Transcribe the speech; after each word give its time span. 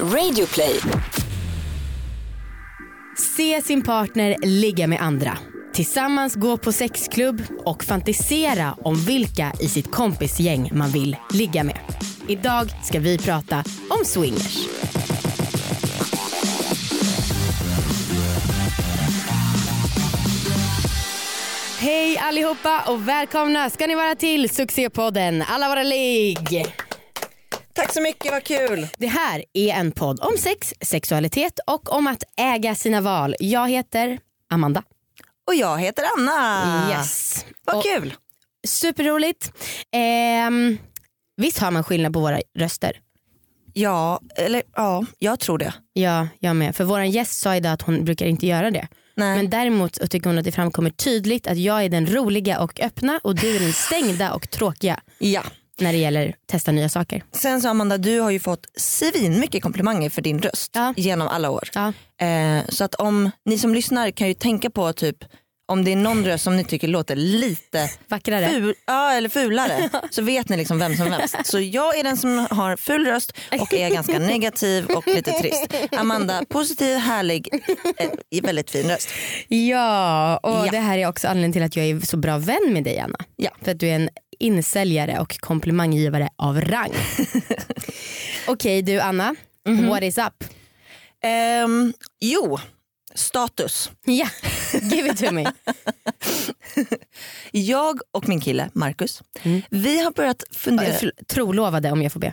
Radioplay. 0.00 0.80
Se 3.36 3.62
sin 3.62 3.82
partner 3.82 4.36
ligga 4.42 4.86
med 4.86 5.02
andra. 5.02 5.38
Tillsammans 5.72 6.34
gå 6.34 6.56
på 6.56 6.72
sexklubb 6.72 7.42
och 7.64 7.84
fantisera 7.84 8.76
om 8.82 8.94
vilka 8.94 9.52
i 9.60 9.68
sitt 9.68 9.90
kompisgäng 9.90 10.70
man 10.72 10.90
vill 10.90 11.16
ligga 11.30 11.64
med. 11.64 11.78
Idag 12.28 12.70
ska 12.82 13.00
vi 13.00 13.18
prata 13.18 13.64
om 13.98 14.04
swingers. 14.04 14.68
Hej 21.78 22.18
allihopa 22.18 22.82
och 22.88 23.08
välkomna 23.08 23.70
ska 23.70 23.86
ni 23.86 23.94
vara 23.94 24.14
till 24.14 24.50
succépodden 24.50 25.44
Alla 25.48 25.68
våra 25.68 25.82
ligg. 25.82 26.66
Tack 27.74 27.92
så 27.92 28.00
mycket, 28.00 28.32
vad 28.32 28.44
kul. 28.44 28.86
Det 28.98 29.06
här 29.06 29.44
är 29.52 29.68
en 29.74 29.92
podd 29.92 30.20
om 30.20 30.38
sex, 30.38 30.74
sexualitet 30.80 31.58
och 31.66 31.92
om 31.92 32.06
att 32.06 32.22
äga 32.36 32.74
sina 32.74 33.00
val. 33.00 33.34
Jag 33.38 33.70
heter 33.70 34.18
Amanda. 34.50 34.82
Och 35.46 35.54
jag 35.54 35.78
heter 35.78 36.04
Anna. 36.18 36.88
Yes. 36.90 37.44
Vad 37.64 37.76
Och- 37.76 37.82
kul. 37.84 38.14
Superroligt. 38.66 39.52
Ehm, 39.92 40.78
visst 41.36 41.58
har 41.58 41.70
man 41.70 41.84
skillnad 41.84 42.12
på 42.12 42.20
våra 42.20 42.40
röster? 42.58 42.92
Ja, 43.72 44.20
eller 44.36 44.62
ja, 44.76 45.04
jag 45.18 45.40
tror 45.40 45.58
det. 45.58 45.74
Ja, 45.92 46.28
jag 46.38 46.56
med. 46.56 46.76
För 46.76 46.84
vår 46.84 47.02
gäst 47.02 47.40
sa 47.40 47.56
idag 47.56 47.72
att 47.72 47.82
hon 47.82 48.04
brukar 48.04 48.26
inte 48.26 48.46
göra 48.46 48.70
det. 48.70 48.88
Nej. 49.16 49.36
Men 49.36 49.50
däremot 49.50 50.10
tycker 50.10 50.26
hon 50.30 50.38
att 50.38 50.44
det 50.44 50.52
framkommer 50.52 50.90
tydligt 50.90 51.46
att 51.46 51.58
jag 51.58 51.84
är 51.84 51.88
den 51.88 52.06
roliga 52.06 52.60
och 52.60 52.80
öppna 52.80 53.20
och 53.24 53.34
du 53.34 53.56
är 53.56 53.60
den 53.60 53.72
stängda 53.72 54.32
och 54.32 54.50
tråkiga 54.50 55.00
Ja. 55.18 55.42
När 55.80 55.92
det 55.92 55.98
gäller 55.98 56.28
att 56.28 56.34
testa 56.46 56.72
nya 56.72 56.88
saker. 56.88 57.24
Sen 57.32 57.60
så 57.60 57.68
Amanda, 57.68 57.98
du 57.98 58.20
har 58.20 58.30
ju 58.30 58.40
fått 58.40 58.66
svin 58.76 59.40
mycket 59.40 59.62
komplimanger 59.62 60.10
för 60.10 60.22
din 60.22 60.38
röst 60.42 60.70
Ja. 60.74 60.94
genom 60.96 61.28
alla 61.28 61.50
år. 61.50 61.68
Ja. 61.74 61.92
Eh, 62.26 62.62
så 62.68 62.84
att 62.84 62.94
om 62.94 63.30
ni 63.44 63.58
som 63.58 63.74
lyssnar 63.74 64.10
kan 64.10 64.28
ju 64.28 64.34
tänka 64.34 64.70
på 64.70 64.92
typ 64.92 65.16
om 65.66 65.84
det 65.84 65.92
är 65.92 65.96
någon 65.96 66.24
röst 66.24 66.44
som 66.44 66.56
ni 66.56 66.64
tycker 66.64 66.88
låter 66.88 67.16
lite 67.16 67.90
Vackrare. 68.08 68.48
ful, 68.48 68.74
ja, 68.86 69.12
eller 69.12 69.28
fulare 69.28 69.90
så 70.10 70.22
vet 70.22 70.48
ni 70.48 70.56
liksom 70.56 70.78
vem 70.78 70.96
som 70.96 71.10
vem. 71.10 71.20
Så 71.44 71.60
jag 71.60 71.98
är 71.98 72.02
den 72.04 72.16
som 72.16 72.46
har 72.50 72.76
ful 72.76 73.06
röst 73.06 73.32
och 73.60 73.74
är 73.74 73.90
ganska 73.90 74.18
negativ 74.18 74.86
och 74.86 75.06
lite 75.06 75.30
trist. 75.32 75.66
Amanda, 75.96 76.44
positiv, 76.48 76.96
härlig, 76.96 77.48
eh, 78.30 78.42
väldigt 78.42 78.70
fin 78.70 78.88
röst. 78.88 79.08
Ja, 79.48 80.36
och 80.42 80.66
Ja. 80.66 80.68
det 80.70 80.78
här 80.78 80.98
är 80.98 81.06
också 81.08 81.28
anledningen 81.28 81.52
till 81.52 81.62
att 81.62 81.76
jag 81.76 81.86
är 81.86 82.00
så 82.06 82.16
bra 82.16 82.38
vän 82.38 82.70
med 82.72 82.84
dig 82.84 82.98
Anna. 82.98 83.18
Ja. 83.36 83.50
För 83.62 83.70
att 83.72 83.80
du 83.80 83.88
är 83.88 83.94
en 83.94 84.08
insäljare 84.44 85.18
och 85.20 85.38
komplimanggivare 85.40 86.28
av 86.36 86.60
rang. 86.60 86.92
Okej 88.46 88.82
du 88.82 89.00
Anna, 89.00 89.34
Mhm. 89.66 89.86
what 89.88 90.02
is 90.02 90.18
up? 90.18 90.44
Ehm, 91.24 91.92
jo, 92.20 92.58
status. 93.14 93.90
Ja, 94.04 94.28
give 94.82 95.10
it 95.10 95.18
to 95.18 95.30
me. 95.32 95.44
Jag 97.50 97.98
och 98.12 98.28
min 98.28 98.40
kille 98.40 98.70
Marcus, 98.74 99.22
Mm. 99.42 99.62
vi 99.70 100.02
har 100.04 100.10
börjat 100.10 100.42
fundera. 100.52 100.92
Förl- 100.92 101.24
Trolovade 101.28 101.90
om 101.92 102.02
jag 102.02 102.12
får 102.12 102.20
be. 102.20 102.32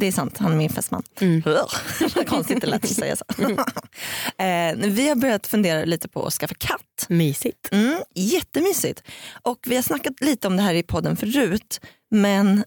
Det 0.00 0.06
är 0.06 0.12
sant, 0.12 0.38
han 0.38 0.52
är 0.52 0.56
min 0.56 0.70
fästman. 0.70 1.02
Mm. 1.20 1.42
Vad 2.14 2.28
konstigt 2.28 2.60
det 2.60 2.66
lät 2.66 2.84
att 2.84 2.90
säga 2.90 3.16
så. 3.16 3.24
eh, 4.42 4.76
vi 4.76 5.08
har 5.08 5.14
börjat 5.14 5.46
fundera 5.46 5.84
lite 5.84 6.08
på 6.08 6.26
att 6.26 6.32
skaffa 6.32 6.54
katt. 6.54 7.06
Mysigt. 7.08 7.68
Mm, 7.72 8.02
jättemysigt. 8.14 9.02
Och 9.42 9.58
vi 9.66 9.76
har 9.76 9.82
snackat 9.82 10.20
lite 10.20 10.46
om 10.46 10.56
det 10.56 10.62
här 10.62 10.74
i 10.74 10.82
podden 10.82 11.16
förut. 11.16 11.80
Men 12.10 12.64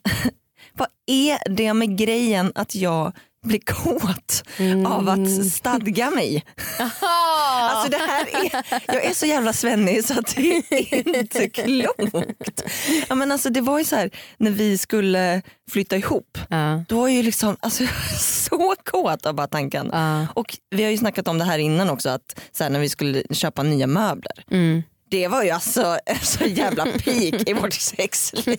vad 0.73 0.87
är 1.05 1.49
det 1.49 1.73
med 1.73 1.97
grejen 1.97 2.51
att 2.55 2.75
jag 2.75 3.13
blir 3.43 3.59
kåt 3.59 4.43
av 4.87 5.09
Mm. 5.09 5.23
att 5.25 5.45
stadga 5.51 6.11
mig? 6.11 6.43
Alltså 6.79 7.91
det 7.91 7.97
här 7.97 8.25
är, 8.45 8.63
jag 8.87 9.05
är 9.05 9.13
så 9.13 9.25
jävla 9.25 9.53
svennig 9.53 10.05
så 10.05 10.19
att 10.19 10.35
det 10.35 10.57
är 10.69 11.17
inte 11.17 11.49
klokt. 11.49 12.63
Ja, 13.09 13.15
men 13.15 13.31
alltså 13.31 13.49
det 13.49 13.61
var 13.61 13.79
ju 13.79 13.85
så 13.85 13.95
här 13.95 14.09
när 14.37 14.51
vi 14.51 14.77
skulle 14.77 15.41
flytta 15.71 15.97
ihop. 15.97 16.37
Ja. 16.49 16.83
Då 16.87 16.97
var 16.99 17.07
jag 17.07 17.17
ju 17.17 17.23
liksom 17.23 17.57
alltså, 17.59 17.83
så 18.19 18.75
kåt 18.85 19.25
av 19.25 19.35
bara 19.35 19.47
tanken. 19.47 19.89
Ja. 19.91 20.27
Och 20.33 20.57
vi 20.69 20.83
har 20.83 20.91
ju 20.91 20.97
snackat 20.97 21.27
om 21.27 21.37
det 21.37 21.45
här 21.45 21.59
innan 21.59 21.89
också 21.89 22.09
att 22.09 22.39
så 22.51 22.63
här, 22.63 22.71
när 22.71 22.79
vi 22.79 22.89
skulle 22.89 23.23
köpa 23.31 23.63
nya 23.63 23.87
möbler. 23.87 24.45
Mm. 24.51 24.83
Det 25.13 25.27
var 25.27 25.43
ju 25.43 25.49
alltså 25.49 25.99
en 26.05 26.19
så 26.19 26.43
jävla 26.45 26.83
peak 26.85 27.49
i 27.49 27.53
vårt 27.53 27.73
sexliv. 27.73 28.57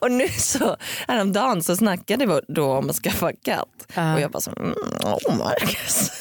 och 0.00 0.10
nu 0.10 0.28
så 0.28 0.76
häromdagen 1.08 1.62
så 1.62 1.76
snackade 1.76 2.26
vi 2.26 2.40
då 2.48 2.72
om 2.72 2.90
att 2.90 2.96
skaffa 2.96 3.32
katt. 3.32 3.68
Ja. 3.94 4.14
Och 4.14 4.20
jag 4.20 4.30
bara 4.30 4.40
så, 4.40 4.50
mm, 4.56 4.74
oh 5.04 5.36
Marcus. 5.36 6.10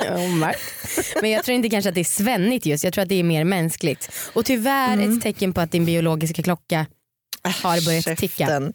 Oh. 0.00 0.50
Men 1.22 1.30
jag 1.30 1.44
tror 1.44 1.54
inte 1.54 1.68
kanske 1.68 1.88
att 1.88 1.94
det 1.94 2.00
är 2.00 2.04
svennigt 2.04 2.66
just, 2.66 2.84
jag 2.84 2.92
tror 2.92 3.02
att 3.02 3.08
det 3.08 3.14
är 3.20 3.22
mer 3.22 3.44
mänskligt. 3.44 4.10
Och 4.32 4.44
tyvärr 4.44 4.98
ett 4.98 5.22
tecken 5.22 5.52
på 5.52 5.60
att 5.60 5.72
din 5.72 5.84
biologiska 5.84 6.42
klocka 6.42 6.86
har 7.62 7.84
börjat 7.84 8.04
ticka. 8.18 8.36
Käften. 8.46 8.72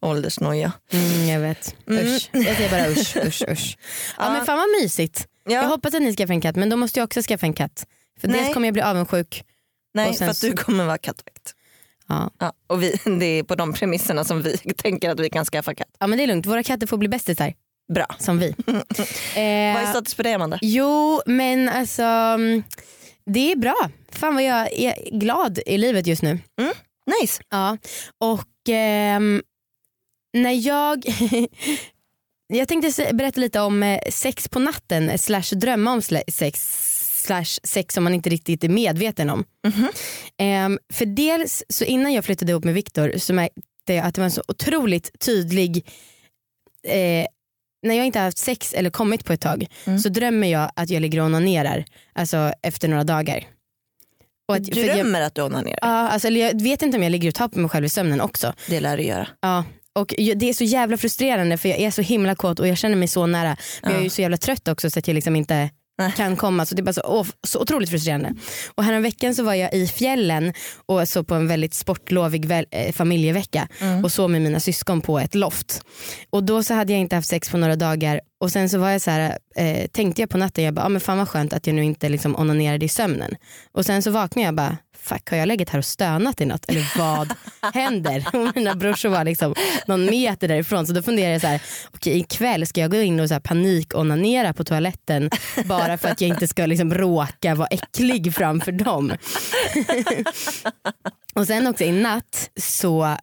Åldersnoja. 0.00 0.72
Mm, 0.92 1.28
jag 1.28 1.40
vet. 1.40 1.74
Usch. 1.90 2.28
Jag 2.32 2.56
säger 2.56 2.70
bara 2.70 2.88
usch, 2.90 3.16
usch, 3.16 3.42
usch. 3.50 3.76
Ja, 4.18 4.24
Ja. 4.24 4.32
men 4.32 4.46
fan 4.46 4.58
vad 4.58 4.82
mysigt. 4.82 5.26
Ja. 5.46 5.52
Jag 5.52 5.68
hoppas 5.68 5.94
att 5.94 6.02
ni 6.02 6.16
skaffar 6.16 6.34
en 6.34 6.40
katt 6.40 6.56
men 6.56 6.68
då 6.68 6.76
måste 6.76 7.00
jag 7.00 7.04
också 7.04 7.22
skaffa 7.22 7.46
en 7.46 7.52
katt. 7.52 7.86
För 8.20 8.28
Nej. 8.28 8.40
dels 8.40 8.54
kommer 8.54 8.66
jag 8.66 8.72
bli 8.74 8.82
avundsjuk. 8.82 9.44
Nej 9.94 10.14
för 10.14 10.28
att 10.28 10.40
du 10.40 10.52
kommer 10.52 10.84
vara 10.86 10.98
kattvakt. 10.98 11.54
Ja. 12.08 12.30
Ja, 12.38 12.52
och 12.66 12.82
vi, 12.82 13.00
det 13.20 13.26
är 13.26 13.42
på 13.42 13.54
de 13.54 13.72
premisserna 13.72 14.24
som 14.24 14.42
vi 14.42 14.56
tänker 14.76 15.10
att 15.10 15.20
vi 15.20 15.30
kan 15.30 15.44
skaffa 15.44 15.74
katt. 15.74 15.88
ja 15.98 16.06
men 16.06 16.18
det 16.18 16.24
är 16.24 16.28
lugnt, 16.28 16.46
våra 16.46 16.62
katter 16.62 16.86
får 16.86 16.96
bli 16.96 17.08
bästisar 17.08 17.54
Bra. 17.94 18.06
som 18.18 18.38
vi. 18.38 18.54
Vad 18.66 18.84
är 19.36 19.82
eh, 19.82 19.90
status 19.90 20.14
på 20.14 20.22
dig 20.22 20.34
Amanda? 20.34 20.58
jo 20.62 21.20
men 21.26 21.68
alltså 21.68 22.02
mm, 22.02 22.62
det 23.26 23.52
är 23.52 23.56
bra. 23.56 23.90
Fan 24.12 24.34
vad 24.34 24.44
jag 24.44 24.72
är 24.72 25.18
glad 25.18 25.58
i 25.66 25.78
livet 25.78 26.06
just 26.06 26.22
nu. 26.22 26.38
Nice. 27.20 27.42
Ja, 27.50 27.78
och 28.18 28.68
ehm, 28.68 29.42
när 30.32 30.66
jag... 30.66 31.04
jag 32.48 32.68
tänkte 32.68 33.12
berätta 33.14 33.40
lite 33.40 33.60
om 33.60 33.82
eh, 33.82 33.98
sex 34.10 34.48
på 34.48 34.58
natten 34.58 35.18
slash 35.18 35.54
drömma 35.56 35.92
om 35.92 36.02
sex 36.28 36.82
slash 37.24 37.44
sex 37.64 37.94
som 37.94 38.04
man 38.04 38.14
inte 38.14 38.30
riktigt 38.30 38.64
är 38.64 38.68
medveten 38.68 39.30
om. 39.30 39.44
Ehm, 40.38 40.78
för 40.92 41.06
dels 41.06 41.64
så 41.68 41.84
innan 41.84 42.12
jag 42.12 42.24
flyttade 42.24 42.50
ihop 42.52 42.64
med 42.64 42.74
Viktor 42.74 43.12
så 43.18 43.32
märkte 43.34 43.60
jag 43.94 44.06
att 44.06 44.14
det 44.14 44.20
var 44.20 44.24
en 44.24 44.30
så 44.30 44.42
otroligt 44.48 45.20
tydlig 45.20 45.76
eh, 46.88 47.26
när 47.82 47.94
jag 47.94 48.06
inte 48.06 48.18
har 48.18 48.24
haft 48.24 48.38
sex 48.38 48.72
eller 48.74 48.90
kommit 48.90 49.24
på 49.24 49.32
ett 49.32 49.40
tag 49.40 49.66
Mm. 49.84 49.98
så 49.98 50.08
drömmer 50.08 50.48
jag 50.48 50.70
att 50.76 50.90
jag 50.90 51.00
ligger 51.02 51.20
och 51.20 51.26
onanerar 51.26 51.84
alltså 52.12 52.52
efter 52.62 52.88
några 52.88 53.04
dagar. 53.04 53.44
Och 54.48 54.54
att, 54.56 54.64
Du 54.64 54.72
för 54.72 54.80
jag- 54.80 54.96
drömmer 54.96 55.20
att 55.20 55.34
du 55.34 55.42
onanerar? 55.42 55.78
Ja, 55.82 55.88
alltså, 56.08 56.28
jag 56.28 56.62
vet 56.62 56.82
inte 56.82 56.96
om 56.96 57.02
jag 57.02 57.10
ligger 57.10 57.28
och 57.28 57.34
tar 57.34 57.48
på 57.48 57.58
mig 57.58 57.70
själv 57.70 57.84
i 57.84 57.88
sömnen 57.88 58.20
också. 58.20 58.54
Det 58.68 58.80
lär 58.80 58.96
du 58.96 59.02
göra. 59.02 59.28
Ja. 59.40 59.64
Och 59.96 60.14
det 60.16 60.48
är 60.48 60.52
så 60.52 60.64
jävla 60.64 60.96
frustrerande 60.96 61.58
för 61.58 61.68
jag 61.68 61.78
är 61.78 61.90
så 61.90 62.02
himla 62.02 62.34
kåt 62.34 62.60
och 62.60 62.68
jag 62.68 62.78
känner 62.78 62.96
mig 62.96 63.08
så 63.08 63.26
nära. 63.26 63.56
Men 63.82 63.90
jag 63.90 64.00
är 64.00 64.04
ju 64.04 64.10
så 64.10 64.22
jävla 64.22 64.36
trött 64.36 64.68
också 64.68 64.90
så 64.90 64.98
att 64.98 65.08
jag 65.08 65.14
liksom 65.14 65.36
inte 65.36 65.70
kan 66.16 66.36
komma. 66.36 66.66
Så 66.66 66.74
det 66.74 66.80
är 66.80 66.84
bara 66.84 66.92
så, 66.92 67.02
åh, 67.04 67.26
så 67.46 67.60
otroligt 67.60 67.90
frustrerande. 67.90 68.34
Och 68.74 69.04
veckan 69.04 69.34
så 69.34 69.42
var 69.42 69.54
jag 69.54 69.74
i 69.74 69.86
fjällen 69.86 70.52
och 70.86 71.08
så 71.08 71.24
på 71.24 71.34
en 71.34 71.48
väldigt 71.48 71.74
sportlovig 71.74 72.44
väl, 72.44 72.66
eh, 72.70 72.92
familjevecka 72.92 73.68
och 74.04 74.12
så 74.12 74.28
med 74.28 74.42
mina 74.42 74.60
syskon 74.60 75.00
på 75.00 75.18
ett 75.18 75.34
loft. 75.34 75.82
Och 76.30 76.44
då 76.44 76.62
så 76.62 76.74
hade 76.74 76.92
jag 76.92 77.00
inte 77.00 77.16
haft 77.16 77.28
sex 77.28 77.50
på 77.50 77.56
några 77.56 77.76
dagar 77.76 78.20
och 78.40 78.52
sen 78.52 78.68
så 78.68 78.78
var 78.78 78.90
jag 78.90 79.00
så 79.00 79.10
här, 79.10 79.38
eh, 79.56 79.86
tänkte 79.86 80.22
jag 80.22 80.30
på 80.30 80.38
natten, 80.38 80.64
jag 80.64 80.74
bara, 80.74 80.86
ah, 80.86 80.88
men 80.88 81.00
fan 81.00 81.18
vad 81.18 81.28
skönt 81.28 81.52
att 81.52 81.66
jag 81.66 81.74
nu 81.76 81.84
inte 81.84 82.08
liksom 82.08 82.36
onanerade 82.36 82.84
i 82.84 82.88
sömnen. 82.88 83.36
Och 83.72 83.86
sen 83.86 84.02
så 84.02 84.10
vaknade 84.10 84.46
jag 84.46 84.54
bara, 84.54 84.76
fuck 85.06 85.30
har 85.30 85.36
jag 85.38 85.48
legat 85.48 85.68
här 85.68 85.78
och 85.78 85.84
stönat 85.84 86.40
i 86.40 86.46
natt 86.46 86.64
eller 86.68 86.98
vad 86.98 87.34
händer? 87.74 88.26
Och 88.32 88.56
mina 88.56 88.74
brorsor 88.74 89.08
var 89.08 89.24
liksom 89.24 89.54
någon 89.86 90.06
meter 90.06 90.48
därifrån 90.48 90.86
så 90.86 90.92
då 90.92 91.02
funderade 91.02 91.32
jag 91.32 91.40
så 91.40 91.46
här, 91.46 91.62
okej 91.94 92.18
ikväll 92.18 92.66
ska 92.66 92.80
jag 92.80 92.90
gå 92.90 93.00
in 93.00 93.20
och 93.20 93.28
så 93.28 93.34
här 93.34 93.40
panik-onanera 93.40 94.52
på 94.52 94.64
toaletten 94.64 95.30
bara 95.64 95.98
för 95.98 96.08
att 96.08 96.20
jag 96.20 96.28
inte 96.28 96.48
ska 96.48 96.66
liksom 96.66 96.94
råka 96.94 97.54
vara 97.54 97.68
äcklig 97.68 98.34
framför 98.34 98.72
dem. 98.72 99.12
och 101.34 101.46
sen 101.46 101.66
också 101.66 101.84
i 101.84 101.92
natt 101.92 102.50
så 102.60 103.16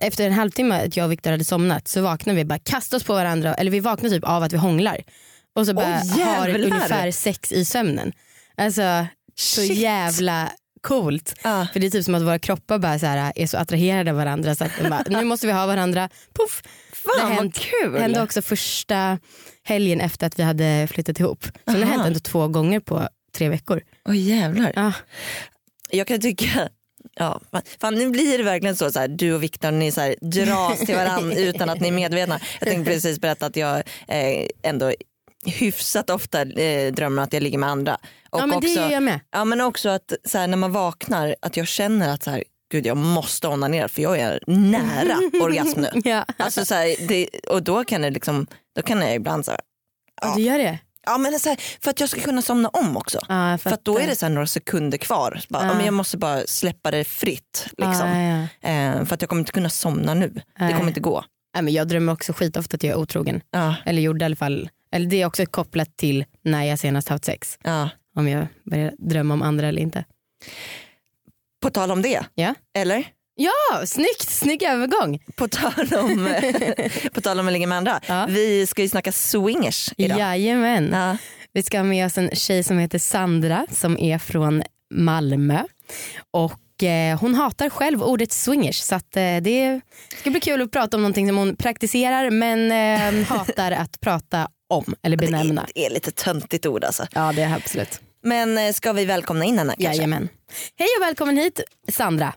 efter 0.00 0.26
en 0.26 0.32
halvtimme 0.32 0.84
att 0.86 0.96
jag 0.96 1.04
och 1.04 1.12
Viktor 1.12 1.30
hade 1.30 1.44
somnat 1.44 1.88
så 1.88 2.02
vaknade 2.02 2.36
vi 2.36 2.44
bara 2.44 2.58
kastade 2.58 2.96
oss 2.96 3.04
på 3.04 3.14
varandra 3.14 3.54
eller 3.54 3.70
vi 3.70 3.80
vaknade 3.80 4.14
typ 4.14 4.24
av 4.24 4.42
att 4.42 4.52
vi 4.52 4.56
hånglar 4.56 5.04
och 5.54 5.66
så 5.66 5.74
bara 5.74 6.02
Åh, 6.16 6.24
har 6.24 6.48
ungefär 6.48 7.10
sex 7.10 7.52
i 7.52 7.64
sömnen. 7.64 8.12
Alltså 8.56 9.06
så 9.34 9.60
Shit. 9.60 9.78
jävla 9.78 10.52
coolt. 10.88 11.34
Ja. 11.44 11.66
För 11.72 11.80
det 11.80 11.86
är 11.86 11.90
typ 11.90 12.04
som 12.04 12.14
att 12.14 12.22
våra 12.22 12.38
kroppar 12.38 12.78
bara 12.78 12.98
så 12.98 13.06
här, 13.06 13.32
är 13.36 13.46
så 13.46 13.56
attraherade 13.58 14.10
av 14.10 14.16
varandra 14.16 14.54
så 14.54 14.64
att 14.64 14.70
bara, 14.90 15.04
nu 15.08 15.24
måste 15.24 15.46
vi 15.46 15.52
ha 15.52 15.66
varandra. 15.66 16.08
Puff. 16.34 16.62
Fan 16.92 17.12
Det 17.18 17.22
vad 17.22 17.32
hänt- 17.32 17.58
kul. 17.58 17.92
Det 17.92 18.00
hände 18.00 18.22
också 18.22 18.42
första 18.42 19.18
helgen 19.64 20.00
efter 20.00 20.26
att 20.26 20.38
vi 20.38 20.42
hade 20.42 20.88
flyttat 20.90 21.20
ihop. 21.20 21.44
Så 21.44 21.50
det 21.64 21.72
har 21.72 21.82
Aha. 21.82 21.90
hänt 21.92 22.06
ändå 22.06 22.20
två 22.20 22.48
gånger 22.48 22.80
på 22.80 23.08
tre 23.36 23.48
veckor. 23.48 23.80
Åh 24.08 24.16
jävlar. 24.18 24.72
Ja. 24.76 24.92
Jag 25.90 26.06
kan 26.06 26.20
tycka 26.20 26.68
Ja, 27.14 27.40
fan, 27.80 27.94
nu 27.94 28.10
blir 28.10 28.38
det 28.38 28.44
verkligen 28.44 28.76
så, 28.76 28.90
så 28.92 28.98
här, 29.00 29.08
du 29.08 29.32
och 29.34 29.42
Viktor 29.42 29.70
ni 29.70 29.92
så 29.92 30.00
här, 30.00 30.14
dras 30.20 30.78
till 30.78 30.94
varandra 30.94 31.36
utan 31.36 31.70
att 31.70 31.80
ni 31.80 31.88
är 31.88 31.92
medvetna. 31.92 32.40
Jag 32.60 32.68
tänkte 32.68 32.92
precis 32.92 33.20
berätta 33.20 33.46
att 33.46 33.56
jag 33.56 33.76
eh, 34.08 34.46
ändå 34.62 34.92
hyfsat 35.46 36.10
ofta 36.10 36.42
eh, 36.42 36.92
drömmer 36.92 37.22
att 37.22 37.32
jag 37.32 37.42
ligger 37.42 37.58
med 37.58 37.68
andra. 37.68 37.94
Och 38.30 38.40
Ja 38.40 38.46
men 38.46 38.60
det 38.60 38.66
också, 38.68 38.80
gör 38.80 38.90
jag 38.90 39.02
med. 39.02 39.20
ja, 39.30 39.44
men 39.44 39.60
också 39.60 39.88
att 39.88 40.12
så 40.24 40.38
här, 40.38 40.46
när 40.46 40.56
man 40.56 40.72
vaknar 40.72 41.34
att 41.42 41.56
jag 41.56 41.68
känner 41.68 42.08
att 42.14 42.22
så 42.22 42.30
här, 42.30 42.44
gud 42.72 42.86
jag 42.86 42.96
måste 42.96 43.48
onanera 43.48 43.88
för 43.88 44.02
jag 44.02 44.18
är 44.18 44.40
nära 44.46 45.16
orgasm 45.44 45.80
nu. 45.80 45.88
Ja. 46.04 46.24
Alltså, 46.36 46.64
så 46.64 46.74
här, 46.74 47.08
det, 47.08 47.28
och 47.48 47.62
då 47.62 47.84
kan, 47.84 48.02
det 48.02 48.10
liksom, 48.10 48.46
då 48.76 48.82
kan 48.82 49.00
jag 49.00 49.14
ibland 49.14 49.44
så 49.44 49.50
här, 49.50 49.60
Ja. 50.22 50.34
Du 50.36 50.42
gör 50.42 50.58
det? 50.58 50.78
ja, 51.06 51.18
men 51.18 51.32
det 51.32 51.38
så 51.38 51.48
här, 51.48 51.58
för 51.80 51.90
att 51.90 52.00
jag 52.00 52.08
ska 52.08 52.20
kunna 52.20 52.42
somna 52.42 52.68
om 52.68 52.96
också. 52.96 53.18
Ja, 53.28 53.58
För 53.58 53.70
att 53.70 53.84
då 53.84 53.98
är 53.98 54.06
det 54.06 54.16
så 54.16 54.28
några 54.28 54.46
sekunder 54.46 54.98
kvar. 54.98 55.40
Bara, 55.48 55.62
ja. 55.62 55.68
Ja. 55.68 55.74
men 55.74 55.84
jag 55.84 55.94
måste 55.94 56.16
bara 56.16 56.46
släppa 56.46 56.90
det 56.90 57.04
fritt. 57.04 57.66
Liksom. 57.78 58.08
Ja, 58.08 58.48
ja. 58.60 58.68
Eh, 58.68 59.04
för 59.04 59.14
att 59.14 59.22
jag 59.22 59.28
kommer 59.28 59.40
inte 59.40 59.52
kunna 59.52 59.70
somna 59.70 60.14
nu. 60.14 60.28
Det 60.58 60.72
kommer 60.72 60.88
inte 60.88 61.00
gå. 61.00 61.24
Nej, 61.54 61.62
men 61.62 61.72
jag 61.74 61.88
drömmer 61.88 62.12
också 62.12 62.32
skitofta 62.32 62.74
att 62.74 62.82
jag 62.82 62.92
är 62.92 62.96
otrogen. 62.98 63.40
Ja, 63.50 63.74
Eller 63.86 64.02
gjorde 64.02 64.24
i 64.24 64.26
alla 64.26 64.36
fall. 64.36 64.68
Eller 64.92 65.06
det 65.06 65.22
är 65.22 65.26
också 65.26 65.46
kopplat 65.46 65.96
till 65.96 66.24
när 66.44 66.64
jag 66.64 66.78
senast 66.78 67.08
haft 67.08 67.24
sex. 67.24 67.58
ja. 67.64 67.88
Om 68.16 68.28
jag 68.28 68.46
börjar 68.70 68.92
drömma 68.98 69.34
om 69.34 69.42
andra 69.42 69.68
eller 69.68 69.82
inte. 69.82 70.04
På 71.62 71.70
tal 71.70 71.90
om 71.90 72.02
det, 72.02 72.26
Ja. 72.34 72.54
eller? 72.78 73.04
Ja, 73.34 73.86
snyggt, 73.86 74.28
snygg 74.28 74.62
övergång. 74.62 75.18
På 75.36 75.48
tal 75.48 75.88
om, 75.98 76.28
på 77.12 77.20
tal 77.20 77.40
om 77.40 77.46
att 77.46 77.52
ligga 77.52 77.66
med 77.66 77.78
andra. 77.78 78.00
Ja. 78.06 78.26
Vi 78.28 78.66
ska 78.66 78.82
ju 78.82 78.88
snacka 78.88 79.12
swingers 79.12 79.90
idag. 79.96 80.18
Jajamän. 80.18 80.90
Ja. 80.92 81.16
Vi 81.52 81.62
ska 81.62 81.78
ha 81.78 81.84
med 81.84 82.06
oss 82.06 82.18
en 82.18 82.30
tjej 82.30 82.62
som 82.62 82.78
heter 82.78 82.98
Sandra 82.98 83.66
som 83.70 83.98
är 83.98 84.18
från 84.18 84.62
Malmö. 84.94 85.62
Och 86.30 86.82
eh, 86.82 87.18
hon 87.20 87.34
hatar 87.34 87.70
själv 87.70 88.02
ordet 88.02 88.32
swingers 88.32 88.76
så 88.80 88.94
att, 88.94 89.16
eh, 89.16 89.36
det 89.36 89.80
ska 90.20 90.30
bli 90.30 90.40
kul 90.40 90.62
att 90.62 90.70
prata 90.72 90.96
om 90.96 91.02
någonting 91.02 91.28
som 91.28 91.36
hon 91.36 91.56
praktiserar 91.56 92.30
men 92.30 92.72
eh, 92.72 93.26
hatar 93.28 93.72
att 93.72 94.00
prata 94.00 94.48
om 94.68 94.94
eller 95.02 95.16
Det, 95.16 95.26
benämna. 95.26 95.62
är, 95.62 95.70
det 95.74 95.86
är 95.86 95.90
lite 95.90 96.10
töntigt 96.10 96.66
ord 96.66 96.84
alltså. 96.84 97.06
Ja 97.12 97.32
det 97.36 97.42
är 97.42 97.54
absolut. 97.56 98.00
Men 98.22 98.58
eh, 98.58 98.72
ska 98.72 98.92
vi 98.92 99.04
välkomna 99.04 99.44
in 99.44 99.58
henne 99.58 99.74
kanske? 99.78 99.84
Jajamän. 99.96 100.28
Hej 100.78 100.88
och 100.98 101.06
välkommen 101.06 101.36
hit 101.36 101.60
Sandra. 101.88 102.34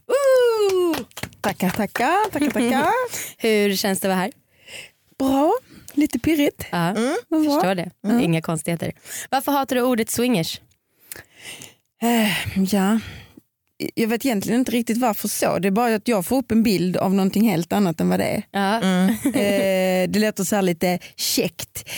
Tackar, 1.41 1.69
tackar, 1.69 2.29
tackar, 2.31 2.49
tackar. 2.51 2.87
Hur 3.37 3.75
känns 3.75 3.99
det 3.99 4.07
att 4.07 4.09
vara 4.09 4.19
här? 4.19 4.31
Bra, 5.19 5.53
lite 5.93 6.19
pirrigt. 6.19 6.65
Ja, 6.71 6.93
Vad 7.27 7.43
bra. 7.43 7.53
förstår 7.53 7.75
det. 7.75 7.91
Inga 8.23 8.41
konstigheter. 8.41 8.91
Varför 9.29 9.51
hatar 9.51 9.75
du 9.75 9.81
ordet 9.81 10.09
swingers? 10.09 10.61
Eh, 12.01 12.63
ja. 12.73 12.99
Jag 13.95 14.07
vet 14.07 14.25
egentligen 14.25 14.59
inte 14.59 14.71
riktigt 14.71 14.97
varför 14.97 15.27
så. 15.27 15.59
Det 15.59 15.67
är 15.67 15.71
bara 15.71 15.95
att 15.95 16.07
jag 16.07 16.25
får 16.25 16.37
upp 16.37 16.51
en 16.51 16.63
bild 16.63 16.97
av 16.97 17.13
någonting 17.13 17.49
helt 17.49 17.73
annat 17.73 18.01
än 18.01 18.09
vad 18.09 18.19
det 18.19 18.25
är. 18.25 18.43
Ja. 18.51 18.75
Eh, 19.39 20.09
det 20.09 20.19
låter 20.19 20.43
så 20.43 20.55
här 20.55 20.61
lite 20.61 20.99
käckt. 21.15 21.89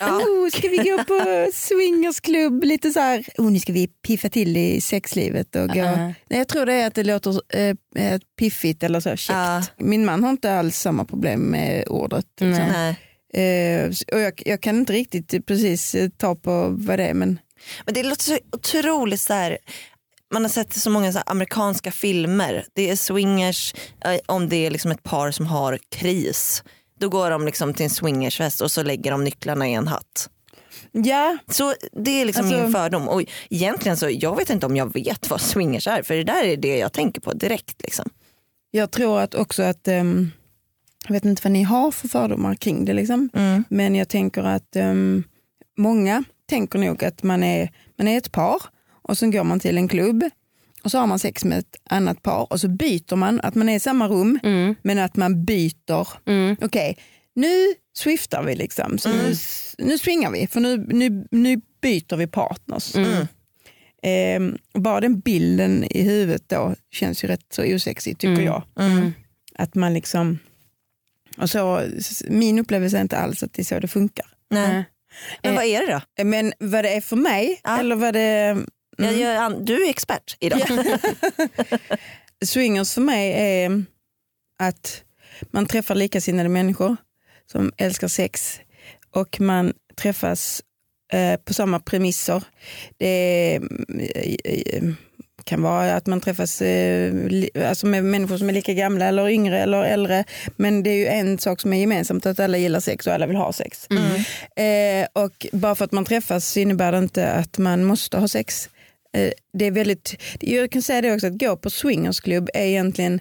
Oh, 0.00 0.50
ska 0.50 0.68
vi 0.68 0.76
gå 0.76 1.04
på 1.04 1.50
swingersklubb? 1.54 2.64
Lite 2.64 2.90
så 2.90 3.00
här, 3.00 3.24
oh, 3.38 3.50
nu 3.50 3.60
ska 3.60 3.72
vi 3.72 3.86
piffa 3.86 4.28
till 4.28 4.56
i 4.56 4.80
sexlivet. 4.80 5.56
Och 5.56 5.68
gå. 5.68 5.78
Ja. 5.78 5.96
Nej, 5.96 6.14
jag 6.28 6.48
tror 6.48 6.66
det 6.66 6.72
är 6.72 6.86
att 6.86 6.94
det 6.94 7.04
låter 7.04 7.40
eh, 7.48 7.74
eh, 8.04 8.20
piffigt 8.38 8.82
eller 8.82 9.00
så 9.00 9.16
käckt. 9.16 9.30
Ja. 9.30 9.62
Min 9.78 10.04
man 10.04 10.22
har 10.22 10.30
inte 10.30 10.58
alls 10.58 10.78
samma 10.78 11.04
problem 11.04 11.40
med 11.40 11.88
ordet. 11.88 12.26
Nej. 12.40 12.96
Eh, 13.34 13.90
och 14.12 14.20
jag, 14.20 14.42
jag 14.46 14.60
kan 14.60 14.76
inte 14.76 14.92
riktigt 14.92 15.46
precis 15.46 15.94
eh, 15.94 16.08
ta 16.08 16.34
på 16.34 16.68
vad 16.78 16.98
det 16.98 17.06
är 17.06 17.14
men 17.14 17.38
Men 17.84 17.94
det 17.94 18.02
låter 18.02 18.24
så 18.24 18.38
otroligt 18.52 19.20
så 19.20 19.32
här. 19.32 19.58
Man 20.32 20.42
har 20.42 20.48
sett 20.48 20.72
så 20.72 20.90
många 20.90 21.12
så 21.12 21.20
amerikanska 21.26 21.92
filmer. 21.92 22.64
Det 22.72 22.90
är 22.90 22.96
swingers 22.96 23.74
om 24.26 24.48
det 24.48 24.66
är 24.66 24.70
liksom 24.70 24.90
ett 24.90 25.02
par 25.02 25.30
som 25.30 25.46
har 25.46 25.78
kris. 25.90 26.62
Då 27.00 27.08
går 27.08 27.30
de 27.30 27.46
liksom 27.46 27.74
till 27.74 27.84
en 27.84 27.90
swingersfest 27.90 28.60
och 28.60 28.70
så 28.70 28.82
lägger 28.82 29.10
de 29.10 29.24
nycklarna 29.24 29.68
i 29.68 29.74
en 29.74 29.88
hatt. 29.88 30.30
ja, 30.92 31.38
Så 31.50 31.74
det 31.92 32.10
är 32.20 32.24
liksom 32.24 32.44
Alltså- 32.46 32.62
min 32.62 32.72
fördom. 32.72 33.08
Och 33.08 33.22
egentligen 33.50 33.96
så 33.96 34.08
jag 34.10 34.36
vet 34.36 34.50
inte 34.50 34.66
om 34.66 34.76
jag 34.76 34.92
vet 34.92 35.30
vad 35.30 35.40
swingers 35.40 35.86
är. 35.86 36.02
För 36.02 36.14
det 36.14 36.24
där 36.24 36.44
är 36.44 36.56
det 36.56 36.76
jag 36.78 36.92
tänker 36.92 37.20
på 37.20 37.32
direkt. 37.32 37.82
Liksom. 37.82 38.10
jag 38.70 38.90
tror 38.90 39.20
att 39.20 39.34
också 39.34 39.62
att, 39.62 39.88
ehm, 39.88 40.30
jag 41.06 41.12
vet 41.14 41.24
inte 41.24 41.40
vad 41.44 41.52
ni 41.52 41.62
har 41.62 41.90
för 41.90 42.08
fördomar 42.08 42.54
kring 42.54 42.84
det 42.84 42.92
liksom. 42.92 43.30
Mm. 43.34 43.64
Men 43.68 43.94
jag 43.94 44.08
tänker 44.08 44.42
att 44.42 44.76
ehm, 44.76 45.24
många 45.78 46.24
tänker 46.48 46.78
nog 46.78 47.04
att 47.04 47.22
man 47.22 47.42
är, 47.44 47.70
man 47.98 48.08
är 48.08 48.18
ett 48.18 48.32
par 48.32 48.62
och 49.02 49.18
sen 49.18 49.30
går 49.30 49.44
man 49.44 49.60
till 49.60 49.76
en 49.78 49.88
klubb 49.88 50.24
och 50.84 50.90
så 50.90 50.98
har 50.98 51.06
man 51.06 51.18
sex 51.18 51.44
med 51.44 51.58
ett 51.58 51.76
annat 51.90 52.22
par 52.22 52.52
och 52.52 52.60
så 52.60 52.68
byter 52.68 53.16
man, 53.16 53.40
att 53.40 53.54
man 53.54 53.68
är 53.68 53.76
i 53.76 53.80
samma 53.80 54.08
rum 54.08 54.38
Mm. 54.42 54.74
men 54.82 54.98
att 54.98 55.16
man 55.16 55.44
byter. 55.44 56.08
Mm. 56.26 56.56
Okej, 56.60 56.98
nu 57.34 57.74
swiftar 57.96 58.42
vi 58.42 58.54
liksom, 58.56 58.98
så 58.98 59.08
nu, 59.08 59.34
nu 59.78 59.98
swingar 59.98 60.30
vi 60.30 60.46
för 60.46 60.60
nu, 60.60 60.76
nu, 60.88 61.26
nu 61.30 61.60
byter 61.82 62.16
vi 62.16 62.26
partners. 62.26 62.96
Mm. 62.96 63.26
Ehm, 64.02 64.58
bara 64.74 65.00
den 65.00 65.20
bilden 65.20 65.84
i 65.90 66.02
huvudet 66.02 66.48
då 66.48 66.74
känns 66.92 67.24
ju 67.24 67.28
rätt 67.28 67.46
så 67.50 67.62
osexig 67.74 68.18
tycker 68.18 68.32
Mm. 68.32 68.44
jag. 68.44 68.62
Mm. 68.80 69.12
Att 69.58 69.74
man 69.74 69.94
liksom, 69.94 70.38
och 71.36 71.50
så, 71.50 71.82
min 72.28 72.58
upplevelse 72.58 72.96
är 72.96 73.00
inte 73.00 73.18
alls 73.18 73.42
att 73.42 73.52
det 73.52 73.62
är 73.62 73.64
så 73.64 73.78
det 73.78 73.88
funkar. 73.88 74.26
Nej. 74.50 74.84
Men 75.42 75.52
Eh, 75.52 75.56
vad 75.56 75.64
är 75.64 75.86
det 75.86 75.92
då? 76.16 76.24
Men 76.24 76.52
vad 76.58 76.84
det 76.84 76.96
är 76.96 77.00
för 77.00 77.16
mig, 77.16 77.60
Ja. 77.64 77.78
eller 77.78 77.96
vad 77.96 78.14
det 78.14 78.56
Mm. 78.98 79.20
jag, 79.20 79.64
du 79.64 79.86
är 79.86 79.90
expert 79.90 80.36
idag. 80.40 80.60
swingers 82.44 82.94
för 82.94 83.00
mig 83.00 83.32
är 83.32 83.84
att 84.58 85.02
man 85.50 85.66
träffar 85.66 85.94
likasinnade 85.94 86.48
människor 86.48 86.96
som 87.52 87.72
älskar 87.76 88.08
sex 88.08 88.60
och 89.10 89.40
man 89.40 89.72
träffas 89.96 90.62
eh, 91.12 91.36
på 91.36 91.54
samma 91.54 91.80
premisser. 91.80 92.42
Det 92.98 93.06
är, 93.06 93.62
eh, 94.44 94.82
kan 95.44 95.62
vara 95.62 95.94
att 95.94 96.06
man 96.06 96.20
träffas 96.20 96.62
eh, 96.62 97.14
alltså 97.68 97.86
med 97.86 98.04
människor 98.04 98.36
som 98.36 98.48
är 98.48 98.52
lika 98.52 98.72
gamla 98.72 99.04
eller 99.04 99.28
yngre 99.28 99.60
eller 99.60 99.82
äldre. 99.82 100.24
Men 100.56 100.82
det 100.82 100.90
är 100.90 100.94
ju 100.94 101.06
en 101.06 101.38
sak 101.38 101.60
som 101.60 101.72
är 101.72 101.76
gemensamt 101.76 102.26
att 102.26 102.40
alla 102.40 102.58
gillar 102.58 102.80
sex 102.80 103.06
och 103.06 103.12
alla 103.12 103.26
vill 103.26 103.36
ha 103.36 103.52
sex. 103.52 103.88
Eh, 104.56 105.06
och 105.12 105.46
bara 105.52 105.74
för 105.74 105.84
att 105.84 105.92
man 105.92 106.04
träffas 106.04 106.56
innebär 106.56 106.92
det 106.92 106.98
inte 106.98 107.32
att 107.32 107.58
man 107.58 107.84
måste 107.84 108.18
ha 108.18 108.28
sex. 108.28 108.68
Eh, 109.14 109.30
det 109.52 109.64
är 109.64 109.70
väldigt, 109.70 110.22
jag 110.40 110.70
kan 110.70 110.82
säga 110.82 111.00
det 111.00 111.14
också 111.14 111.26
att 111.26 111.38
gå 111.38 111.56
på 111.56 111.70
swingersklubb 111.70 112.48
är 112.54 112.66
egentligen 112.66 113.20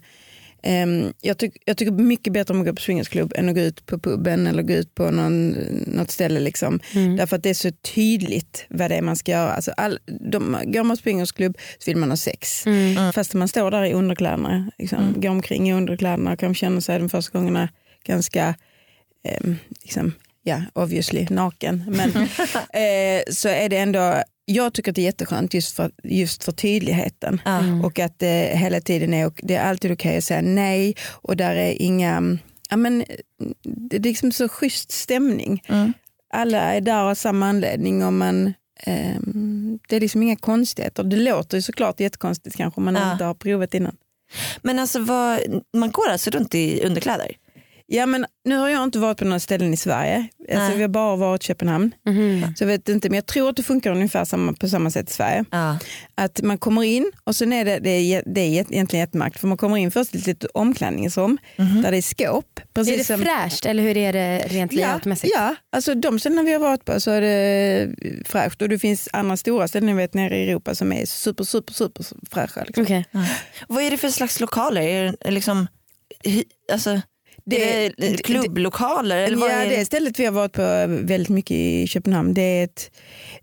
ehm, 0.64 1.14
jag, 1.22 1.38
tyck, 1.38 1.58
jag 1.66 1.78
tycker 1.78 1.92
mycket 1.92 2.34
bättre 2.34 2.54
om 2.54 2.60
att 2.60 2.68
gå 2.68 2.74
på 2.74 2.82
swingersklubb 2.82 3.34
än 3.36 3.50
att 3.50 3.56
gå 3.56 3.62
ut 3.62 3.86
på 3.86 4.00
puben 4.00 4.48
eller 4.48 4.64
gå 4.64 4.74
ut 4.74 4.96
på 4.96 5.12
någon, 5.12 5.50
något 5.88 6.12
ställe. 6.12 6.40
Liksom. 6.40 6.80
Mm. 6.96 7.16
Därför 7.16 7.36
att 7.36 7.44
det 7.44 7.50
är 7.50 7.54
så 7.54 7.72
tydligt 7.72 8.66
vad 8.70 8.92
det 8.92 8.96
är 8.96 9.02
man 9.02 9.16
ska 9.16 9.32
göra. 9.32 9.54
Alltså 9.54 9.72
all, 9.78 10.00
de, 10.06 10.58
går 10.66 10.84
man 10.84 10.98
på 10.98 11.02
swingersklubb 11.02 11.58
så 11.80 11.92
vill 11.92 11.98
man 11.98 12.10
ha 12.10 12.18
sex. 12.18 12.66
Mm. 12.66 13.14
Fast 13.14 13.34
man 13.34 13.48
står 13.48 13.72
där 13.72 13.86
i 13.86 13.94
underkläderna, 13.94 14.72
liksom, 14.78 15.14
går 15.18 15.30
omkring 15.30 15.70
i 15.70 15.74
underkläderna 15.74 16.34
och 16.34 16.40
kanske 16.40 16.60
känner 16.60 16.82
sig 16.82 17.00
de 17.00 17.10
första 17.10 17.38
gångerna 17.38 17.70
ganska, 18.06 18.56
ehm, 19.24 19.56
liksom, 19.84 20.14
ja 20.44 20.62
obviously 20.74 21.28
naken. 21.30 21.84
Men 21.88 22.10
eh, 22.84 23.24
så 23.32 23.50
är 23.50 23.70
det 23.70 23.78
ändå, 23.78 24.24
jag 24.46 24.74
tycker 24.74 24.92
att 24.92 24.96
det 24.96 25.02
är 25.02 25.06
jätteskönt 25.06 25.54
just 25.54 25.76
för, 25.76 25.92
just 26.04 26.44
för 26.44 26.52
tydligheten. 26.52 27.42
Ja. 27.46 27.60
Och 27.84 28.00
att 28.00 28.20
det 28.20 28.58
hela 28.58 28.82
tiden 28.82 29.14
är, 29.14 29.26
och 29.28 29.40
det 29.44 29.56
är 29.56 29.70
alltid 29.70 29.92
okej 29.92 30.18
att 30.18 30.24
säga 30.24 30.42
nej 30.42 30.96
och 31.12 31.38
där 31.38 31.56
är 31.56 31.82
inga, 31.82 32.38
ja 32.70 32.78
men 32.78 33.04
det 33.90 33.96
är 33.96 34.02
liksom 34.02 34.32
så 34.32 34.50
schysst 34.50 34.92
stämning. 34.92 35.64
Mm. 35.68 35.94
Alla 36.34 36.58
är 36.74 36.82
där 36.82 37.04
av 37.04 37.16
samma 37.16 37.48
anledning 37.48 38.04
och 38.06 38.14
man, 38.14 38.54
ehm, 38.84 39.80
det 39.90 39.96
är 39.96 40.00
liksom 40.00 40.24
inga 40.24 40.36
konstigheter. 40.36 41.04
Det 41.04 41.16
låter 41.16 41.58
ju 41.58 41.62
såklart 41.62 42.00
jättekonstigt 42.00 42.56
kanske 42.56 42.78
om 42.80 42.86
man 42.86 42.96
Ja. 42.96 43.12
inte 43.12 43.24
har 43.24 43.34
provat 43.34 43.74
innan. 43.74 43.96
Men 44.62 44.80
alltså 44.80 45.00
vad, 45.00 45.40
man 45.78 45.92
går 45.92 46.10
alltså 46.10 46.30
runt 46.30 46.56
i 46.56 46.82
underkläder? 46.86 47.32
Ja 47.86 48.06
men 48.06 48.26
nu 48.46 48.58
har 48.58 48.70
jag 48.70 48.84
inte 48.84 49.00
varit 49.00 49.18
på 49.18 49.26
några 49.26 49.40
ställen 49.40 49.74
i 49.74 49.78
Sverige. 49.78 50.28
Alltså, 50.40 50.68
Nej. 50.68 50.76
vi 50.76 50.82
har 50.82 50.90
bara 50.90 51.16
varit 51.16 51.44
i 51.44 51.48
Köpenhamn. 51.48 51.92
Mhm. 52.06 52.56
Så 52.56 52.64
jag 52.64 52.68
vet 52.68 52.90
inte, 52.90 53.10
men 53.10 53.16
jag 53.16 53.26
tror 53.26 53.50
att 53.50 53.56
det 53.56 53.64
funkar 53.64 53.92
ungefär 53.92 54.26
samma, 54.26 54.54
på 54.54 54.68
samma 54.70 54.90
sätt 54.92 55.10
i 55.10 55.14
Sverige. 55.14 55.46
Ja. 55.52 55.78
Att 56.16 56.42
man 56.42 56.58
kommer 56.58 56.84
in 56.84 57.12
och 57.24 57.36
sen 57.36 57.54
är 57.54 57.66
det, 57.66 57.80
det, 57.80 57.90
är, 57.90 58.24
det 58.26 58.42
är 58.42 58.46
egentligen 58.46 59.00
jättemärkt 59.00 59.40
för 59.40 59.48
man 59.48 59.58
kommer 59.58 59.78
in 59.78 59.92
först 59.92 60.16
i 60.16 60.18
ett 60.18 60.28
litet 60.28 60.52
omklädningsrum 60.54 61.38
där 61.58 61.92
det 61.92 61.98
är 61.98 62.02
skåp. 62.02 62.60
Precis 62.74 62.94
Är 62.94 62.98
det 62.98 63.04
som, 63.04 63.20
fräscht 63.22 63.66
eller 63.66 63.84
hur 63.84 63.98
är 63.98 64.14
det 64.14 64.38
rent 64.48 64.74
ja, 64.74 64.88
layoutmässigt? 64.88 65.34
ja, 65.36 65.56
alltså 65.72 65.96
de 65.96 66.20
ställen 66.20 66.46
vi 66.46 66.54
har 66.54 66.60
varit 66.60 66.86
på 66.86 67.00
så 67.00 67.12
är 67.12 67.22
det 67.22 67.90
fräscht 68.26 68.62
och 68.62 68.70
det 68.70 68.80
finns 68.80 69.10
andra 69.14 69.38
stora 69.38 69.68
ställen 69.68 69.90
jag 69.90 69.96
vet 69.96 70.14
nere 70.14 70.38
i 70.38 70.50
Europa 70.50 70.76
som 70.76 70.94
är 70.94 71.06
super 71.06 71.44
super 71.44 71.74
super 71.74 72.06
fräscha. 72.32 72.64
Liksom. 72.64 72.84
Okej. 72.84 73.06
Vad 73.68 73.84
är 73.84 73.92
det 73.92 73.98
för 73.98 74.10
slags 74.10 74.40
lokaler? 74.40 74.82
Är 74.82 75.16
det 75.20 75.32
liksom, 75.32 75.68
alltså, 76.72 77.02
Det- 77.46 77.86
är 77.86 77.94
det 77.98 78.18
klubblokaler? 78.24 79.18
Eller 79.18 79.38
vad 79.38 79.50
ja, 79.52 79.56
är 79.56 79.70
det 79.70 79.86
stället 79.86 80.20
vi 80.20 80.26
har 80.26 80.32
varit 80.32 80.54
på 80.54 80.86
väldigt 80.88 81.30
mycket 81.30 81.58
i 81.58 81.88
Köpenhamn 81.88 82.34
det 82.34 82.42
är 82.42 82.64
ett, 82.64 82.92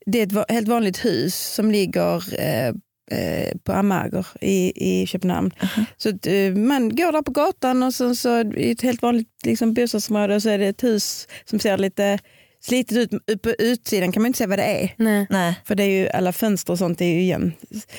det 0.07 0.21
är 0.21 0.38
ett 0.40 0.50
helt 0.50 0.69
vanligt 0.69 1.04
hus 1.04 1.35
som 1.54 1.71
ligger 1.71 2.40
eh, 2.40 2.69
eh, 3.19 3.57
på 3.64 3.73
Amager 3.73 4.26
i, 4.40 4.73
i 5.02 5.07
Köpenhamn. 5.07 5.50
Så 5.97 6.09
att, 6.09 6.26
eh, 6.26 6.54
man 6.57 6.97
går 6.97 7.12
där 7.12 7.23
på 7.23 7.30
gatan 7.33 7.83
och 7.83 7.95
så, 7.95 8.14
så 8.14 8.40
i 8.57 8.71
ett 8.71 8.83
helt 8.83 9.02
vanligt 9.02 9.28
liksom, 9.45 9.75
bostadsområde 9.75 10.35
och 10.35 10.42
så 10.42 10.49
är 10.49 10.59
det 10.59 10.66
ett 10.66 10.83
hus 10.85 11.28
som 11.45 11.59
ser 11.59 11.78
lite 11.78 12.19
slitet 12.62 12.97
ut. 12.99 13.42
På 13.42 13.50
utsidan 13.59 14.12
kan 14.12 14.23
man 14.23 14.26
inte 14.26 14.38
se 14.38 14.47
vad 14.47 14.59
det 14.59 14.64
är. 14.64 14.95
Nej. 14.97 15.26
Nej. 15.30 15.54
För 15.64 15.75
det 15.75 15.83
är 15.83 15.88
ju 15.88 16.09
alla 16.09 16.33
fönster 16.33 16.73
och 16.73 16.78
sånt 16.78 17.00
är 17.00 17.07
ju 17.07 17.21
igen. 17.21 17.52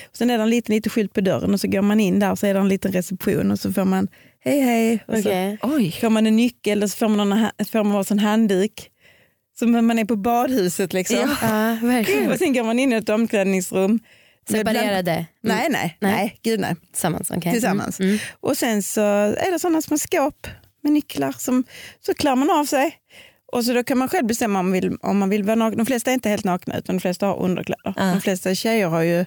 Och 0.09 0.17
sen 0.17 0.29
är 0.29 0.37
det 0.37 0.43
en 0.43 0.49
liten, 0.49 0.75
liten 0.75 0.89
skylt 0.89 1.13
på 1.13 1.21
dörren 1.21 1.53
och 1.53 1.59
så 1.59 1.67
går 1.67 1.81
man 1.81 1.99
in 1.99 2.19
där 2.19 2.31
och 2.31 2.39
så 2.39 2.47
är 2.47 2.53
det 2.53 2.59
en 2.59 2.69
liten 2.69 2.91
reception 2.91 3.51
och 3.51 3.59
så 3.59 3.73
får 3.73 3.85
man 3.85 4.07
hej 4.43 4.59
hej. 4.61 5.03
Och 5.07 5.17
Okej. 5.17 5.57
Oj. 5.61 5.91
så 5.91 5.99
får 5.99 6.09
man 6.09 6.27
en 6.27 6.35
nyckel 6.35 6.83
och 6.83 6.91
så 6.91 6.97
får 6.97 7.07
man, 7.07 7.29
någon, 7.29 7.49
får 7.71 7.83
man 7.83 7.93
varsin 7.93 8.19
handduk. 8.19 8.87
Som 9.59 9.71
när 9.71 9.81
man 9.81 9.99
är 9.99 10.05
på 10.05 10.15
badhuset 10.15 10.93
liksom. 10.93 11.17
Ja. 11.17 11.37
Ja, 11.41 11.87
verkligen. 11.87 12.31
Och 12.31 12.37
sen 12.37 12.53
går 12.53 12.63
man 12.63 12.79
in 12.79 12.93
i 12.93 12.95
ett 12.95 13.09
omklädningsrum. 13.09 13.99
Separerade? 14.49 15.11
Mm. 15.11 15.25
Nej, 15.41 15.67
nej, 15.69 15.97
Nej. 15.99 16.13
nej, 16.13 16.39
gud 16.43 16.59
nej. 16.59 16.75
Tillsammans? 16.91 17.31
okej. 17.31 17.51
Tillsammans. 17.51 17.99
Mm. 17.99 18.09
Mm. 18.09 18.21
Och 18.39 18.57
sen 18.57 18.83
så 18.83 19.01
är 19.01 19.51
det 19.51 19.59
sådana 19.59 19.81
små 19.81 19.97
skåp 19.97 20.47
med 20.83 20.93
nycklar 20.93 21.31
som 21.37 21.63
så 21.99 22.13
klär 22.13 22.35
man 22.35 22.49
av 22.49 22.65
sig. 22.65 22.97
Och 23.51 23.65
så 23.65 23.73
då 23.73 23.83
kan 23.83 23.97
man 23.97 24.09
själv 24.09 24.25
bestämma 24.27 24.59
om 24.59 24.65
man 24.65 24.73
vill, 24.73 24.97
om 25.01 25.17
man 25.17 25.29
vill 25.29 25.43
vara 25.43 25.55
naken. 25.55 25.77
De 25.77 25.85
flesta 25.85 26.11
är 26.11 26.13
inte 26.13 26.29
helt 26.29 26.43
nakna 26.45 26.77
utan 26.77 26.95
de 26.95 27.01
flesta 27.01 27.25
har 27.25 27.39
underkläder. 27.39 27.93
Ja. 27.95 28.03
De 28.03 28.21
flesta 28.21 28.55
tjejer 28.55 28.87
har 28.87 29.01
ju 29.01 29.25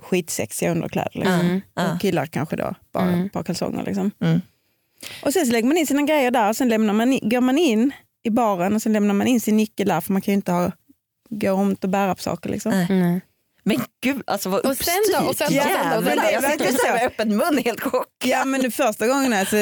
skitsexiga 0.00 0.70
underkläder. 0.70 1.10
Liksom. 1.14 1.40
Mm. 1.40 1.60
Ja. 1.74 1.94
Och 1.94 2.00
killar 2.00 2.26
kanske 2.26 2.56
då 2.56 2.74
bara 2.92 3.04
Mm. 3.08 3.26
ett 3.26 3.32
par 3.32 3.42
kalsonger. 3.42 3.82
Liksom. 3.84 4.10
Mm. 4.20 4.40
Och 5.24 5.32
sen 5.32 5.46
så 5.46 5.52
lägger 5.52 5.68
man 5.68 5.76
in 5.76 5.86
sina 5.86 6.02
grejer 6.02 6.30
där 6.30 6.48
och 6.48 6.56
sen 6.56 6.68
lämnar 6.68 6.94
man 6.94 7.12
in, 7.12 7.28
går 7.28 7.40
man 7.40 7.58
in 7.58 7.90
i 8.22 8.30
baren 8.30 8.74
och 8.74 8.82
sen 8.82 8.92
lämnar 8.92 9.14
man 9.14 9.26
in 9.26 9.40
sin 9.40 9.56
nyckel 9.56 9.88
där 9.88 10.00
för 10.00 10.12
man 10.12 10.22
kan 10.22 10.32
ju 10.32 10.36
inte 10.36 10.52
ha, 10.52 10.72
gå 11.30 11.50
runt 11.50 11.84
och 11.84 11.90
bära 11.90 12.14
på 12.14 12.22
saker. 12.22 12.50
Liksom. 12.50 12.72
Men 13.68 13.80
gud, 14.02 14.22
alltså 14.26 14.48
vad 14.48 14.66
Och 14.66 14.76
sen 14.76 14.94
då? 15.18 15.28
Och 15.28 15.36
sen 15.36 15.48
då? 15.52 15.58
Och 15.98 16.04
sen 16.04 16.16
då? 16.16 16.22
Jag 16.32 16.44
sitter 16.52 16.66
så 16.86 16.92
med 16.94 17.06
öppen 17.06 17.36
mun 17.36 17.62
helt 17.64 17.80
chockad. 17.80 18.06
Ja 18.24 18.44
men 18.44 18.60
det 18.62 18.70
första 18.70 19.06
gången 19.06 19.32
alltså, 19.32 19.56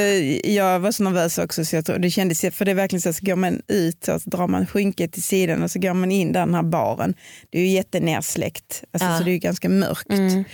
jag 0.45 0.79
var 0.81 0.93
så 0.93 1.03
nervös 1.03 1.39
också 1.39 1.65
så 1.65 1.77
jag 1.77 1.85
tror, 1.87 1.99
det 1.99 2.11
kändes, 2.11 2.41
för 2.41 2.65
det 2.65 2.71
är 2.71 2.75
verkligen 2.75 3.01
så, 3.01 3.13
så 3.13 3.25
går 3.27 3.37
man 3.37 3.61
ut 3.69 4.05
så, 4.05 4.19
så 4.21 4.31
drar 4.31 4.47
man 4.49 4.67
skynket 4.67 5.13
till 5.13 5.23
sidan 5.23 5.63
och 5.63 5.71
så 5.71 5.79
går 5.79 5.95
man 5.95 6.13
in 6.13 6.33
där 6.33 6.41
den 6.41 6.55
här 6.55 6.63
baren. 6.63 7.15
Det 7.51 7.59
är 7.59 7.63
ju 7.63 7.69
jättenersläckt, 7.69 8.85
alltså, 8.93 9.09
Ja. 9.09 9.19
så 9.19 9.25
det 9.25 9.31
är 9.31 9.33
ju 9.33 9.39
ganska 9.39 9.69
mörkt. 9.69 10.11
Mm. 10.11 10.45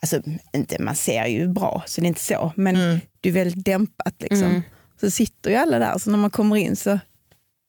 Alltså, 0.00 0.20
inte, 0.54 0.82
man 0.82 0.94
ser 0.96 1.26
ju 1.26 1.48
bra 1.48 1.82
så 1.86 2.00
det 2.00 2.06
är 2.06 2.08
inte 2.08 2.20
så, 2.20 2.52
men 2.56 2.76
Mm. 2.76 2.98
det 3.20 3.28
är 3.28 3.32
väldigt 3.32 3.64
dämpat. 3.64 4.14
Liksom. 4.18 4.42
Mm. 4.48 4.62
Så 5.00 5.10
sitter 5.10 5.50
ju 5.50 5.56
alla 5.56 5.78
där, 5.78 5.98
så 5.98 6.10
när 6.10 6.18
man 6.18 6.30
kommer 6.30 6.56
in 6.56 6.76
så 6.76 6.98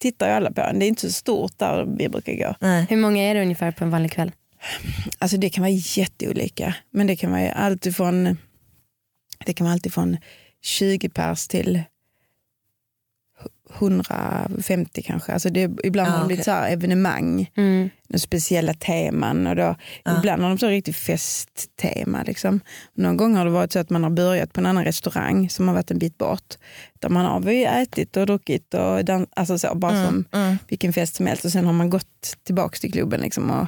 tittar 0.02 0.28
ju 0.28 0.34
alla 0.34 0.52
på 0.52 0.62
en. 0.62 0.80
Det 0.80 0.86
är 0.86 0.88
inte 0.88 1.02
så 1.02 1.12
stort 1.12 1.60
där 1.60 1.86
vi 1.98 2.10
brukar 2.10 2.34
gå. 2.34 2.56
Nej. 2.62 2.86
Hur 2.90 2.98
många 2.98 3.24
är 3.24 3.36
det 3.36 3.42
ungefär 3.42 3.72
på 3.72 3.84
en 3.84 3.90
vanlig 3.90 4.12
kväll? 4.12 4.32
Alltså 5.20 5.38
det 5.38 5.50
kan 5.50 5.62
vara 5.62 5.72
jätteolika. 5.72 6.76
Men 6.92 7.08
det 7.08 7.16
kan 7.16 7.32
vara 7.32 7.52
alltid 7.52 7.96
från, 7.96 8.38
det 9.46 9.54
kan 9.54 9.68
vara 9.68 9.80
från 9.90 10.18
20 10.62 11.10
pers 11.10 11.48
till 11.48 11.84
150 13.80 15.02
kanske. 15.02 15.32
Alltså 15.34 15.50
det, 15.50 15.72
ibland 15.84 16.10
Ah, 16.10 16.12
har 16.12 16.20
det 16.22 16.28
blivit 16.28 16.44
okej. 16.44 16.54
så 16.54 16.60
här 16.60 16.72
evenemang, 16.72 17.52
Mm. 17.58 17.90
speciella 18.18 18.74
teman. 18.74 19.48
Och 19.48 19.56
då, 19.56 19.76
Ja. 20.04 20.18
Ibland 20.18 20.42
har 20.42 20.50
de 20.50 20.58
så 20.58 20.68
riktigt 20.68 20.96
festtema. 20.96 22.24
Liksom. 22.24 22.60
Någon 22.94 23.18
gång 23.18 23.36
har 23.36 23.46
det 23.46 23.52
varit 23.52 23.72
så 23.72 23.80
att 23.80 23.90
man 23.90 24.04
har 24.04 24.10
börjat 24.10 24.54
på 24.54 24.60
en 24.60 24.66
annan 24.66 24.84
restaurang 24.84 25.50
som 25.50 25.68
har 25.68 25.76
varit 25.76 25.92
en 25.92 26.00
bit 26.00 26.18
bort. 26.18 26.56
Där 27.00 27.10
man 27.10 27.26
har 27.26 27.40
vi 27.40 27.66
ätit 27.66 28.18
och 28.18 28.26
druckit 28.26 28.74
och 28.74 29.06
dan- 29.06 29.28
alltså 29.36 29.58
så, 29.60 29.76
bara 29.76 30.06
som 30.06 30.26
Mm. 30.34 30.58
vilken 30.68 30.94
fest 30.94 31.16
som 31.16 31.26
helst. 31.28 31.46
Och 31.46 31.52
sen 31.52 31.66
har 31.66 31.74
man 31.74 31.90
gått 31.90 32.38
tillbaka 32.44 32.78
till 32.78 32.92
klubben 32.92 33.20
liksom, 33.22 33.52
och 33.52 33.68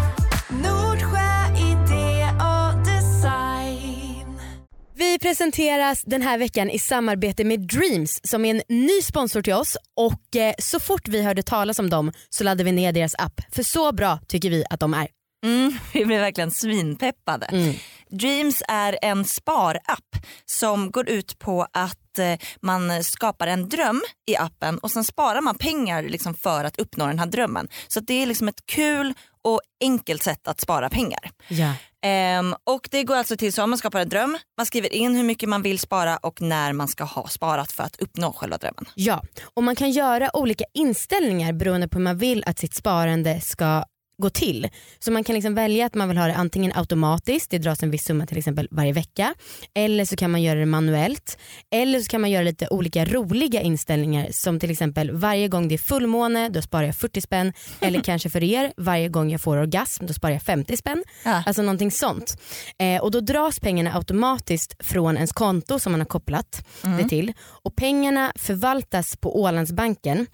Presenteras 5.21 6.03
den 6.03 6.21
här 6.21 6.37
veckan 6.37 6.69
i 6.69 6.79
samarbete 6.79 7.43
med 7.43 7.59
Dreams 7.59 8.19
som 8.23 8.45
är 8.45 8.55
en 8.55 8.61
ny 8.67 9.01
sponsor 9.01 9.41
till 9.41 9.53
oss 9.53 9.77
och 9.95 10.35
eh, 10.35 10.53
så 10.59 10.79
fort 10.79 11.07
vi 11.07 11.23
hörde 11.23 11.43
talas 11.43 11.79
om 11.79 11.89
dem 11.89 12.11
så 12.29 12.43
laddade 12.43 12.63
vi 12.63 12.71
ner 12.71 12.91
deras 12.91 13.15
app 13.17 13.41
för 13.51 13.63
så 13.63 13.91
bra 13.91 14.19
tycker 14.27 14.49
vi 14.49 14.63
att 14.69 14.79
de 14.79 14.93
är. 14.93 15.07
Mm, 15.45 15.73
vi 15.93 16.05
blev 16.05 16.21
verkligen 16.21 16.51
svinpeppade. 16.51 17.45
Mm. 17.45 17.75
Dreams 18.09 18.63
är 18.67 18.99
en 19.01 19.25
sparapp 19.25 20.15
som 20.45 20.91
går 20.91 21.09
ut 21.09 21.39
på 21.39 21.67
att 21.73 22.00
eh, 22.19 22.37
man 22.61 23.03
skapar 23.03 23.47
en 23.47 23.69
dröm 23.69 24.01
i 24.27 24.37
appen 24.37 24.77
och 24.77 24.91
sen 24.91 25.03
sparar 25.03 25.41
man 25.41 25.57
pengar 25.57 26.03
liksom 26.03 26.33
för 26.33 26.63
att 26.63 26.79
uppnå 26.79 27.07
den 27.07 27.19
här 27.19 27.25
drömmen. 27.25 27.67
Så 27.87 27.99
att 27.99 28.07
det 28.07 28.13
är 28.13 28.25
liksom 28.25 28.47
ett 28.47 28.65
kul 28.65 29.13
och 29.43 29.61
enkelt 29.83 30.23
sätt 30.23 30.47
att 30.47 30.61
spara 30.61 30.89
pengar. 30.89 31.31
Ja. 31.47 31.73
Ehm, 32.03 32.55
och 32.63 32.87
det 32.91 33.03
går 33.03 33.15
alltså 33.15 33.37
till 33.37 33.53
så 33.53 33.63
om 33.63 33.69
man 33.69 33.79
skapar 33.79 33.99
en 33.99 34.09
dröm, 34.09 34.37
man 34.57 34.65
skriver 34.65 34.93
in 34.93 35.15
hur 35.15 35.23
mycket 35.23 35.49
man 35.49 35.61
vill 35.61 35.79
spara 35.79 36.17
och 36.17 36.41
när 36.41 36.73
man 36.73 36.87
ska 36.87 37.03
ha 37.03 37.27
sparat 37.27 37.71
för 37.71 37.83
att 37.83 37.95
uppnå 37.95 38.33
själva 38.33 38.57
drömmen. 38.57 38.85
ja, 38.95 39.23
och 39.53 39.63
man 39.63 39.75
kan 39.75 39.91
göra 39.91 40.35
olika 40.37 40.65
inställningar 40.73 41.53
beroende 41.53 41.87
på 41.87 41.97
hur 41.97 42.03
man 42.03 42.17
vill 42.17 42.43
att 42.47 42.59
sitt 42.59 42.73
sparande 42.73 43.41
ska 43.41 43.83
gå 44.21 44.29
till. 44.29 44.69
Så 44.99 45.11
man 45.11 45.23
kan 45.23 45.35
liksom 45.35 45.55
välja 45.55 45.85
att 45.85 45.95
man 45.95 46.07
vill 46.07 46.17
ha 46.17 46.27
det 46.27 46.35
antingen 46.35 46.71
automatiskt, 46.75 47.51
det 47.51 47.57
dras 47.57 47.83
en 47.83 47.91
viss 47.91 48.05
summa 48.05 48.25
till 48.25 48.37
exempel 48.37 48.67
varje 48.71 48.93
vecka. 48.93 49.33
Eller 49.73 50.05
så 50.05 50.15
kan 50.15 50.31
man 50.31 50.41
göra 50.41 50.59
det 50.59 50.65
manuellt. 50.65 51.37
Eller 51.71 51.99
så 51.99 52.09
kan 52.09 52.21
man 52.21 52.31
göra 52.31 52.43
lite 52.43 52.67
olika 52.67 53.05
roliga 53.05 53.61
inställningar 53.61 54.27
som 54.31 54.59
till 54.59 54.71
exempel 54.71 55.11
varje 55.11 55.47
gång 55.47 55.67
det 55.67 55.75
är 55.75 55.77
fullmåne 55.77 56.49
då 56.49 56.61
sparar 56.61 56.83
jag 56.83 56.95
40 56.95 57.21
spänn. 57.21 57.53
Eller 57.79 58.01
kanske 58.01 58.29
för 58.29 58.43
er, 58.43 58.73
varje 58.77 59.09
gång 59.09 59.31
jag 59.31 59.41
får 59.41 59.57
orgasm 59.57 60.05
då 60.05 60.13
sparar 60.13 60.33
jag 60.33 60.41
50 60.41 60.77
spänn. 60.77 61.03
Ja. 61.23 61.43
Alltså 61.45 61.61
någonting 61.61 61.91
sånt. 61.91 62.41
Eh, 62.79 63.01
och 63.01 63.11
då 63.11 63.19
dras 63.19 63.59
pengarna 63.59 63.93
automatiskt 63.95 64.75
från 64.79 65.15
ens 65.15 65.31
konto 65.31 65.79
som 65.79 65.91
man 65.91 66.01
har 66.01 66.05
kopplat 66.05 66.65
det 66.81 67.09
till. 67.09 67.33
Och 67.41 67.75
pengarna 67.75 68.31
förvaltas 68.35 69.17
på 69.17 69.41
Ålandsbanken. 69.41 70.27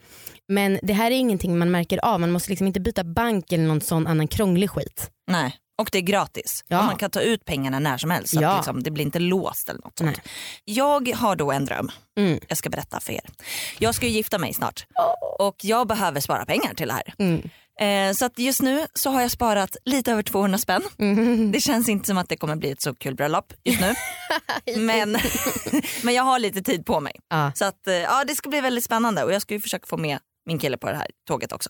Men 0.47 0.79
det 0.83 0.93
här 0.93 1.11
är 1.11 1.15
ingenting 1.15 1.57
man 1.57 1.71
märker 1.71 2.05
av. 2.05 2.19
Man 2.19 2.31
måste 2.31 2.49
liksom 2.49 2.67
inte 2.67 2.79
byta 2.79 3.03
bank 3.03 3.51
eller 3.53 3.63
någon 3.63 3.81
sån 3.81 4.07
annan 4.07 4.27
krånglig 4.27 4.69
skit. 4.69 5.09
Nej. 5.27 5.55
Och 5.81 5.89
det 5.91 5.97
är 5.97 6.01
gratis. 6.01 6.63
Ja. 6.67 6.81
Man 6.81 6.95
kan 6.95 7.09
ta 7.09 7.21
ut 7.21 7.45
pengarna 7.45 7.79
när 7.79 7.97
som 7.97 8.11
helst 8.11 8.33
så 8.33 8.41
Ja. 8.41 8.49
att 8.49 8.57
liksom, 8.57 8.83
det 8.83 8.91
blir 8.91 9.05
inte 9.05 9.19
låst 9.19 9.69
eller 9.69 9.81
något 9.81 9.97
sånt. 9.97 10.11
Nej. 10.23 10.33
Jag 10.65 11.09
har 11.15 11.35
då 11.35 11.51
en 11.51 11.65
dröm. 11.65 11.91
Mm. 12.19 12.39
Jag 12.47 12.57
ska 12.57 12.69
berätta 12.69 12.99
för 12.99 13.13
er. 13.13 13.21
Jag 13.79 13.95
ska 13.95 14.05
ju 14.05 14.11
gifta 14.11 14.37
mig 14.37 14.53
snart 14.53 14.85
och 15.39 15.55
jag 15.65 15.87
behöver 15.87 16.19
spara 16.19 16.45
pengar 16.45 16.73
till 16.73 16.87
det 16.87 16.93
här. 16.93 17.13
Mm. 17.19 17.49
Eh, 17.79 18.13
så 18.15 18.25
att 18.25 18.39
just 18.39 18.61
nu 18.61 18.87
så 18.93 19.09
har 19.09 19.21
jag 19.21 19.31
sparat 19.31 19.77
lite 19.85 20.11
över 20.11 20.23
200 20.23 20.57
spänn. 20.57 20.81
Mm. 20.99 21.51
Det 21.51 21.59
känns 21.59 21.89
inte 21.89 22.07
som 22.07 22.17
att 22.17 22.29
det 22.29 22.37
kommer 22.37 22.55
bli 22.55 22.71
ett 22.71 22.81
så 22.81 22.95
kul 22.95 23.15
bröllop 23.15 23.53
just 23.63 23.81
nu. 23.81 23.93
men, 24.77 25.11
men 26.03 26.13
jag 26.13 26.23
har 26.23 26.39
lite 26.39 26.61
tid 26.61 26.85
på 26.85 26.99
mig. 26.99 27.13
Ja, 27.29 27.51
Så 27.55 27.65
att, 27.65 27.87
eh, 27.87 27.93
ja, 27.93 28.23
det 28.27 28.35
ska 28.35 28.49
bli 28.49 28.61
väldigt 28.61 28.83
spännande 28.83 29.23
och 29.23 29.33
jag 29.33 29.41
ska 29.41 29.53
ju 29.53 29.61
försöka 29.61 29.85
få 29.87 29.97
med 29.97 30.19
min 30.47 30.59
kille 30.59 30.77
på 30.77 30.87
det 30.89 30.95
här 30.95 31.07
tåget 31.27 31.51
också. 31.51 31.69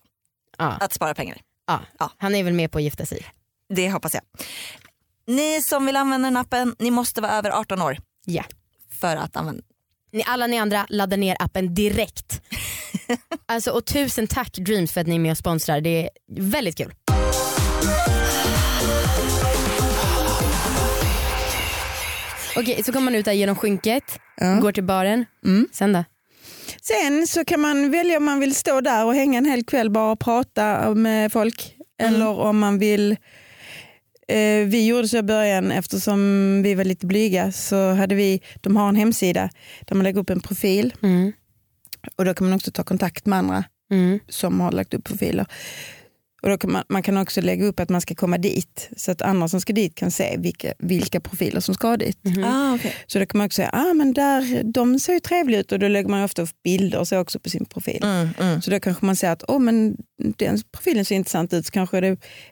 ja, 0.57 0.65
Att 0.79 0.93
spara 0.93 1.13
pengar. 1.13 1.41
ja. 1.67 1.79
Ja. 1.99 2.11
Han 2.17 2.35
är 2.35 2.43
väl 2.43 2.53
med 2.53 2.71
på 2.71 2.77
att 2.77 2.83
gifta 2.83 3.05
sig. 3.05 3.25
Det 3.69 3.89
hoppas 3.91 4.13
jag. 4.13 4.23
Ni 5.27 5.61
som 5.61 5.85
vill 5.85 5.95
använda 5.95 6.27
den 6.27 6.37
appen, 6.37 6.75
ni 6.79 6.91
måste 6.91 7.21
vara 7.21 7.31
över 7.31 7.49
18 7.51 7.81
år 7.81 7.97
Ja. 8.25 8.43
för 8.91 9.15
att 9.15 9.35
använda 9.35 9.63
Ni, 10.11 10.23
alla 10.27 10.47
ni 10.47 10.57
andra 10.59 10.85
laddar 10.89 11.17
ner 11.17 11.37
appen 11.39 11.73
direkt. 11.75 12.41
alltså, 13.45 13.71
och 13.71 13.85
tusen 13.85 14.27
tack 14.27 14.53
Dreams 14.57 14.91
för 14.91 15.01
att 15.01 15.07
ni 15.07 15.15
är 15.15 15.19
med 15.19 15.31
och 15.31 15.37
sponsrar. 15.37 15.81
Det 15.81 16.03
är 16.03 16.09
väldigt 16.41 16.77
kul. 16.77 16.93
Okej, 22.57 22.83
så 22.83 22.91
kommer 22.91 23.05
man 23.05 23.15
ut 23.15 23.25
där 23.25 23.31
genom 23.33 23.55
skynket, 23.55 24.19
Ja. 24.37 24.55
går 24.61 24.71
till 24.71 24.83
baren. 24.83 25.25
Mm. 25.45 25.67
Sen 25.71 25.93
då? 25.93 26.03
Sen 26.81 27.27
så 27.27 27.45
kan 27.45 27.59
man 27.59 27.91
välja 27.91 28.17
om 28.17 28.23
man 28.25 28.39
vill 28.39 28.55
stå 28.55 28.81
där 28.81 29.05
och 29.05 29.13
hänga 29.15 29.37
en 29.37 29.45
hel 29.45 29.63
kväll 29.63 29.89
bara 29.89 30.11
och 30.11 30.19
prata 30.19 30.93
med 30.95 31.31
folk. 31.31 31.75
Eller 32.01 32.27
om 32.27 32.59
man 32.59 32.79
vill 32.79 33.11
eh, 34.27 34.65
vi 34.67 34.87
gjorde 34.87 35.07
så 35.07 35.17
i 35.17 35.23
början 35.23 35.71
eftersom 35.71 36.19
vi 36.63 36.73
var 36.75 36.83
lite 36.83 37.05
blyga 37.05 37.51
så 37.51 37.93
hade 37.93 38.15
vi, 38.15 38.41
de 38.61 38.75
har 38.75 38.89
en 38.89 38.95
hemsida 38.95 39.49
där 39.81 39.95
man 39.95 40.03
lägger 40.03 40.19
upp 40.21 40.29
en 40.29 40.39
profil 40.41 40.93
Mm. 41.03 41.33
och 42.15 42.25
då 42.25 42.33
kan 42.33 42.47
man 42.47 42.55
också 42.55 42.71
ta 42.71 42.83
kontakt 42.83 43.25
med 43.25 43.39
andra 43.39 43.63
Mm. 43.91 44.19
som 44.29 44.59
har 44.59 44.71
lagt 44.71 44.93
upp 44.93 45.03
profiler. 45.03 45.45
Och 46.41 46.49
då 46.49 46.57
kan 46.57 46.71
man, 46.71 46.83
man 46.89 47.03
kan 47.03 47.17
också 47.17 47.41
lägga 47.41 47.65
upp 47.65 47.79
att 47.79 47.89
man 47.89 48.01
ska 48.01 48.15
komma 48.15 48.37
dit 48.37 48.89
så 48.97 49.11
att 49.11 49.21
andra 49.21 49.47
som 49.47 49.61
ska 49.61 49.73
dit 49.73 49.95
kan 49.95 50.11
se 50.11 50.35
vilka, 50.37 50.73
vilka 50.79 51.19
profiler 51.19 51.59
som 51.59 51.75
ska 51.75 51.97
dit. 51.97 52.17
Ah, 52.45 52.73
okay. 52.73 52.91
Så 53.07 53.19
då 53.19 53.25
kan 53.25 53.37
man 53.37 53.45
också 53.45 53.55
säga, 53.55 53.69
ah, 53.73 53.93
men 53.93 54.13
där, 54.13 54.63
de 54.63 54.99
ser 54.99 55.13
ju 55.13 55.19
trevliga 55.19 55.59
ut 55.59 55.71
och 55.71 55.79
då 55.79 55.87
lägger 55.87 56.09
man 56.09 56.23
ofta 56.23 56.41
upp 56.41 56.49
bilder 56.63 56.99
och 56.99 57.07
så 57.07 57.17
också 57.19 57.39
på 57.39 57.49
sin 57.49 57.65
profil. 57.65 58.03
mm, 58.03 58.29
mm. 58.39 58.61
Så 58.61 58.71
då 58.71 58.79
kanske 58.79 59.05
man 59.05 59.15
säger 59.15 59.33
att 59.33 59.43
oh, 59.43 59.59
men 59.59 59.97
den 60.37 60.61
profilen 60.71 61.05
ser 61.05 61.15
intressant 61.15 61.53
ut, 61.53 61.65
så 61.65 61.71
kanske 61.71 62.01
det 62.01 62.07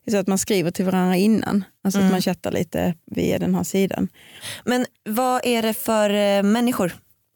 är 0.05 0.11
så 0.11 0.17
att 0.17 0.27
man 0.27 0.37
skriver 0.37 0.71
till 0.71 0.85
varandra 0.85 1.15
innan. 1.15 1.63
Alltså 1.83 1.99
Mm. 1.99 2.07
att 2.07 2.11
man 2.11 2.21
chattar 2.21 2.51
lite 2.51 2.93
via 3.11 3.39
den 3.39 3.55
här 3.55 3.63
sidan. 3.63 4.07
Men 4.65 4.85
vad 5.09 5.41
är 5.45 5.61
det 5.61 5.73
för 5.73 6.09
eh, 6.09 6.43
människor 6.43 6.89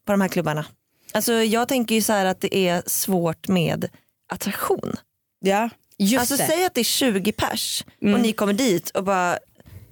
på 0.05 0.11
de 0.11 0.21
här 0.21 0.27
klubbarna? 0.27 0.65
Alltså 1.13 1.33
jag 1.33 1.67
tänker 1.67 1.95
ju 1.95 2.01
så 2.01 2.13
här 2.13 2.25
att 2.25 2.41
det 2.41 2.55
är 2.57 2.83
svårt 2.85 3.47
med 3.47 3.89
attraktion. 4.33 4.93
Ja, 5.39 5.69
Just 5.99 6.19
alltså 6.19 6.35
det. 6.37 6.43
säg 6.47 6.65
att 6.65 6.73
det 6.73 6.81
är 6.81 6.83
20 6.83 7.31
pers 7.31 7.85
Mm. 8.01 8.13
och 8.13 8.19
ni 8.19 8.33
kommer 8.33 8.53
dit 8.53 8.89
och 8.89 9.03
bara, 9.03 9.37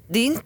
det 0.10 0.28
är 0.28 0.38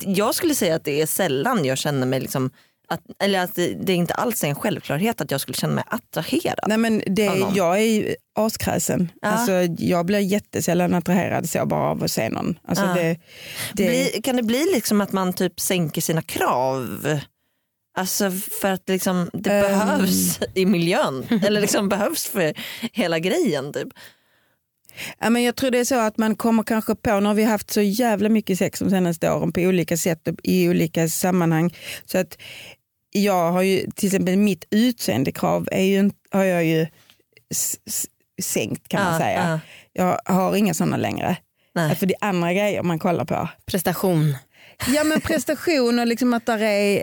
jag 0.00 0.34
skulle 0.34 0.54
säga 0.54 0.74
att 0.74 0.84
det 0.84 1.02
är 1.02 1.06
sällan 1.06 1.64
jag 1.64 1.78
känner 1.78 2.06
mig 2.06 2.20
liksom 2.20 2.50
att, 2.88 3.00
eller 3.22 3.38
att 3.40 3.54
det, 3.54 3.66
det 3.74 3.92
är 3.92 3.96
inte 3.96 4.14
alls 4.14 4.44
en 4.44 4.54
självklarhet 4.54 5.20
att 5.20 5.30
jag 5.30 5.40
skulle 5.40 5.56
känna 5.56 5.74
mig 5.74 5.84
attraherad. 5.86 6.58
Nej, 6.68 6.78
men 6.78 7.02
det, 7.06 7.42
jag 7.54 7.76
är 7.78 7.84
ju 7.84 8.14
askräsen. 8.38 9.08
Ja. 9.22 9.28
Alltså, 9.28 9.52
jag 9.84 10.06
blir 10.06 10.18
jättesällan 10.18 10.94
attraherad 10.94 11.48
så 11.50 11.66
bara 11.66 11.90
av 11.90 12.04
att 12.04 12.10
se 12.10 12.28
någon. 12.28 12.58
Alltså, 12.68 12.84
Ja. 12.84 12.94
det, 12.94 13.18
det, 13.72 13.86
Bli, 13.86 14.20
kan 14.24 14.36
det 14.36 14.42
bli 14.42 14.66
liksom 14.74 15.00
att 15.00 15.12
man 15.12 15.32
typ 15.32 15.60
sänker 15.60 16.00
sina 16.00 16.22
krav? 16.22 17.18
Alltså 17.98 18.30
för 18.60 18.72
att 18.72 18.88
liksom 18.88 19.30
det 19.32 19.50
Ehm. 19.52 19.62
behövs 19.62 20.38
i 20.54 20.66
miljön. 20.66 21.26
Eller 21.46 21.60
liksom 21.60 21.88
behövs 21.88 22.26
för 22.26 22.54
hela 22.92 23.18
grejen. 23.18 23.72
Typ. 23.72 23.88
Ja, 25.18 25.30
men 25.30 25.42
jag 25.42 25.56
tror 25.56 25.70
det 25.70 25.78
är 25.78 25.84
så 25.84 25.98
att 26.00 26.18
man 26.18 26.36
kommer 26.36 26.62
kanske 26.62 26.94
på, 26.94 27.20
nu 27.20 27.26
har 27.26 27.34
vi 27.34 27.44
haft 27.44 27.70
så 27.70 27.80
jävla 27.80 28.28
mycket 28.28 28.58
sex 28.58 28.78
de 28.78 28.90
senaste 28.90 29.30
åren 29.32 29.52
på 29.52 29.60
olika 29.60 29.96
sätt 29.96 30.28
och 30.28 30.34
i 30.42 30.68
olika 30.68 31.08
sammanhang. 31.08 31.74
Så 32.04 32.18
att 32.18 32.38
jag 33.10 33.52
har 33.52 33.62
ju, 33.62 33.86
till 33.94 34.06
exempel 34.06 34.36
mitt 34.36 34.64
utseendekrav 34.70 35.68
är 35.72 35.82
ju, 35.82 36.10
har 36.30 36.44
jag 36.44 36.64
ju 36.64 36.86
sänkt 38.42 38.88
kan 38.88 39.04
man 39.04 39.12
Ja, 39.12 39.18
säga. 39.18 39.60
ja. 39.92 40.18
Jag 40.26 40.34
har 40.34 40.56
inga 40.56 40.74
sådana 40.74 40.96
längre. 40.96 41.36
Nej. 41.74 41.96
För 41.96 42.06
det 42.06 42.14
är 42.20 42.28
andra 42.28 42.52
grejer 42.52 42.82
man 42.82 42.98
kollar 42.98 43.24
på. 43.24 43.48
Prestation. 43.66 44.36
Ja 44.94 45.04
men 45.04 45.20
prestation 45.20 45.98
och 45.98 46.06
liksom 46.06 46.34
att 46.34 46.46
där 46.46 46.62
är, 46.62 47.02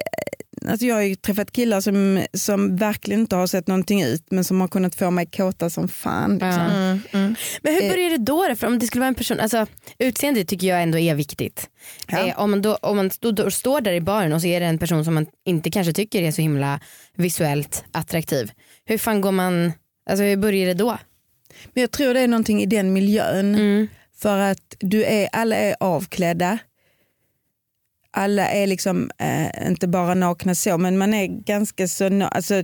alltså 0.70 0.86
jag 0.86 0.96
har 0.96 1.02
ju 1.02 1.16
träffat 1.16 1.52
killar 1.52 1.82
som, 1.82 2.26
som 2.34 2.76
verkligen 2.76 3.20
inte 3.22 3.36
har 3.36 3.48
sett 3.48 3.68
någonting 3.68 4.04
ut 4.04 4.26
men 4.32 4.44
som 4.44 4.62
har 4.62 4.68
kunnat 4.68 4.96
få 4.96 5.12
mig 5.12 5.26
kåta 5.26 5.70
som 5.70 5.88
fan. 5.88 6.32
Liksom. 6.32 6.50
Mm, 6.52 7.00
mm. 7.12 7.36
Men 7.62 7.74
hur 7.74 7.84
Eh. 7.84 7.90
börjar 7.90 8.10
det 8.10 8.18
då? 8.18 8.48
då? 8.50 8.56
För 8.56 8.68
om 8.68 8.80
det 8.80 8.88
skulle 8.88 9.00
vara 9.00 9.08
en 9.08 9.16
person, 9.16 9.40
alltså, 9.40 9.68
utseende 10.00 10.46
tycker 10.46 10.68
jag 10.68 10.84
ändå 10.84 11.00
är 11.00 11.16
viktigt. 11.16 11.70
Ja. 12.08 12.28
Eh, 12.28 12.40
om 12.40 12.52
man, 12.52 12.62
då, 12.62 12.76
om 12.76 12.96
man 12.98 13.10
stå, 13.10 13.32
då, 13.32 13.52
står 13.52 13.82
där 13.82 13.94
i 13.94 14.02
baren 14.02 14.34
och 14.34 14.42
så 14.42 14.48
är 14.48 14.60
det 14.60 14.66
en 14.66 14.78
person 14.78 15.06
som 15.06 15.14
man 15.14 15.26
inte 15.46 15.72
kanske 15.72 15.94
tycker 15.94 16.22
är 16.22 16.32
så 16.32 16.42
himla 16.42 16.80
visuellt 17.16 17.84
attraktiv. 17.92 18.52
Hur 18.86 18.98
fan 18.98 19.22
går 19.22 19.32
man, 19.32 19.74
alltså 20.10 20.24
hur 20.24 20.38
börjar 20.38 20.68
det 20.68 20.74
då? 20.74 20.98
Men 21.74 21.82
jag 21.82 21.92
tror 21.92 22.14
det 22.14 22.20
är 22.20 22.28
någonting 22.28 22.62
i 22.62 22.66
den 22.66 22.94
miljön. 22.94 23.56
Mm. 23.56 23.88
För 24.22 24.38
att 24.38 24.76
du 24.80 25.04
är, 25.04 25.30
alla 25.32 25.56
är 25.56 25.76
avklädda. 25.80 26.58
Alla 28.16 28.50
är 28.50 28.68
liksom, 28.68 29.12
eh, 29.18 29.68
inte 29.68 29.88
bara 29.88 30.14
nakna 30.14 30.56
så, 30.56 30.78
men 30.78 30.98
man 30.98 31.14
är 31.14 31.28
ganska 31.28 31.88
så, 31.88 32.24
alltså, 32.24 32.64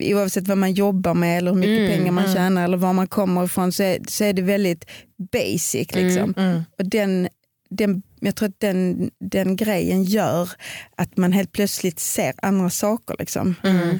oavsett 0.00 0.48
vad 0.48 0.58
man 0.58 0.72
jobbar 0.72 1.14
med 1.14 1.38
eller 1.38 1.50
hur 1.50 1.58
mycket 1.58 1.78
Mm, 1.78 1.98
pengar 1.98 2.12
man 2.12 2.24
mm. 2.24 2.36
tjänar 2.36 2.64
eller 2.64 2.76
var 2.76 2.92
man 2.92 3.06
kommer 3.06 3.44
ifrån 3.44 3.72
så 3.72 3.82
är, 3.82 3.98
så 4.08 4.24
är 4.24 4.32
det 4.32 4.42
väldigt 4.42 4.84
basic. 5.32 5.94
Liksom. 5.94 6.34
Mm. 6.36 6.62
Och 6.78 6.84
den, 6.84 7.28
den, 7.70 8.02
jag 8.20 8.36
tror 8.36 8.48
att 8.48 8.60
den, 8.60 9.10
den 9.20 9.56
grejen 9.56 10.04
gör 10.04 10.50
att 10.96 11.16
man 11.16 11.32
helt 11.32 11.52
plötsligt 11.52 12.00
ser 12.00 12.34
andra 12.42 12.70
saker. 12.70 13.16
Liksom. 13.18 13.54
Mm. 13.64 13.98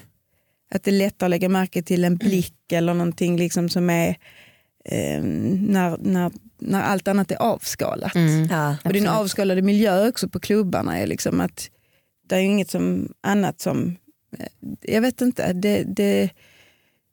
Att 0.75 0.85
det 0.85 0.91
är 0.91 0.93
lättare 0.93 1.27
att 1.27 1.31
lägga 1.31 1.49
märke 1.49 1.83
till 1.83 2.05
en 2.05 2.17
blick 2.17 2.73
eller 2.73 2.95
någonting 2.95 3.37
liksom 3.37 3.69
som 3.69 3.91
är 3.91 4.09
eh, 4.85 5.23
när, 5.23 5.99
när, 5.99 6.33
när 6.59 6.83
allt 6.83 7.09
annat 7.09 7.31
är 7.31 7.37
avskalat. 7.37 8.15
Mm. 8.15 8.49
Ja. 8.51 8.77
Och 8.85 8.93
din 8.93 9.09
avskalade 9.09 9.63
miljö 9.63 10.09
också 10.09 10.29
på 10.29 10.41
klubbarna 10.41 10.99
är 10.99 11.07
liksom 11.07 11.41
att 11.41 11.71
det 12.29 12.37
är 12.37 12.41
inget 12.41 12.71
som, 12.71 13.13
annat 13.21 13.61
som, 13.61 13.97
eh, 14.39 14.47
jag 14.81 15.01
vet 15.01 15.21
inte, 15.21 15.53
det, 15.53 15.83
det, 15.83 16.31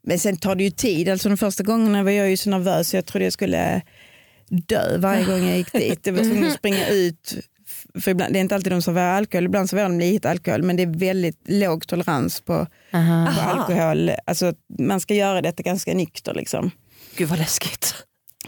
men 0.03 0.19
sen 0.19 0.37
tar 0.37 0.55
det 0.55 0.63
ju 0.63 0.71
tid. 0.71 1.09
Alltså 1.09 1.29
de 1.29 1.37
första 1.37 1.63
gångerna 1.63 2.03
var 2.03 2.11
jag 2.11 2.29
ju 2.29 2.37
så 2.37 2.49
nervös 2.49 2.89
så 2.89 2.97
jag 2.97 3.05
trodde 3.05 3.25
jag 3.25 3.33
skulle 3.33 3.81
dö 4.49 4.97
varje 4.97 5.25
gång 5.25 5.47
jag 5.47 5.57
gick 5.57 5.71
dit. 5.73 5.99
Jag 6.03 6.13
var 6.13 6.23
tvungen 6.23 6.47
att 6.47 6.53
springa 6.53 6.87
ut, 6.87 7.35
för 7.99 8.11
ibland, 8.11 8.33
det 8.33 8.39
är 8.39 8.41
inte 8.41 8.55
alltid 8.55 8.71
de 8.71 8.81
serverar 8.81 9.13
alkohol, 9.17 9.45
ibland 9.45 9.69
serverar 9.69 9.89
de 9.89 9.99
lite 9.99 10.29
alkohol 10.29 10.63
men 10.63 10.75
det 10.75 10.83
är 10.83 10.99
väldigt 10.99 11.39
låg 11.45 11.87
tolerans 11.87 12.41
på, 12.41 12.53
Aha. 12.93 13.25
på 13.25 13.41
Aha. 13.41 13.51
alkohol. 13.51 14.11
Alltså, 14.25 14.53
man 14.79 14.99
ska 14.99 15.13
göra 15.13 15.41
detta 15.41 15.63
ganska 15.63 15.93
nykter. 15.93 16.33
Liksom. 16.33 16.71
Gud 17.15 17.29
vad 17.29 17.39
läskigt. 17.39 17.95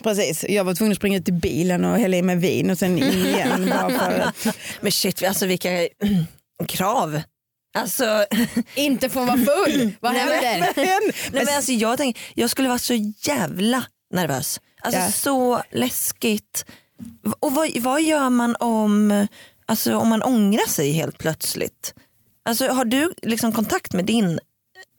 Precis, 0.04 0.46
jag 0.50 0.64
var 0.64 0.74
tvungen 0.74 0.92
att 0.92 0.98
springa 0.98 1.18
ut 1.18 1.26
till 1.26 1.34
bilen 1.34 1.86
och 1.86 1.98
hälla 2.00 2.18
i 2.18 2.22
mig 2.22 2.36
vin 2.36 2.70
och 2.70 2.78
sen 2.78 2.98
in 2.98 3.26
igen. 3.26 3.72
att, 3.72 4.48
Men 4.82 4.92
shit, 4.92 5.24
alltså 5.24 5.46
vilka 5.46 5.70
krav. 6.68 7.22
Alltså, 7.78 8.26
Inte 8.76 9.10
få 9.10 9.26
vara 9.26 9.38
full, 9.38 9.92
vad 10.00 10.12
händer? 10.14 10.74
nej, 10.76 11.00
men 11.32 11.56
alltså, 11.56 11.72
jag, 11.72 11.98
tänk, 11.98 12.20
jag 12.36 12.50
skulle 12.50 12.68
vara 12.68 12.80
så 12.80 12.94
jävla 13.22 13.84
nervös. 14.14 14.60
Alltså 14.82 15.00
Ja. 15.00 15.12
så 15.12 15.62
läskigt. 15.72 16.66
Och 17.40 17.54
vad, 17.54 17.78
vad 17.78 18.02
gör 18.02 18.30
man 18.30 18.56
om, 18.60 19.28
alltså, 19.66 19.96
om 19.96 20.08
man 20.10 20.24
ångrar 20.24 20.68
sig 20.70 20.92
helt 20.92 21.18
plötsligt? 21.18 21.94
Alltså, 22.46 22.68
har 22.68 22.86
du 22.86 23.14
liksom 23.22 23.52
kontakt 23.52 23.94
med 23.94 24.06
din 24.06 24.40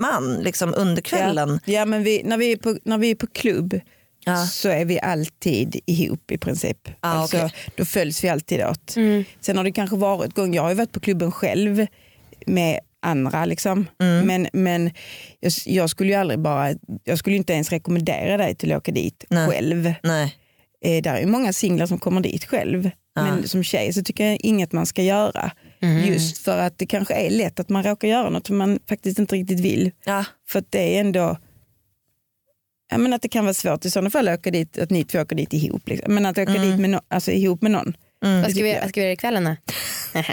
man 0.01 0.35
liksom, 0.35 0.75
under 0.77 1.03
kvällen? 1.03 1.61
Ja, 1.65 1.73
ja 1.73 1.85
men 1.85 2.03
vi, 2.03 2.23
när, 2.25 2.37
vi 2.37 2.53
är 2.53 2.57
på, 2.57 2.79
när 2.85 2.99
vi 2.99 3.11
är 3.11 3.15
på 3.15 3.27
klubb 3.27 3.81
Ja. 4.25 4.37
så 4.47 4.69
är 4.69 4.85
vi 4.85 5.01
alltid 5.01 5.81
ihop 5.87 6.31
i 6.31 6.39
princip. 6.39 6.89
Ah, 7.01 7.09
alltså, 7.09 7.37
okej. 7.37 7.53
Då 7.77 7.85
följs 7.85 8.25
vi 8.25 8.29
alltid 8.29 8.65
åt. 8.65 8.97
Mm. 8.97 9.25
Sen 9.41 9.57
har 9.57 9.65
det 9.65 9.73
kanske 9.73 9.97
varit 9.97 10.35
gång, 10.35 10.55
jag 10.55 10.63
har 10.63 10.71
ju 10.71 10.75
varit 10.77 10.93
på 10.93 11.01
klubben 11.01 11.33
själv 11.33 11.87
med 12.47 12.81
andra 13.03 13.45
liksom. 13.45 13.87
Mm. 14.03 14.27
Men, 14.27 14.49
men 14.53 14.91
jag, 15.41 15.53
jag 15.67 15.91
skulle 15.91 16.13
ju 16.13 16.19
aldrig 16.19 16.41
bara, 16.41 16.75
jag 17.05 17.19
skulle 17.19 17.37
inte 17.37 17.53
ens 17.53 17.71
rekommendera 17.71 18.37
dig 18.37 18.55
till 18.55 18.73
att 18.73 18.79
åka 18.79 18.93
dit 18.93 19.25
Nej. 19.31 19.49
själv. 19.49 19.95
Nej. 20.03 20.37
Eh, 20.85 21.03
där 21.03 21.15
är 21.15 21.27
många 21.27 21.53
singlar 21.53 21.87
som 21.87 21.99
kommer 21.99 22.21
dit 22.21 22.45
själv. 22.45 22.91
Ja. 23.15 23.23
Men 23.25 23.49
som 23.49 23.65
tjej 23.65 23.93
så 23.93 24.03
tycker 24.03 24.27
jag 24.27 24.39
inget 24.41 24.73
man 24.73 24.87
ska 24.87 25.03
göra. 25.03 25.51
Mm. 25.81 26.05
Just 26.05 26.39
för 26.39 26.59
att 26.59 26.79
det 26.79 26.87
kanske 26.87 27.15
är 27.15 27.31
lätt 27.31 27.61
att 27.61 27.69
man 27.69 27.83
råkar 27.83 28.09
göra 28.09 28.31
något 28.31 28.47
som 28.47 28.57
man 28.57 28.79
faktiskt 28.89 29.19
inte 29.19 29.35
riktigt 29.35 29.61
vill. 29.61 29.91
Ja. 30.05 30.25
För 30.49 30.59
att 30.59 30.73
det 30.73 30.97
är 30.97 31.01
ändå, 31.01 31.37
jag 32.91 33.01
menar 33.01 33.17
att 33.17 33.23
det 33.23 33.29
kan 33.29 33.45
vara 33.45 33.55
svårt 33.55 33.85
i 33.85 33.91
sådana 33.91 34.11
fall 34.11 34.29
att 34.29 34.39
åka 34.39 34.51
dit, 34.51 34.79
att 34.79 34.91
ni 34.91 35.05
två 35.05 35.19
åker 35.21 35.37
dit 35.37 35.53
ihop. 35.53 35.89
Liksom. 35.89 36.15
Men 36.15 36.27
att 36.27 36.39
åka 36.39 36.51
Mm. 36.51 36.63
dit 36.71 36.81
med 36.81 36.91
no, 36.91 37.01
alltså, 37.09 37.31
ihop 37.33 37.63
med 37.63 37.71
någon. 37.71 37.97
Mm. 38.25 38.43
Vad 38.43 38.51
ska 38.51 38.63
vi, 38.63 38.79
vad 38.81 38.89
ska 38.89 39.01
vi 39.01 39.05
göra 39.05 39.13
ikväll 39.13 39.37
Anna? 39.37 39.57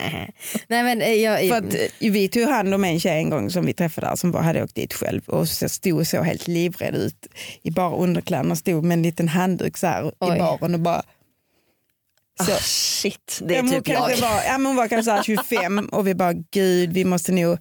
Nej 0.68 0.84
men 0.84 1.02
eh, 1.02 1.14
jag, 1.14 1.50
För 1.50 1.58
att, 1.58 1.74
eh, 1.74 2.12
vi 2.12 2.28
tog 2.28 2.44
hand 2.44 2.74
om 2.74 2.84
en 2.84 3.00
tjej 3.00 3.18
en 3.18 3.30
gång 3.30 3.50
som 3.50 3.66
vi 3.66 3.74
träffade 3.74 4.08
där 4.08 4.16
som 4.16 4.32
bara 4.32 4.44
hade 4.44 4.64
åkt 4.64 4.76
dit 4.76 4.94
själv 4.94 5.22
och 5.26 5.48
så 5.48 5.70
stod 5.70 6.08
så 6.08 6.22
helt 6.24 6.48
livrädd 6.48 6.96
ut 6.96 7.28
i 7.64 7.72
bara 7.72 7.96
underkläderna 7.96 8.52
och 8.52 8.58
stod 8.58 8.84
med 8.84 8.96
en 8.96 9.04
liten 9.04 9.28
handduk 9.28 9.78
så 9.78 9.88
här 9.88 10.12
Oj. 10.20 10.36
i 10.36 10.40
baren 10.40 10.74
och 10.74 10.80
bara 10.80 11.02
så. 12.46 12.52
Ah, 12.52 12.58
shit, 12.62 13.40
det 13.42 13.54
Ja, 13.54 13.60
är 13.60 13.64
men 13.64 13.74
hon 13.74 13.84
typ 13.84 13.94
jag. 13.94 14.02
Var, 14.02 14.42
ja, 14.46 14.58
men 14.58 14.66
hon 14.66 14.76
var 14.76 14.88
kanske 14.88 15.04
så 15.04 15.12
här 15.12 15.24
25 15.50 15.90
och 15.92 16.08
vi 16.08 16.16
bara 16.16 16.34
gud 16.34 16.94
vi 16.94 17.06
måste 17.06 17.32
nog 17.32 17.58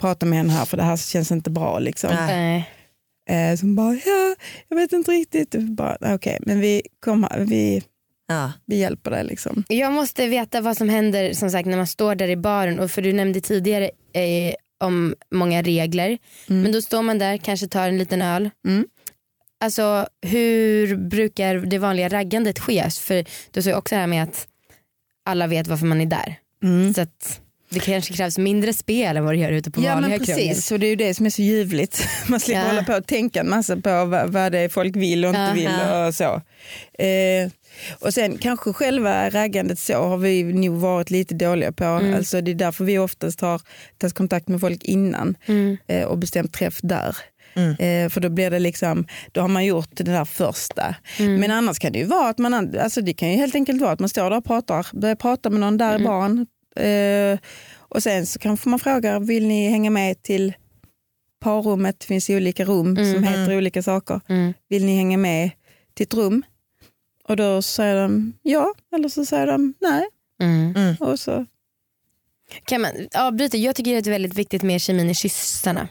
prata 0.00 0.26
med 0.26 0.38
henne 0.38 0.52
här 0.52 0.64
för 0.64 0.76
det 0.76 0.82
här 0.82 0.96
känns 0.96 1.30
inte 1.32 1.50
bra. 1.50 1.78
Liksom. 1.78 2.10
Nej. 2.14 2.70
Eh, 3.28 3.56
som 3.56 3.74
bara 3.74 3.94
ja, 3.94 4.34
jag 4.68 4.76
vet 4.76 4.92
inte 4.92 5.10
riktigt. 5.10 5.54
Bara, 5.54 6.14
okej, 6.14 6.38
men 6.46 6.60
vi, 6.60 6.82
kom 7.00 7.24
här, 7.24 7.40
vi, 7.44 7.82
Ja. 8.28 8.52
vi 8.66 8.76
hjälper 8.76 9.10
dig. 9.10 9.24
Liksom. 9.24 9.64
jag 9.68 9.92
måste 9.92 10.26
veta 10.28 10.60
vad 10.60 10.76
som 10.76 10.88
händer 10.88 11.32
som 11.32 11.50
sagt 11.50 11.68
när 11.68 11.76
man 11.76 11.86
står 11.86 12.14
där 12.14 12.28
i 12.28 12.36
baren. 12.36 12.78
Och 12.78 12.90
för 12.90 13.02
du 13.02 13.12
nämnde 13.12 13.40
tidigare 13.40 13.84
eh, 14.12 14.54
om 14.80 15.14
många 15.30 15.62
regler. 15.62 16.18
Mm. 16.48 16.62
Men 16.62 16.72
då 16.72 16.82
står 16.82 17.02
man 17.02 17.18
där, 17.18 17.36
kanske 17.36 17.68
tar 17.68 17.88
en 17.88 17.98
liten 17.98 18.22
öl. 18.22 18.50
Mm. 18.68 18.86
Alltså 19.60 20.08
hur 20.22 20.96
brukar 20.96 21.54
det 21.54 21.78
vanliga 21.78 22.08
raggandet 22.08 22.58
ske? 22.58 22.90
För 22.90 23.24
du 23.50 23.62
sa 23.62 23.70
ju 23.70 23.76
också 23.76 23.94
här 23.94 24.06
med 24.06 24.22
att 24.22 24.48
alla 25.24 25.46
vet 25.46 25.66
varför 25.66 25.86
man 25.86 26.00
är 26.00 26.06
där. 26.06 26.34
Mm. 26.62 26.94
Så 26.94 27.00
att 27.00 27.40
det 27.70 27.80
kanske 27.80 28.14
krävs 28.14 28.38
mindre 28.38 28.72
spel 28.72 29.16
än 29.16 29.24
vad 29.24 29.34
det 29.34 29.38
gör 29.38 29.52
ute 29.52 29.70
på 29.70 29.80
Ja 29.82 29.94
vanliga 29.94 30.08
men 30.08 30.18
krogen. 30.18 30.36
precis, 30.36 30.72
och 30.72 30.80
det 30.80 30.86
är 30.86 30.90
ju 30.90 30.96
det 30.96 31.14
som 31.14 31.26
är 31.26 31.30
så 31.30 31.42
ljuvligt. 31.42 32.08
Man 32.28 32.40
slipper 32.40 32.60
Ja. 32.62 32.66
hålla 32.68 32.84
på 32.84 32.92
och 32.92 33.06
tänka 33.06 33.40
en 33.40 33.50
massa 33.50 33.76
på 33.76 34.04
vad, 34.04 34.32
vad 34.32 34.52
det 34.52 34.58
är 34.58 34.68
folk 34.68 34.96
vill 34.96 35.24
och 35.24 35.28
inte 35.28 35.40
Ja. 35.40 35.52
vill 35.54 36.06
och 36.06 36.14
så. 36.14 36.42
Eh, 37.02 37.50
och 38.00 38.14
sen 38.14 38.38
kanske 38.38 38.72
själva 38.72 39.30
raggandet 39.30 39.78
så 39.78 39.94
har 39.94 40.16
vi 40.16 40.42
nog 40.44 40.74
varit 40.76 41.10
lite 41.10 41.34
dåliga 41.34 41.72
på. 41.72 41.84
Mm. 41.84 42.14
Alltså 42.14 42.40
det 42.40 42.50
är 42.50 42.54
därför 42.54 42.84
vi 42.84 42.98
oftast 42.98 43.40
har 43.40 43.60
tagit 43.98 44.14
kontakt 44.14 44.48
med 44.48 44.60
folk 44.60 44.84
innan 44.84 45.36
Mm. 45.46 45.76
eh, 45.86 46.02
och 46.04 46.18
bestämt 46.18 46.52
träff 46.52 46.78
där. 46.82 47.16
Mm. 47.54 47.70
Eh, 47.70 48.10
för 48.10 48.20
då 48.20 48.28
blir 48.28 48.50
det 48.50 48.58
liksom, 48.58 49.06
då 49.32 49.40
har 49.40 49.48
man 49.48 49.64
gjort 49.64 49.88
det 49.90 50.04
där 50.04 50.24
första. 50.24 50.94
Mm. 51.18 51.34
Men 51.40 51.50
annars 51.50 51.78
kan 51.78 51.92
det 51.92 51.98
ju 51.98 52.04
vara 52.04 52.28
att 52.28 52.38
man, 52.38 52.78
alltså 52.80 53.00
det 53.00 53.12
kan 53.14 53.30
ju 53.30 53.36
helt 53.36 53.54
enkelt 53.54 53.80
vara 53.80 53.92
att 53.92 54.00
man 54.00 54.08
står 54.08 54.30
där 54.30 54.36
och 54.36 54.44
pratar, 54.44 54.86
börjar 54.92 55.14
prata 55.16 55.50
med 55.50 55.60
någon 55.60 55.78
där 55.78 55.90
Mm. 55.90 56.02
i 56.02 56.04
baren. 56.04 56.46
Eh, 56.78 57.38
och 57.78 58.02
sen 58.02 58.26
så 58.26 58.38
kanske 58.38 58.68
man 58.68 58.78
frågar, 58.78 59.20
vill 59.20 59.46
ni 59.46 59.68
hänga 59.68 59.90
med 59.90 60.22
till 60.22 60.52
parrummet? 61.40 62.00
Det 62.00 62.06
finns 62.06 62.30
olika 62.30 62.64
rum 62.64 62.96
som 62.96 63.04
Mm. 63.04 63.22
heter 63.24 63.56
olika 63.56 63.82
saker. 63.82 64.20
Mm. 64.28 64.54
Vill 64.68 64.84
ni 64.84 64.96
hänga 64.96 65.16
med 65.18 65.50
till 65.94 66.04
ett 66.04 66.14
rum? 66.14 66.42
Och 67.24 67.36
då 67.36 67.62
säger 67.62 67.96
de 68.02 68.32
ja, 68.42 68.74
eller 68.94 69.08
så 69.08 69.24
säger 69.26 69.46
de 69.46 69.74
nej. 69.80 70.04
Mm. 70.40 70.96
Och 71.00 71.20
så, 71.20 71.46
Kan 72.64 72.80
man 72.80 72.90
avbryta? 73.14 73.56
Jag 73.56 73.76
tycker 73.76 73.98
att 73.98 74.04
det 74.04 74.10
är 74.10 74.12
väldigt 74.12 74.34
viktigt 74.34 74.62
med 74.62 74.80
kemin 74.80 75.10
i 75.10 75.14
kyssarna. 75.14 75.88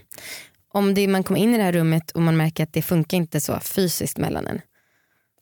Om 0.73 0.93
det, 0.93 1.07
man 1.07 1.23
kommer 1.23 1.39
in 1.39 1.53
i 1.53 1.57
det 1.57 1.63
här 1.63 1.71
rummet 1.73 2.11
och 2.11 2.21
man 2.21 2.37
märker 2.37 2.63
att 2.63 2.73
det 2.73 2.81
funkar 2.81 3.17
inte 3.17 3.41
så 3.41 3.59
fysiskt 3.59 4.17
mellan 4.17 4.47
en. 4.47 4.61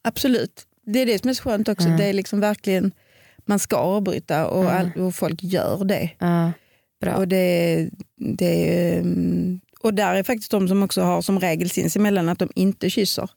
absolut, 0.04 0.66
det 0.86 1.00
är 1.00 1.06
det 1.06 1.20
som 1.22 1.30
är 1.30 1.34
så 1.34 1.44
skönt 1.44 1.70
också. 1.70 1.86
Mm. 1.88 1.98
Det 1.98 2.06
är 2.06 2.14
liksom 2.14 2.40
verkligen, 2.40 2.92
man 3.46 3.60
ska 3.60 3.76
avbryta 3.76 4.48
och, 4.48 4.62
Mm. 4.66 4.78
all, 4.78 5.02
och 5.04 5.16
folk 5.16 5.44
gör 5.44 5.86
det. 5.86 6.10
Bra. 7.02 7.16
Och, 7.16 7.28
det, 7.28 7.90
det, 8.16 8.94
mm, 8.98 9.60
och 9.82 9.94
där 9.94 10.16
är 10.16 10.24
faktiskt 10.24 10.52
de 10.52 10.68
som 10.68 10.84
också 10.84 11.02
har 11.02 11.22
som 11.22 11.40
regel 11.40 11.70
sinsemellan 11.70 12.30
att 12.30 12.40
de 12.40 12.50
inte 12.56 12.90
kysser 12.90 13.30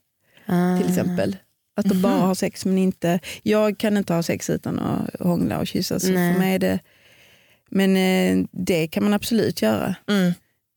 Ah. 0.45 0.77
till 0.77 0.89
exempel. 0.89 1.37
Att 1.75 1.85
de 1.85 2.01
bara 2.01 2.13
har 2.13 2.35
sex 2.35 2.65
men 2.65 2.77
inte, 2.77 3.19
jag 3.43 3.77
kan 3.77 3.97
inte 3.97 4.13
ha 4.13 4.23
sex 4.23 4.49
utan 4.49 4.79
att 4.79 5.15
hångla 5.19 5.59
och 5.59 5.67
kyssa. 5.67 5.99
Så 5.99 6.11
Nej. 6.11 6.33
för 6.33 6.39
mig 6.39 6.55
är 6.55 6.59
det, 6.59 6.79
men 7.69 7.97
eh, 7.97 8.45
det 8.51 8.87
kan 8.87 9.03
man 9.03 9.13
absolut 9.13 9.61
göra. 9.61 9.95
Mm. 10.09 10.33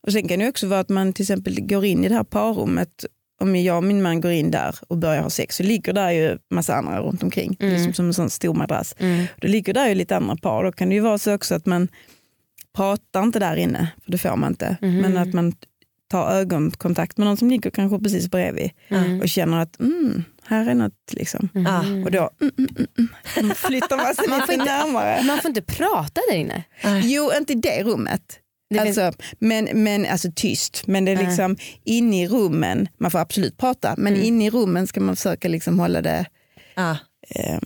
Och 0.07 0.13
Sen 0.13 0.29
kan 0.29 0.39
det 0.39 0.49
också 0.49 0.67
vara 0.67 0.81
att 0.81 0.89
man 0.89 1.13
till 1.13 1.23
exempel 1.23 1.61
går 1.61 1.85
in 1.85 2.05
i 2.05 2.09
det 2.09 2.15
här 2.15 2.25
parrummet. 2.25 3.05
Om 3.43 3.57
jag 3.57 3.77
och 3.77 3.85
min 3.85 4.03
man 4.03 4.21
går 4.21 4.33
in 4.33 4.51
där 4.51 4.75
och 4.89 4.99
börjar 4.99 5.23
ha 5.23 5.31
sex 5.31 5.57
så 5.57 5.63
ligger 5.63 5.93
där 5.93 6.11
ju 6.11 6.39
massa 6.51 6.75
andra 6.75 7.01
runt 7.01 7.23
omkring. 7.23 7.57
Mm. 7.61 7.75
Liksom 7.75 7.93
som 7.93 8.07
en 8.07 8.15
sån 8.15 8.31
stor 8.31 8.55
madrass. 8.55 8.95
Mm. 8.99 9.27
Då 9.41 9.49
ligger 9.49 9.75
där 9.75 9.89
ju 9.89 9.95
lite 9.95 10.17
andra 10.17 10.37
par. 10.37 10.65
Då 10.65 10.73
kan 10.73 10.89
det 10.89 10.95
ju 10.95 11.01
vara 11.01 11.19
så 11.19 11.35
också 11.35 11.55
att 11.55 11.67
man 11.67 11.89
pratar 12.77 13.23
inte 13.23 13.39
där 13.39 13.57
inne, 13.57 13.89
för 14.05 14.13
det 14.13 14.19
får 14.19 14.37
man 14.37 14.53
inte. 14.53 14.77
Mhm. 14.81 14.99
Men 14.99 15.17
att 15.17 15.33
man 15.35 15.53
tar 16.11 16.31
ögonkontakt 16.31 17.19
med 17.19 17.27
någon 17.27 17.37
som 17.37 17.51
ligger 17.51 17.71
kanske 17.71 17.99
precis 17.99 18.31
bredvid 18.31 18.71
Mm. 18.89 19.21
och 19.21 19.29
känner 19.29 19.59
att 19.63 19.81
mm, 19.81 20.25
här 20.47 20.71
är 20.71 20.75
något. 20.75 21.13
Liksom. 21.13 21.49
Mm. 21.55 22.05
Och 22.05 22.11
då 22.11 22.31
mm, 22.41 22.55
mm, 22.59 22.71
mm, 22.79 23.09
mm, 23.37 23.55
flyttar 23.55 23.97
man 23.97 24.15
sig 24.15 24.25
lite 24.29 24.65
närmare. 24.65 25.23
Man 25.25 25.39
får 25.39 25.49
inte 25.49 25.63
prata 25.63 26.21
där 26.31 26.37
inne. 26.37 26.65
Jo, 27.03 27.31
inte 27.37 27.53
i 27.53 27.57
det 27.57 27.83
rummet. 27.83 28.39
Alltså, 28.81 29.13
men, 29.39 29.69
men 29.83 30.07
alltså 30.07 30.29
tyst, 30.37 30.83
men 30.87 31.05
det 31.05 31.13
är 31.13 31.17
liksom 31.27 31.57
inne 31.85 32.23
i 32.23 32.29
rummen, 32.29 32.89
man 32.99 33.11
får 33.11 33.19
absolut 33.19 33.57
prata, 33.59 33.95
men 33.99 34.13
Mm. 34.15 34.27
inne 34.27 34.47
i 34.47 34.51
rummen 34.51 34.87
ska 34.87 35.01
man 35.01 35.17
försöka 35.17 35.49
liksom 35.49 35.79
hålla 35.81 36.03
det 36.03 36.27
Ja. 36.75 36.97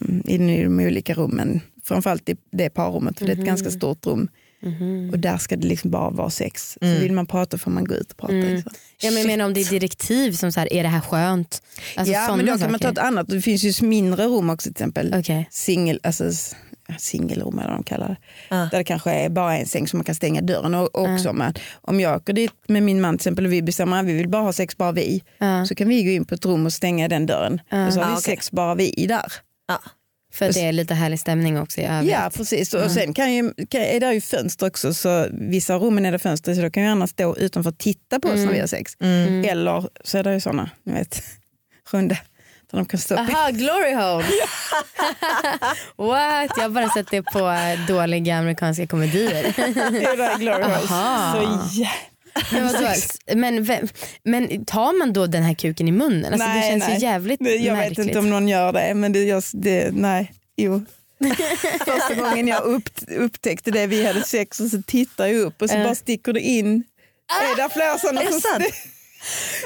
um, 0.01 0.23
inne 0.27 0.59
i 0.61 0.65
de 0.65 0.81
olika 0.81 1.15
rummen. 1.15 1.61
Framförallt 1.85 2.29
i 2.29 2.37
det 2.53 2.71
parrummet, 2.71 3.19
för 3.19 3.27
det 3.27 3.31
är 3.31 3.35
ett 3.35 3.39
Mhm. 3.39 3.47
ganska 3.47 3.71
stort 3.71 4.07
rum. 4.07 4.29
Mhm. 4.63 5.11
Och 5.13 5.19
där 5.19 5.37
ska 5.37 5.57
det 5.57 5.67
liksom 5.67 5.91
bara 5.91 6.11
vara 6.11 6.31
sex. 6.31 6.79
Mm. 6.81 6.95
Så 6.95 7.01
vill 7.03 7.13
man 7.13 7.27
prata 7.27 7.59
får 7.59 7.71
man 7.71 7.85
gå 7.85 7.95
ut 7.95 8.11
och 8.11 8.17
prata. 8.19 8.33
Mm. 8.35 8.55
Liksom. 8.55 8.73
Ja, 9.01 9.11
men 9.11 9.19
jag 9.19 9.27
menar 9.27 9.45
om 9.45 9.55
det 9.55 9.61
är 9.61 9.71
direktiv 9.71 10.33
som 10.33 10.53
så 10.53 10.61
här, 10.61 10.73
är 10.73 10.83
det 10.83 10.89
här 10.89 11.01
skönt? 11.01 11.63
Alltså, 11.97 12.13
ja, 12.15 12.37
men 12.37 12.47
då 12.47 12.59
kan 12.59 12.71
man 12.71 12.81
ta 12.81 12.89
saker. 12.89 13.01
ett 13.01 13.07
annat. 13.07 13.29
Det 13.29 13.41
finns 13.41 13.65
ju 13.83 13.87
mindre 13.87 14.25
rum 14.27 14.51
också 14.51 14.65
till 14.65 14.71
exempel. 14.73 15.15
Okej. 15.19 15.49
Singel, 15.51 16.01
alltså, 16.03 16.25
singelrum 16.99 17.59
eller 17.59 17.69
vad 17.69 17.79
de 17.79 17.85
kallar 17.85 18.09
det. 18.09 18.17
Ja. 18.49 18.57
Där 18.57 18.79
det 18.79 18.85
kanske 18.85 19.11
är 19.11 19.29
bara 19.29 19.57
en 19.59 19.67
säng 19.67 19.89
som 19.89 19.99
man 19.99 20.05
kan 20.05 20.15
stänga 20.15 20.41
dörren. 20.41 20.75
Och 20.75 20.99
också 20.99 21.33
med, 21.33 21.59
om 21.81 22.01
jag 22.01 22.17
åker 22.17 22.33
dit 22.33 22.53
med 22.67 22.83
min 22.83 23.01
man 23.01 23.15
till 23.15 23.21
exempel 23.21 23.47
och 23.47 23.53
vi 23.53 23.63
bestämmer 23.63 24.01
att 24.01 24.07
vi 24.07 24.13
vill 24.13 24.29
bara 24.29 24.43
ha 24.43 24.53
sex 24.53 24.77
bara 24.77 24.93
vi. 24.93 25.23
Ja, 25.39 25.67
Så 25.67 25.75
kan 25.75 25.89
vi 25.89 26.05
gå 26.05 26.11
in 26.11 26.25
på 26.25 26.35
ett 26.35 26.45
rum 26.45 26.67
och 26.67 26.73
stänga 26.73 27.09
den 27.09 27.27
dörren. 27.27 27.61
Och 27.87 27.93
så 27.93 28.01
har 28.01 28.07
vi 28.07 28.13
okej. 28.13 28.23
sex 28.23 28.51
bara 28.51 28.75
vi 28.75 29.07
där. 29.09 29.33
För 30.33 30.53
det 30.53 30.61
är 30.61 30.73
lite 30.73 30.95
härlig 30.95 31.21
stämning 31.21 31.59
också 31.61 31.81
i 31.81 31.85
övrigt. 31.85 32.11
Ja 32.11 32.31
precis 32.35 32.75
och 32.75 32.91
sen 32.91 33.15
kan 33.15 33.35
ju, 33.35 33.53
kan, 33.69 33.81
är 33.81 34.01
det 34.01 34.15
ju 34.15 34.21
fönster 34.21 34.67
också 34.67 34.95
så 34.95 35.27
vissa 35.33 35.77
rummen 35.77 36.07
är 36.07 36.13
det 36.13 36.19
fönster 36.19 36.55
så 36.55 36.63
då 36.63 36.71
kan 36.71 36.83
ju 36.83 36.89
gärna 36.89 37.07
stå 37.07 37.37
utanför 37.37 37.71
och 37.71 37.79
titta 37.79 38.21
på 38.21 38.29
oss 38.29 38.37
när 38.37 38.53
vi 38.53 38.61
har 38.61 38.67
sex. 38.67 38.93
Mm. 39.01 39.45
Eller 39.45 39.89
så 40.05 40.19
är 40.19 40.23
det 40.23 40.33
ju 40.33 40.41
sådana, 40.41 40.71
ni 40.85 40.93
vet, 40.93 41.23
runda 41.93 42.17
där 42.71 42.79
de 42.79 42.87
kan 42.87 43.01
stå 43.01 43.15
upp. 43.15 43.21
Aha, 43.21 43.51
glory 43.51 43.95
hole! 43.95 44.25
What? 45.97 46.51
Jag 46.57 46.63
har 46.63 46.69
bara 46.69 46.89
sett 46.91 47.11
det 47.11 47.23
på 47.23 47.53
dåliga 47.89 48.37
amerikanska 48.37 48.87
komedier. 48.87 49.43
Det 49.93 50.05
är 50.05 50.17
där 50.17 50.39
Glory 50.39 50.63
Holes. 50.63 50.91
Aha. 50.91 51.33
Så 51.35 51.43
ja. 51.83 51.89
men, 52.53 52.67
vadå? 52.67 52.89
men, 53.35 53.65
vem- 53.65 53.89
men 54.23 54.65
tar 54.65 54.99
man 54.99 55.13
då 55.13 55.27
den 55.27 55.43
här 55.43 55.55
kuken 55.55 55.89
i 55.89 55.93
munnen? 55.93 56.33
Alltså, 56.33 56.49
det 56.49 56.55
Nej, 56.55 56.71
känns 56.71 56.85
nej. 56.85 56.95
ju 56.99 57.03
jävligt 57.07 57.41
Det- 57.45 57.57
Jag 57.57 57.77
märkligt. 57.77 57.99
vet 57.99 58.07
inte 58.07 58.19
om 58.19 58.31
någon 58.31 58.49
gör 58.49 58.73
det 58.73 58.95
men 58.95 59.13
det, 59.13 59.25
jag, 59.25 59.43
det 59.53 59.91
nej, 59.95 60.33
jo. 60.57 60.85
Första 61.85 62.15
gången 62.15 62.49
jag 62.49 62.63
upp, 62.63 62.89
upptäckte 63.09 63.71
det, 63.71 63.87
vi 63.87 64.07
hade 64.07 64.23
sex 64.23 64.61
och 64.61 64.71
så 64.71 64.83
tittar 64.83 65.27
jag 65.27 65.37
upp 65.37 65.63
och 65.63 65.71
så 65.71 65.77
Ja. 65.77 65.85
bara 65.85 65.95
sticker 65.95 66.33
det 66.33 66.41
in. 66.41 66.85
Är 67.53 67.57
det 67.57 67.69
flera 67.75 67.99
sådana 67.99 68.21
Är 68.23 68.27
det 68.27 68.33
som-? 68.33 68.63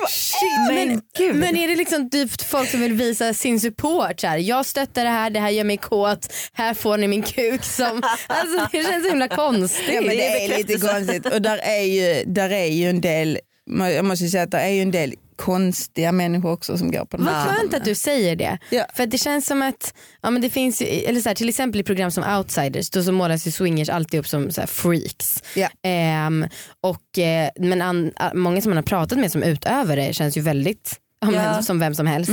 Shit, 0.09 0.68
men, 0.68 1.03
men 1.38 1.57
är 1.57 1.68
det 1.68 1.77
liksom 1.77 2.11
typ 2.11 2.42
folk 2.42 2.70
som 2.70 2.81
vill 2.81 2.92
visa 2.92 3.35
sin 3.35 3.61
support? 3.61 4.20
Så 4.20 4.27
här, 4.27 4.38
jag 4.38 4.66
stöttar 4.66 5.05
det 5.05 5.11
här, 5.11 5.31
det 5.31 5.40
här 5.40 5.51
gör 5.51 5.64
mig 5.64 5.77
kåt, 5.77 6.33
här 6.53 6.75
får 6.75 6.96
ni 6.96 7.09
min 7.09 7.23
kuk. 7.23 7.64
Som, 7.64 8.03
alltså, 8.27 8.68
det 8.73 8.85
känns 8.85 9.05
så 9.05 9.09
himla 9.09 9.29
konstigt. 9.29 9.94
Ja, 9.94 10.01
men 10.01 10.16
det 10.16 10.44
är 10.44 10.59
lite 10.59 10.87
konstigt. 10.87 11.27
Och 11.27 11.42
där 11.42 11.59
är 11.59 11.83
ju, 11.83 12.25
där 12.27 12.51
är 12.51 12.66
ju 12.66 12.90
en 12.90 13.01
del, 13.01 13.38
jag 13.79 14.05
måste 14.05 14.29
säga 14.29 14.42
att 14.42 14.51
det 14.51 14.59
är 14.59 14.70
ju 14.70 14.83
en 14.83 14.90
del 14.90 15.14
konstiga 15.40 16.12
människor 16.12 16.53
också 16.53 16.79
som 16.79 16.90
går 16.92 17.05
på 17.05 17.16
de 17.16 17.26
Vad 17.26 17.35
här. 17.35 17.55
skönt 17.55 17.74
att 17.74 17.85
du 17.85 17.94
säger 17.94 18.37
det. 18.37 18.59
Ja. 18.70 18.87
För 18.94 19.07
det 19.07 19.18
känns 19.18 19.46
som 19.46 19.62
att, 19.62 19.94
ja, 20.22 20.31
men 20.31 20.42
det 20.42 20.50
finns 20.50 20.81
eller 20.83 21.20
så 21.20 21.29
här, 21.29 21.37
till 21.37 21.48
exempel 21.48 21.81
i 21.81 21.85
program 21.85 22.11
som 22.11 22.24
Outsiders, 22.38 22.90
då 22.90 23.03
så 23.03 23.12
målas 23.12 23.46
ju 23.46 23.50
swingers 23.50 23.88
alltid 23.88 24.20
upp 24.20 24.29
som 24.29 24.50
så 24.50 24.61
här, 24.61 24.68
freaks. 24.68 25.42
Ja. 25.55 25.68
Ehm, 25.83 26.46
och, 26.81 27.18
eh, 27.18 27.50
men 27.59 27.83
an, 27.83 28.12
många 28.35 28.61
som 28.61 28.70
man 28.70 28.76
har 28.76 28.83
pratat 28.83 29.18
med 29.18 29.33
som 29.33 29.42
utövare 29.42 30.12
känns 30.12 30.37
ju 30.37 30.40
väldigt 30.40 30.96
ja, 31.20 31.31
men, 31.31 31.62
som 31.62 31.79
vem 31.79 31.94
som 31.94 32.07
helst. 32.07 32.33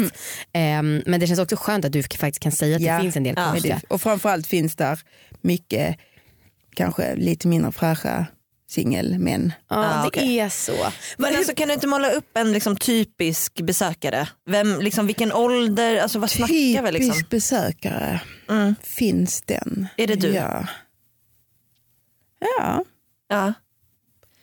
Ehm, 0.54 1.02
men 1.06 1.20
det 1.20 1.28
känns 1.28 1.40
också 1.40 1.56
skönt 1.56 1.86
att 1.86 1.92
du 1.92 2.04
faktiskt 2.04 2.40
kan 2.40 2.52
säga 2.52 2.76
att 2.76 2.82
Ja. 2.82 2.96
det 2.96 3.02
finns 3.02 3.16
en 3.16 3.24
del 3.24 3.36
konstiga. 3.36 3.82
Och 3.90 4.02
framförallt 4.02 4.48
finns 4.48 4.76
där 4.76 5.00
mycket, 5.42 5.98
kanske 6.76 7.16
lite 7.16 7.48
mindre 7.48 7.72
fräscha 7.72 8.26
singelmän. 8.70 9.54
Ja, 9.70 9.84
Ja, 9.96 10.02
det 10.02 10.08
okej. 10.08 10.40
är 10.40 10.50
så. 10.50 10.92
Men 11.18 11.36
alltså, 11.36 11.56
kan 11.56 11.68
du 11.68 11.74
inte 11.74 11.88
måla 11.88 12.12
upp 12.12 12.38
en 12.38 12.52
liksom, 12.52 12.78
typisk 12.78 13.54
besökare? 13.62 14.28
Vem, 14.50 14.82
liksom, 14.82 15.08
vilken 15.08 15.32
ålder, 15.34 15.98
alltså, 16.02 16.20
vad 16.20 16.30
snackar 16.30 16.54
vi? 16.54 16.76
Typisk 16.78 16.94
Liksom? 16.94 17.24
besökare, 17.30 18.22
Mm. 18.50 18.76
finns 18.84 19.42
den? 19.42 19.88
Är 19.98 20.08
det 20.08 20.16
du? 20.16 20.28
Ja. 20.28 20.68
Ja, 22.60 22.84
Ja. 23.30 23.54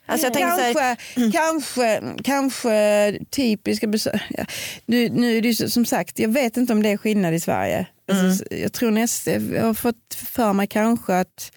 Alltså, 0.06 0.26
jag 0.26 0.34
så 0.34 0.80
här, 0.80 0.96
kanske, 1.14 1.32
kanske, 1.32 2.02
kanske 2.24 3.18
typiska 3.30 3.86
besök. 3.86 4.20
Ja. 4.30 4.44
Nu, 4.86 5.08
nu 5.08 5.36
är 5.38 5.42
det 5.42 5.48
ju 5.48 5.68
som 5.68 5.86
sagt, 5.86 6.18
jag 6.18 6.28
vet 6.28 6.56
inte 6.56 6.72
om 6.72 6.82
det 6.82 6.88
är 6.88 6.96
skillnad 6.96 7.34
i 7.34 7.40
Sverige. 7.40 7.86
Alltså, 8.12 8.44
Mm. 8.50 8.62
Jag 8.62 8.72
tror 8.72 8.90
näst, 8.90 9.26
jag 9.26 9.62
har 9.62 9.74
fått 9.74 10.14
för 10.14 10.52
mig 10.52 10.66
kanske 10.66 11.14
att 11.14 11.52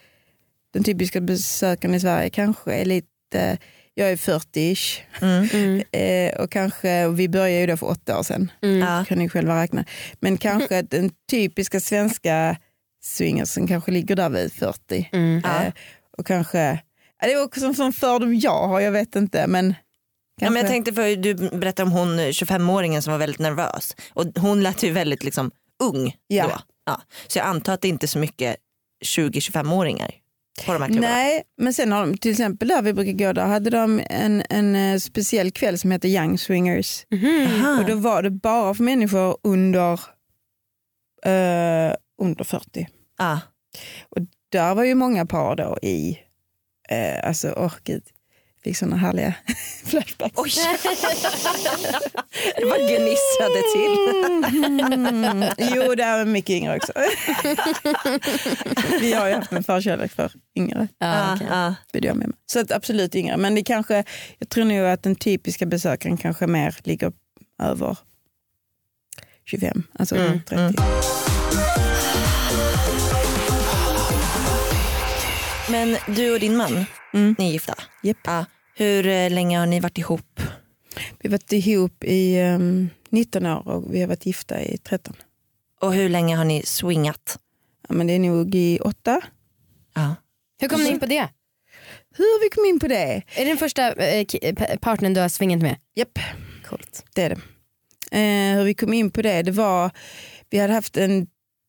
den 0.73 0.84
typiska 0.84 1.21
besökaren 1.21 1.95
i 1.95 1.99
Sverige 1.99 2.30
kanske 2.30 2.73
är 2.73 2.86
lite, 2.86 3.58
jag 3.93 4.12
är 4.12 4.15
40-ish 4.15 4.99
mm. 5.21 5.49
Mm. 5.53 5.84
eh, 5.91 6.41
och 6.41 6.51
kanske, 6.51 7.06
och 7.06 7.19
vi 7.19 7.30
började 7.30 7.60
ju 7.62 7.67
då 7.67 7.77
för 7.77 7.88
åtta 7.88 8.19
år 8.19 8.23
sedan, 8.23 8.51
Mm. 8.62 8.77
Ja. 8.80 9.06
kan 9.08 9.17
ni 9.17 9.30
själva 9.30 9.62
räkna. 9.63 9.86
Men 10.19 10.38
kanske 10.38 10.80
att 10.80 10.89
den 10.91 11.12
typiska 11.32 11.80
svenska 11.80 12.58
swingersen 13.03 13.67
kanske 13.67 13.91
ligger 13.91 14.15
där 14.15 14.30
vid 14.30 14.53
40. 14.53 15.10
Mm. 15.13 15.41
Ja. 15.43 15.63
Eh, 15.63 15.73
och 16.17 16.25
kanske, 16.27 16.80
det 17.21 17.34
är 17.34 17.43
också 17.43 17.65
en 17.65 17.75
sån 17.75 17.93
fördom 17.93 18.36
jag 18.36 18.67
har, 18.67 18.80
jag 18.80 18.91
vet 18.91 19.15
inte. 19.15 19.47
Men, 19.47 19.75
Ja, 20.41 20.49
men 20.49 20.62
jag 20.62 20.71
tänkte 20.71 20.93
för 20.93 21.15
du 21.15 21.34
berättade 21.34 21.84
om 21.84 21.91
hon 21.91 22.19
eh, 22.19 22.25
25-åringen 22.27 23.01
som 23.01 23.12
var 23.12 23.17
väldigt 23.17 23.39
nervös 23.39 23.95
och 24.13 24.25
hon 24.39 24.63
lät 24.63 24.84
ju 24.84 24.91
väldigt 24.91 25.23
liksom, 25.23 25.51
ung 25.84 26.15
Ja. 26.27 26.43
då. 26.47 26.60
Ja. 26.86 27.01
Så 27.27 27.38
jag 27.39 27.45
antar 27.47 27.73
att 27.73 27.82
det 27.82 27.88
inte 27.88 28.06
är 28.06 28.08
så 28.08 28.19
mycket 28.19 28.56
20-25-åringar 29.06 30.12
på 30.65 30.74
de 30.74 30.82
här 30.82 30.89
klubbarna. 30.89 31.13
Nej, 31.13 31.43
men 31.58 31.74
sen 31.74 31.91
har 31.91 32.00
de 32.06 32.17
till 32.17 32.32
exempel 32.32 32.67
där 32.67 32.82
vi 32.82 32.93
brukar 32.93 33.12
gå, 33.12 33.34
där 33.34 33.46
hade 33.46 33.70
de 33.70 34.02
en, 34.10 34.43
en 34.50 34.76
eh, 34.76 35.00
speciell 35.00 35.52
kväll 35.52 35.78
som 35.78 35.91
heter 35.91 36.10
Young 36.10 36.38
Swingers. 36.38 37.06
Aha. 37.13 37.80
Och 37.80 37.86
då 37.86 37.96
var 37.96 38.24
det 38.24 38.32
bara 38.32 38.74
för 38.74 38.84
människor 38.84 39.38
under, 39.43 39.93
eh, 41.26 41.96
under 42.22 42.43
40. 42.43 42.88
Ja. 43.17 43.39
Där 44.50 44.76
var 44.76 44.84
ju 44.84 44.96
många 44.96 45.26
par 45.26 45.56
då 45.56 45.78
i, 45.82 46.20
eh, 46.89 47.28
alltså 47.28 47.50
oh, 47.50 47.74
gud. 47.84 48.04
Fick 48.63 48.78
såna 48.78 48.96
härliga 48.98 49.34
flashbacks. 49.86 50.34
Oj! 50.38 50.52
det 52.58 52.65
var 52.65 52.78
gnissade 52.78 53.62
till. 53.74 53.91
Mm. 54.65 55.43
Jo, 55.58 55.96
det 55.96 56.04
är 56.04 56.26
mycket 56.26 56.50
yngre 56.50 56.76
också. 56.78 56.93
Vi 59.02 59.13
har 59.13 59.28
ju 59.28 59.34
haft 59.34 59.52
en 59.52 59.63
förkärlek 59.63 60.12
för 60.12 60.32
yngre. 60.58 60.88
Ja. 60.98 61.76
vill 61.93 62.06
jag 62.06 62.15
med 62.17 62.28
mig. 62.28 62.38
Så 62.46 62.60
att 62.60 62.72
absolut 62.72 63.15
yngre. 63.15 63.38
Men 63.38 63.56
det 63.56 63.63
kanske, 63.63 64.04
jag 64.39 64.50
tror 64.50 64.65
nog 64.65 64.86
att 64.86 65.04
den 65.04 65.15
typiska 65.15 65.65
besökaren 65.65 66.17
kanske 66.17 66.48
mer 66.48 66.76
ligger 66.84 67.12
över 67.63 67.98
25, 69.46 69.84
alltså 70.00 70.15
Mm, 70.15 70.39
30. 70.48 70.56
mm. 70.56 70.74
Men 75.71 75.97
du 76.15 76.34
och 76.34 76.39
din 76.39 76.58
man, 76.58 76.86
Mm. 77.13 77.36
ni 77.38 77.47
är 77.47 77.51
gifta? 77.51 77.75
Japp. 78.03 78.17
Ja. 78.25 78.45
Hur 78.75 79.08
eh, 79.08 79.30
länge 79.30 79.60
har 79.60 79.65
ni 79.65 79.80
varit 79.80 79.97
ihop? 79.97 80.39
Vi 81.19 81.30
har 81.30 81.32
varit 81.32 81.51
ihop 81.53 82.03
i 82.03 82.38
ehm, 82.39 82.89
19 83.10 83.45
år 83.45 83.67
och 83.67 83.93
vi 83.95 84.01
har 84.01 84.08
varit 84.08 84.25
gifta 84.25 84.62
i 84.62 84.77
13. 84.77 85.15
Och 85.82 85.93
hur 85.93 86.10
länge 86.10 86.36
har 86.36 86.45
ni 86.45 86.63
swingat? 86.65 87.39
Ja, 87.89 87.95
men 87.95 88.08
det 88.08 88.13
är 88.13 88.19
nog 88.19 88.56
i 88.56 88.80
åtta. 88.80 89.21
Ja. 89.95 90.15
Hur 90.62 90.67
kom 90.67 90.84
ni 90.84 90.89
in 90.89 90.99
på 90.99 91.06
det? 91.06 91.30
Hur 92.17 92.41
vi 92.43 92.49
kom 92.49 92.65
in 92.65 92.80
på 92.80 92.88
det? 92.88 92.95
Är 93.36 93.45
det 93.45 93.45
den 93.45 93.58
första 93.58 93.93
eh, 93.93 94.25
pa- 94.56 94.77
partnern 94.82 95.13
du 95.13 95.21
har 95.21 95.30
svingat 95.30 95.62
med? 95.62 95.75
Japp, 95.95 96.19
Coolt. 96.69 97.03
det 97.15 97.21
är 97.21 97.30
det. 97.30 97.36
Eh, 98.17 98.58
hur 98.58 98.63
vi 98.63 98.73
kom 98.73 98.93
in 98.93 99.12
på 99.12 99.21
det, 99.21 99.41
det 99.41 99.51
var, 99.51 99.91
vi 100.49 100.58
hade 100.58 100.73
haft 100.73 100.97
en 100.97 101.27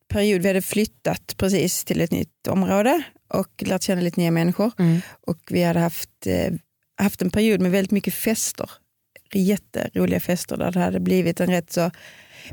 period, 0.09 0.43
vi 0.43 0.49
hade 0.49 0.63
flyttat 0.63 1.35
precis 1.37 1.85
till 1.85 2.01
ett 2.01 2.11
nytt 2.11 2.47
område 2.47 3.03
och 3.29 3.63
lärt 3.67 3.83
känna 3.83 4.01
lite 4.01 4.21
nya 4.21 4.31
människor. 4.31 4.73
Mm. 4.79 5.01
Och 5.27 5.39
vi 5.51 5.63
hade 5.63 5.81
haft, 5.81 6.27
eh, 6.27 6.53
haft 7.01 7.23
en 7.23 7.31
period 7.31 7.61
med 7.61 7.71
väldigt 7.71 7.91
mycket 7.91 8.15
fester. 8.15 8.71
Jätteroliga 9.35 10.21
fester 10.21 10.57
där 10.57 10.73
det 10.73 10.81
hade 10.81 11.01
blivit 11.01 11.41
en 11.41 11.51
rätt 11.51 11.73
så 11.73 11.91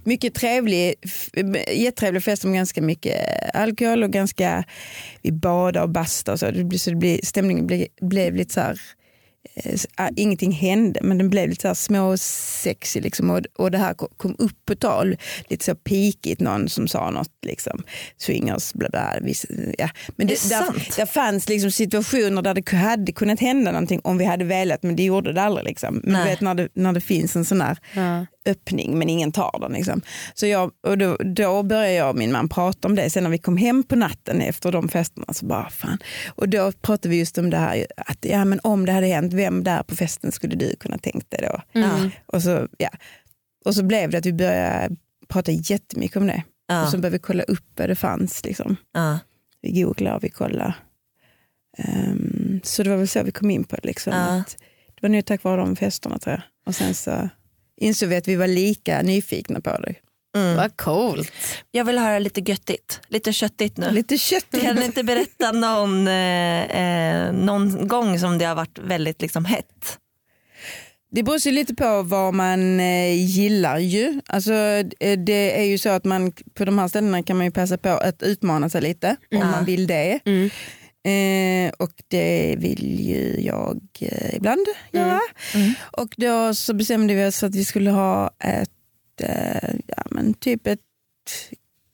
mycket 0.03 0.33
trevlig, 0.33 0.95
f- 1.01 1.29
jättetrevlig 1.73 2.23
fest 2.23 2.43
med 2.43 2.53
ganska 2.53 2.81
mycket 2.81 3.15
alkohol 3.55 4.03
och 4.03 4.11
ganska, 4.11 4.63
vi 5.21 5.31
badade 5.31 5.81
och 5.81 5.89
bastade 5.89 6.33
och 6.33 6.39
så. 6.39 6.51
Det 6.51 6.63
blev, 6.63 6.77
så 6.77 6.89
det 6.89 6.95
blev, 6.95 7.19
stämningen 7.23 7.67
blev, 7.67 7.87
blev 8.01 8.35
lite 8.35 8.53
så 8.53 8.59
här, 8.59 8.71
eh, 8.71 8.77
ingenting 10.15 10.51
hände 10.51 10.99
men 11.03 11.17
den 11.17 11.29
blev 11.29 11.49
lite 11.49 11.61
så 11.61 11.67
här 11.67 11.75
små 11.75 12.17
sexy 12.17 13.01
liksom 13.01 13.29
och, 13.29 13.41
och 13.57 13.71
det 13.71 13.77
här 13.77 13.93
ko- 13.93 14.09
kom 14.17 14.35
upp 14.39 14.65
på 14.65 14.75
tal, 14.75 15.17
lite 15.47 15.65
så 15.65 15.75
pikigt 15.75 16.41
någon 16.41 16.69
som 16.69 16.87
sa 16.87 17.09
något 17.11 17.31
liksom, 17.45 17.83
swingers 18.17 18.73
bla 18.73 18.89
bla. 18.89 19.15
Vis, 19.21 19.45
ja. 19.77 19.89
Men 20.15 20.27
det, 20.27 20.43
det 20.43 20.49
där, 20.49 20.95
där 20.97 21.05
fanns 21.05 21.49
liksom 21.49 21.71
situationer 21.71 22.41
där 22.41 22.53
det 22.53 22.77
hade 22.77 23.11
kunnat 23.11 23.39
hända 23.39 23.71
någonting 23.71 24.01
om 24.03 24.17
vi 24.17 24.25
hade 24.25 24.45
velat 24.45 24.83
men 24.83 24.95
det 24.95 25.03
gjorde 25.03 25.33
det 25.33 25.41
aldrig. 25.41 25.65
Liksom. 25.67 26.01
Men 26.03 26.13
Nej. 26.13 26.25
vet 26.29 26.41
när 26.41 26.53
det, 26.55 26.69
när 26.73 26.93
det 26.93 27.01
finns 27.01 27.35
en 27.35 27.45
sån 27.45 27.61
här 27.61 27.77
Ja. 27.93 28.25
Öppning 28.45 28.99
men 28.99 29.09
ingen 29.09 29.31
tar 29.31 29.59
den. 29.61 29.71
Liksom. 29.71 30.01
Så 30.33 30.45
jag, 30.45 30.71
och 30.87 30.97
då, 30.97 31.17
då 31.17 31.63
började 31.63 31.93
jag 31.93 32.09
och 32.09 32.15
min 32.15 32.31
man 32.31 32.49
prata 32.49 32.87
om 32.87 32.95
det. 32.95 33.09
Sen 33.09 33.23
när 33.23 33.29
vi 33.29 33.37
kom 33.37 33.57
hem 33.57 33.83
på 33.83 33.95
natten 33.95 34.41
efter 34.41 34.71
de 34.71 34.89
festerna 34.89 35.33
så 35.33 35.45
bara 35.45 35.69
fan. 35.69 35.97
Och 36.27 36.49
då 36.49 36.71
pratade 36.71 37.09
vi 37.09 37.19
just 37.19 37.37
om 37.37 37.49
det 37.49 37.57
här 37.57 37.87
att 37.97 38.25
ja, 38.25 38.45
men 38.45 38.59
om 38.63 38.85
det 38.85 38.91
hade 38.91 39.07
hänt, 39.07 39.33
vem 39.33 39.63
där 39.63 39.83
på 39.83 39.95
festen 39.95 40.31
skulle 40.31 40.55
du 40.55 40.75
kunna 40.75 40.97
tänkt 40.97 41.31
dig 41.31 41.49
då? 41.51 41.79
Mm. 41.79 42.11
Och, 42.25 42.41
så, 42.41 42.67
ja. 42.77 42.89
och 43.65 43.75
så 43.75 43.83
blev 43.83 44.09
det 44.09 44.17
att 44.17 44.25
vi 44.25 44.33
började 44.33 44.95
prata 45.27 45.51
jättemycket 45.51 46.17
om 46.17 46.27
det. 46.27 46.43
Ja. 46.67 46.83
Och 46.83 46.89
så 46.89 46.97
började 46.97 47.17
vi 47.17 47.19
kolla 47.19 47.43
upp 47.43 47.65
vad 47.75 47.89
det 47.89 47.95
fanns. 47.95 48.43
Liksom. 48.45 48.75
Ja. 48.93 49.19
Vi 49.61 49.81
googlade 49.81 50.15
och 50.15 50.23
vi 50.23 50.29
kollade. 50.29 50.75
Ehm, 51.77 52.61
så 52.63 52.83
det 52.83 52.89
var 52.89 52.97
väl 52.97 53.07
så 53.07 53.23
vi 53.23 53.31
kom 53.31 53.49
in 53.49 53.63
på 53.63 53.75
det. 53.75 53.87
Liksom, 53.87 54.13
Ja. 54.13 54.39
att 54.39 54.57
det 54.95 55.01
var 55.01 55.09
nog 55.09 55.25
tack 55.25 55.43
vare 55.43 55.61
de 55.61 55.75
festerna 55.75 56.19
tror 56.19 56.33
jag. 56.33 56.41
Och 56.67 56.75
sen 56.75 56.93
så 56.93 57.29
insåg 57.81 58.09
vi 58.09 58.15
att 58.15 58.27
vi 58.27 58.35
var 58.35 58.47
lika 58.47 59.01
nyfikna 59.01 59.61
på 59.61 59.69
det. 59.69 59.95
Mm. 60.37 60.55
Vad 60.57 60.77
coolt. 60.77 61.31
Jag 61.71 61.85
vill 61.85 61.97
höra 61.97 62.19
lite 62.19 62.41
göttigt, 62.41 63.01
lite 63.07 63.33
köttigt 63.33 63.77
nu. 63.77 63.91
Lite 63.91 64.17
kött. 64.17 64.61
Kan 64.61 64.75
du 64.75 64.85
inte 64.85 65.03
berätta 65.03 65.51
någon, 65.51 66.07
eh, 66.07 66.63
eh, 66.63 67.33
någon 67.33 67.87
gång 67.87 68.19
som 68.19 68.37
det 68.37 68.45
har 68.45 68.55
varit 68.55 68.79
väldigt 68.79 69.21
liksom, 69.21 69.45
hett? 69.45 69.99
Det 71.11 71.23
beror 71.23 71.37
ju 71.47 71.51
lite 71.51 71.75
på 71.75 72.01
vad 72.01 72.33
man 72.33 72.79
eh, 72.79 73.13
gillar 73.25 73.77
ju. 73.77 74.21
Alltså, 74.27 74.53
eh, 74.99 75.19
det 75.19 75.59
är 75.59 75.63
ju 75.63 75.77
så 75.77 75.89
att 75.89 76.05
man 76.05 76.31
på 76.53 76.65
de 76.65 76.79
här 76.79 76.87
ställena 76.87 77.23
kan 77.23 77.37
man 77.37 77.45
ju 77.45 77.51
passa 77.51 77.77
på 77.77 77.89
att 77.89 78.23
utmana 78.23 78.69
sig 78.69 78.81
lite 78.81 79.09
om 79.09 79.15
Ja. 79.37 79.45
man 79.51 79.65
vill 79.65 79.87
det. 79.87 80.19
Mm. 80.25 80.49
Eh, 81.05 81.71
och 81.77 81.91
det 82.07 82.55
vill 82.59 82.99
ju 82.99 83.41
jag 83.41 83.81
eh, 83.99 84.35
ibland 84.35 84.65
göra. 84.91 85.19
Mm. 85.53 85.73
Och 85.91 86.13
då 86.17 86.53
så 86.53 86.73
bestämde 86.73 87.13
vi 87.13 87.25
oss 87.25 87.43
att 87.43 87.55
vi 87.55 87.65
skulle 87.65 87.91
ha 87.91 88.31
ett, 88.39 89.21
eh, 89.21 89.75
ja, 89.87 90.03
men 90.11 90.33
typ 90.33 90.67
ett 90.67 90.79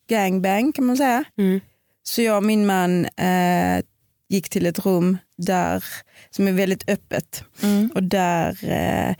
gangbang 0.09 0.71
kan 0.71 0.85
man 0.85 0.97
säga. 0.97 1.23
Mm. 1.37 1.59
Så 2.03 2.21
jag 2.21 2.37
och 2.37 2.43
min 2.43 2.65
man 2.65 3.05
eh, 3.05 3.83
gick 4.29 4.49
till 4.49 4.65
ett 4.65 4.85
rum 4.85 5.17
där 5.37 5.83
som 6.29 6.47
är 6.47 6.51
väldigt 6.51 6.89
öppet. 6.89 7.43
Mm. 7.63 7.91
Och 7.95 8.03
där 8.03 8.69
eh, 8.69 9.15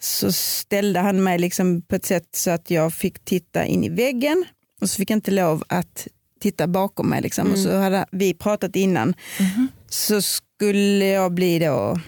så 0.00 0.32
ställde 0.32 1.00
han 1.00 1.22
mig 1.22 1.38
liksom 1.38 1.82
på 1.82 1.96
ett 1.96 2.06
sätt 2.06 2.28
så 2.32 2.50
att 2.50 2.70
jag 2.70 2.92
fick 2.92 3.24
titta 3.24 3.64
in 3.64 3.84
i 3.84 3.88
väggen 3.88 4.44
och 4.80 4.90
så 4.90 4.96
fick 4.96 5.10
jag 5.10 5.16
inte 5.16 5.30
lov 5.30 5.64
att 5.68 6.08
titta 6.40 6.66
bakom 6.66 7.08
mig. 7.08 7.22
Liksom. 7.22 7.52
Och 7.52 7.58
så 7.58 7.76
hade 7.76 8.06
vi 8.12 8.34
pratat 8.34 8.76
innan. 8.76 9.14
Mhm. 9.40 9.68
Så 9.88 10.22
skulle 10.22 11.04
jag 11.06 11.32
bli 11.34 11.58
då 11.58 12.00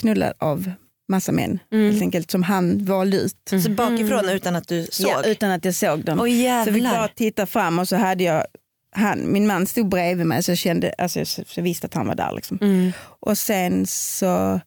knullad 0.00 0.32
av 0.38 0.70
massa 1.08 1.32
män 1.32 1.58
Mm. 1.72 1.90
helt 1.90 2.02
enkelt 2.02 2.30
som 2.30 2.42
han 2.42 2.84
valde 2.84 3.16
ut. 3.16 3.36
Så 3.64 3.70
bakifrån 3.70 4.28
utan 4.28 4.56
att 4.56 4.68
du 4.68 4.86
såg? 4.90 5.10
Ja, 5.10 5.22
utan 5.24 5.50
att 5.50 5.64
jag 5.64 5.74
såg 5.74 6.04
dem. 6.04 6.18
Åh 6.20 6.24
så 6.26 6.30
jag 6.30 6.64
fick 6.64 6.72
bara 6.74 6.82
jävlar. 6.92 7.08
titta 7.14 7.46
fram 7.46 7.78
och 7.78 7.88
så 7.88 7.96
hade 7.96 8.24
jag 8.24 8.44
han, 8.96 9.32
min 9.32 9.46
man 9.46 9.66
stod 9.66 9.88
bredvid 9.88 10.26
mig 10.26 10.42
så 10.42 10.50
jag 10.50 10.58
kände, 10.58 10.94
alltså 10.98 11.18
jag, 11.18 11.26
så 11.28 11.42
jag 11.54 11.62
visste 11.62 11.86
att 11.86 11.94
han 11.94 12.06
var 12.06 12.14
där. 12.14 12.32
Liksom. 12.34 12.58
Mm. 12.62 12.92
Och 13.20 13.38
sen 13.38 13.86
så, 13.86 14.60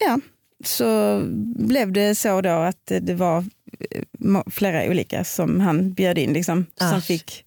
ja, 0.00 0.18
så 0.64 1.20
blev 1.56 1.92
det 1.92 2.14
så 2.14 2.40
då 2.40 2.50
att 2.50 2.92
det 3.00 3.14
var 3.14 3.44
eh, 3.90 4.42
flera 4.50 4.90
olika 4.90 5.24
som 5.24 5.60
han 5.60 5.92
bjöd 5.92 6.18
in. 6.18 6.32
Liksom, 6.32 6.66
Ah. 6.80 6.90
som 6.90 7.02
fick, 7.02 7.44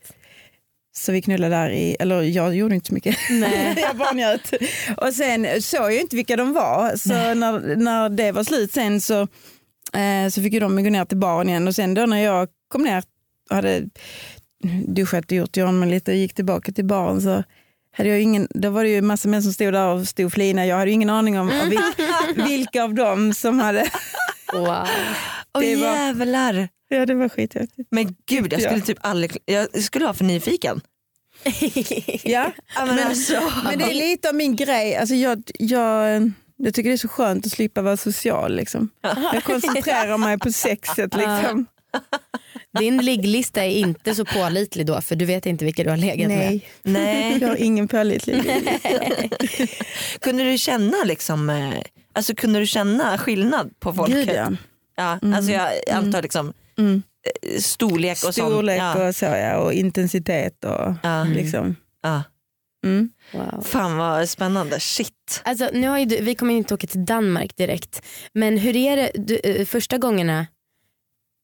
så 0.96 1.12
vi 1.12 1.22
knullade 1.22 1.56
där 1.56 1.70
i, 1.70 1.96
eller 2.00 2.22
jag 2.22 2.56
gjorde 2.56 2.76
inte 2.76 2.88
så 2.88 2.94
mycket. 2.94 3.18
Nej. 3.30 3.76
jag 3.82 3.98
bara 3.98 4.12
njöt. 4.12 4.54
Och 4.98 5.14
sen 5.14 5.62
såg 5.62 5.82
jag 5.82 6.02
inte 6.02 6.16
vilka 6.16 6.36
de 6.36 6.54
var. 6.54 6.96
Så 6.96 7.10
när, 7.34 7.76
när 7.76 8.10
det 8.10 8.32
var 8.32 8.44
slut 8.44 8.74
sen 8.74 9.02
så, 9.02 9.22
eh, 9.94 10.30
så 10.30 10.42
fick 10.42 10.54
ju 10.54 10.60
de 10.60 10.84
gå 10.84 10.90
ner 10.90 11.06
till 11.06 11.18
baren 11.18 11.50
igen. 11.50 11.68
Och 11.68 11.76
sen 11.76 11.94
då 11.94 12.06
när 12.06 12.24
jag 12.24 12.48
kom 12.68 12.84
ner 12.84 13.04
och 13.50 13.56
hade 13.56 13.84
duschat 14.88 15.26
och 15.26 15.32
gjort 15.32 15.58
i 15.58 15.64
ordning 15.64 15.90
lite 15.90 16.12
och 16.12 16.18
gick 16.18 16.34
tillbaka 16.34 16.72
till 16.72 16.86
baren 16.86 17.22
så 17.22 17.44
hade 17.98 18.10
jag 18.10 18.22
ingen, 18.22 18.48
då 18.50 18.70
var 18.70 18.84
det 18.84 18.90
ju 18.90 19.02
massa 19.02 19.28
män 19.28 19.44
som 19.44 19.54
stod 19.54 19.74
där 19.74 19.88
och 19.88 20.08
stod 20.08 20.26
och 20.26 20.34
flinade. 20.34 20.68
Jag 20.68 20.78
hade 20.78 20.92
ju 20.92 20.96
ingen 20.96 21.10
aning 21.10 21.40
om 21.40 21.52
av 21.62 21.70
vil, 21.70 21.80
vilka 22.48 22.84
av 22.84 22.94
dem 22.94 23.34
som 23.34 23.60
hade... 23.60 23.90
Wow. 24.54 24.88
Åh 25.54 25.62
var- 25.62 25.96
jävlar. 25.96 26.70
Ja 26.88 27.06
det 27.06 27.14
var 27.14 27.30
skithäftigt. 27.30 27.88
Men 27.92 28.16
gud 28.26 28.54
jag 28.54 28.62
skulle 28.62 28.82
typ 28.82 28.98
aldrig, 29.02 29.38
jag 29.46 29.84
skulle 29.84 30.06
vara 30.06 30.14
för 30.14 30.24
nyfiken. 30.26 30.82
Ja, 32.24 32.52
Ja, 32.76 32.86
men 32.86 33.00
alltså, 33.08 33.52
men 33.64 33.80
det 33.80 33.86
är 33.86 33.94
lite 33.94 34.30
av 34.30 34.36
min 34.36 34.56
grej. 34.56 34.96
Alltså 34.96 35.16
jag, 35.16 35.44
jag, 35.60 36.32
jag 36.58 36.74
tycker 36.74 36.90
det 36.90 36.96
är 36.96 36.98
så 36.98 37.08
skönt 37.08 37.46
att 37.46 37.52
slippa 37.52 37.82
vara 37.82 37.98
social. 37.98 38.56
Liksom. 38.56 38.90
Jag 39.34 39.44
koncentrerar 39.44 40.18
mig 40.18 40.40
på 40.40 40.52
sexet. 40.52 41.16
Liksom. 41.16 41.66
Din 42.80 42.98
ligglista 42.98 43.66
är 43.66 43.70
inte 43.70 44.16
så 44.16 44.26
pålitlig 44.26 44.86
då 44.86 45.02
för 45.02 45.16
du 45.16 45.26
vet 45.26 45.46
inte 45.46 45.66
vilka 45.66 45.84
du 45.84 45.90
har 45.90 45.98
legat 45.98 46.28
med. 46.28 46.38
Nej, 46.38 46.68
nej. 46.84 47.38
jag 47.42 47.48
har 47.48 47.56
ingen 47.56 47.88
pålitlig 47.88 48.44
Kunde 50.20 50.44
du 50.44 50.58
känna 50.58 50.98
liksom, 51.06 51.50
eh, 51.50 51.74
alltså 52.14 52.36
kunde 52.36 52.60
du 52.60 52.66
känna 52.68 53.18
skillnad 53.18 53.80
på 53.80 53.94
folket? 53.94 54.16
Gud 54.16 54.30
ja. 54.36 54.52
Ja, 54.96 55.20
alltså 55.36 55.52
jag 55.52 55.72
antar 55.92 56.22
liksom 56.22 56.54
Mm. 56.78 57.04
eh, 57.52 57.60
storlek 57.60 58.24
och 58.28 58.34
Storlek 58.34 58.80
sånt. 58.82 59.00
Ja. 59.00 59.08
och 59.08 59.16
så 59.16 59.26
ja, 59.26 59.58
och 59.58 59.74
intensitet 59.74 60.66
och 60.66 60.94
Ja. 61.04 61.24
liksom. 61.24 61.76
Ja. 62.04 62.24
Mm. 62.86 63.10
Wow. 63.34 63.62
Fan 63.66 63.98
vad 63.98 64.30
spännande, 64.30 64.80
shit. 64.80 65.42
Alltså, 65.44 65.70
nu 65.74 65.88
har 65.88 66.00
ju 66.00 66.06
du, 66.06 66.22
vi 66.22 66.36
kommer 66.36 66.54
inte 66.54 66.74
åka 66.74 66.88
till 66.88 67.06
Danmark 67.06 67.56
direkt 67.56 68.02
men 68.34 68.58
hur 68.58 68.76
är 68.76 68.96
det 68.98 69.12
du, 69.16 69.36
eh, 69.44 69.66
första 69.66 69.98
gångerna? 69.98 70.48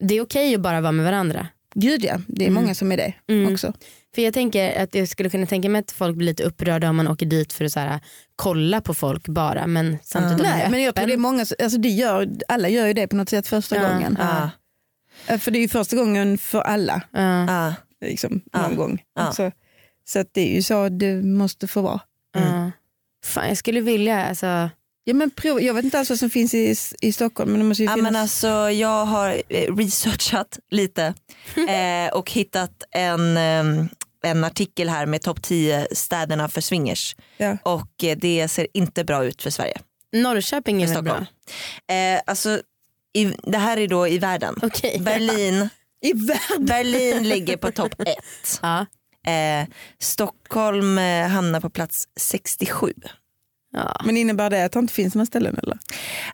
Det 0.03 0.15
är 0.17 0.21
okej 0.21 0.55
att 0.55 0.62
bara 0.62 0.81
vara 0.81 0.91
med 0.91 1.05
varandra. 1.05 1.47
Gud 1.75 2.03
ja, 2.05 2.17
det 2.27 2.43
är 2.43 2.47
Mm. 2.49 2.62
många 2.63 2.75
som 2.75 2.91
är 2.91 2.97
det 2.97 3.13
Mm. 3.27 3.53
också. 3.53 3.73
För 4.15 4.22
jag 4.22 4.34
tänker 4.34 4.84
att 4.84 4.95
jag 4.95 5.08
skulle 5.08 5.30
kunna 5.30 5.45
tänka 5.45 5.69
mig 5.69 5.80
att 5.80 5.91
folk 5.91 6.15
blir 6.17 6.26
lite 6.28 6.43
upprörda 6.43 6.89
om 6.89 6.95
man 6.95 7.08
åker 7.08 7.26
dit 7.26 7.54
för 7.54 7.65
att 7.65 7.72
så 7.72 7.80
här, 7.80 8.00
kolla 8.36 8.82
på 8.82 8.93
folk 8.93 9.28
bara 9.28 9.67
men 9.67 9.98
samtidigt 10.04 10.39
är 10.39 10.43
Nej, 10.43 10.67
men 10.72 10.82
jag 10.82 10.95
tror 10.95 11.08
det 11.08 11.13
är 11.13 11.17
många, 11.17 11.45
alltså 11.60 11.78
det 11.78 11.89
gör, 11.89 12.30
alla 12.48 12.69
gör 12.69 12.88
ju 12.88 12.93
det 12.93 13.08
på 13.08 13.15
något 13.15 13.30
sätt 13.30 13.48
första 13.48 13.76
Ja. 13.76 13.89
gången. 13.93 14.17
Ja. 14.19 14.50
För 15.38 15.52
det 15.52 15.60
är 15.60 15.62
ju 15.62 15.67
första 15.67 15.95
gången 15.95 16.38
för 16.38 16.62
alla. 16.62 17.02
Ja. 17.12 17.74
Liksom, 18.06 18.41
Ja. 18.54 18.62
någon 18.62 18.76
gång. 18.76 19.02
Ja. 19.15 19.32
Så, 19.32 19.52
så 20.08 20.19
att 20.19 20.28
det 20.34 20.41
är 20.52 20.56
ju 20.56 20.62
så 20.62 20.89
det 20.89 21.15
måste 21.24 21.67
få 21.67 21.82
vara. 21.82 22.00
ja. 22.34 22.72
Fan, 23.26 23.48
jag 23.48 23.58
skulle 23.58 23.82
vilja, 23.82 24.26
alltså, 24.26 24.69
Ja, 25.10 25.13
men 25.13 25.30
prov, 25.32 25.62
jag 25.62 25.74
vet 25.74 25.86
inte 25.86 26.00
alls 26.00 26.10
vad 26.10 26.19
som 26.19 26.30
finns 26.30 26.54
i, 26.54 26.76
i 27.02 27.13
Stockholm 27.13 27.52
men 27.52 27.60
det 27.60 27.65
måste 27.65 27.84
ju 27.84 27.89
Ja, 27.89 27.95
finnas. 27.95 28.12
men 28.12 28.22
alltså, 28.22 28.48
jag 28.72 29.06
har 29.06 29.41
eh, 29.50 29.76
researchat 29.76 30.60
lite 30.72 31.13
eh, 31.69 32.13
och 32.13 32.32
hittat 32.32 32.84
en, 32.91 33.38
eh, 33.38 33.86
en 34.24 34.43
artikel 34.43 34.89
här 34.89 35.06
med 35.06 35.22
topp 35.22 35.41
10 35.41 35.88
städerna 35.91 36.50
för 36.50 36.62
swingers. 36.62 37.15
Ja. 37.38 37.58
Och 37.63 38.04
eh, 38.04 38.17
det 38.17 38.48
ser 38.48 38.67
inte 38.74 39.04
bra 39.04 39.26
ut 39.26 39.41
för 39.41 39.50
Sverige. 39.50 39.78
Norrköping 40.13 40.82
är 40.82 40.88
väl 40.88 41.04
bra? 41.04 41.13
Stockholm. 41.13 41.26
Eh, 42.15 42.22
alltså, 42.26 42.62
i, 43.13 43.26
det 43.43 43.58
här 43.58 43.78
är 43.78 43.88
då 43.88 44.08
i 44.08 44.17
världen. 44.17 44.56
Okej. 44.62 45.00
Berlin, 45.06 45.69
I 46.02 46.13
världen. 46.13 46.65
Berlin 46.65 47.30
ligger 47.30 47.58
på 47.58 47.72
topp 47.72 47.95
1. 48.00 48.15
Ja. 48.62 48.86
Eh, 49.32 49.67
Stockholm 50.00 50.98
eh, 50.98 51.28
hamnar 51.28 51.60
på 51.60 51.69
plats 51.69 52.08
67. 52.19 52.93
Ja. 53.71 54.01
Men 54.05 54.17
innebär 54.17 54.49
det 54.49 54.65
att 54.65 54.71
det 54.71 54.79
inte 54.79 54.93
finns 54.93 55.15
några 55.15 55.25
ställen 55.25 55.60
eller? 55.63 55.77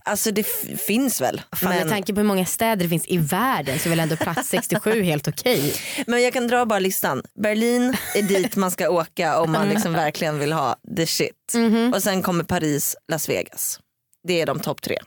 Alltså 0.04 0.32
det 0.32 0.44
finns 0.88 1.22
väl. 1.22 1.42
Fan, 1.56 1.70
Med 1.70 1.80
men, 1.80 1.90
tanke 1.90 2.14
på 2.14 2.20
hur 2.20 2.28
många 2.28 2.46
städer 2.46 2.84
det 2.84 2.90
finns 2.90 3.06
i 3.08 3.18
världen 3.18 3.80
så 3.80 3.88
är 3.88 3.90
väl 3.90 4.00
ändå 4.00 4.16
plats 4.18 4.50
67 4.50 5.02
helt 5.04 5.28
okej. 5.28 5.74
men 6.08 6.24
jag 6.24 6.34
kan 6.34 6.48
dra 6.48 6.66
bara 6.66 6.80
listan. 6.80 7.24
Berlin 7.44 7.98
är 8.16 8.22
dit 8.22 8.56
man 8.56 8.72
ska 8.72 8.90
åka 8.90 9.40
om 9.40 9.52
man 9.52 9.70
liksom 9.70 9.94
verkligen 9.94 10.40
vill 10.40 10.54
ha 10.54 10.76
the 10.98 11.08
shit. 11.08 11.54
Och 11.94 12.04
sen 12.04 12.22
kommer 12.22 12.44
Paris, 12.44 12.96
Las 13.12 13.30
Vegas. 13.30 13.80
Det 14.28 14.42
är 14.42 14.46
de 14.46 14.60
topp 14.60 14.82
tre. 14.82 14.98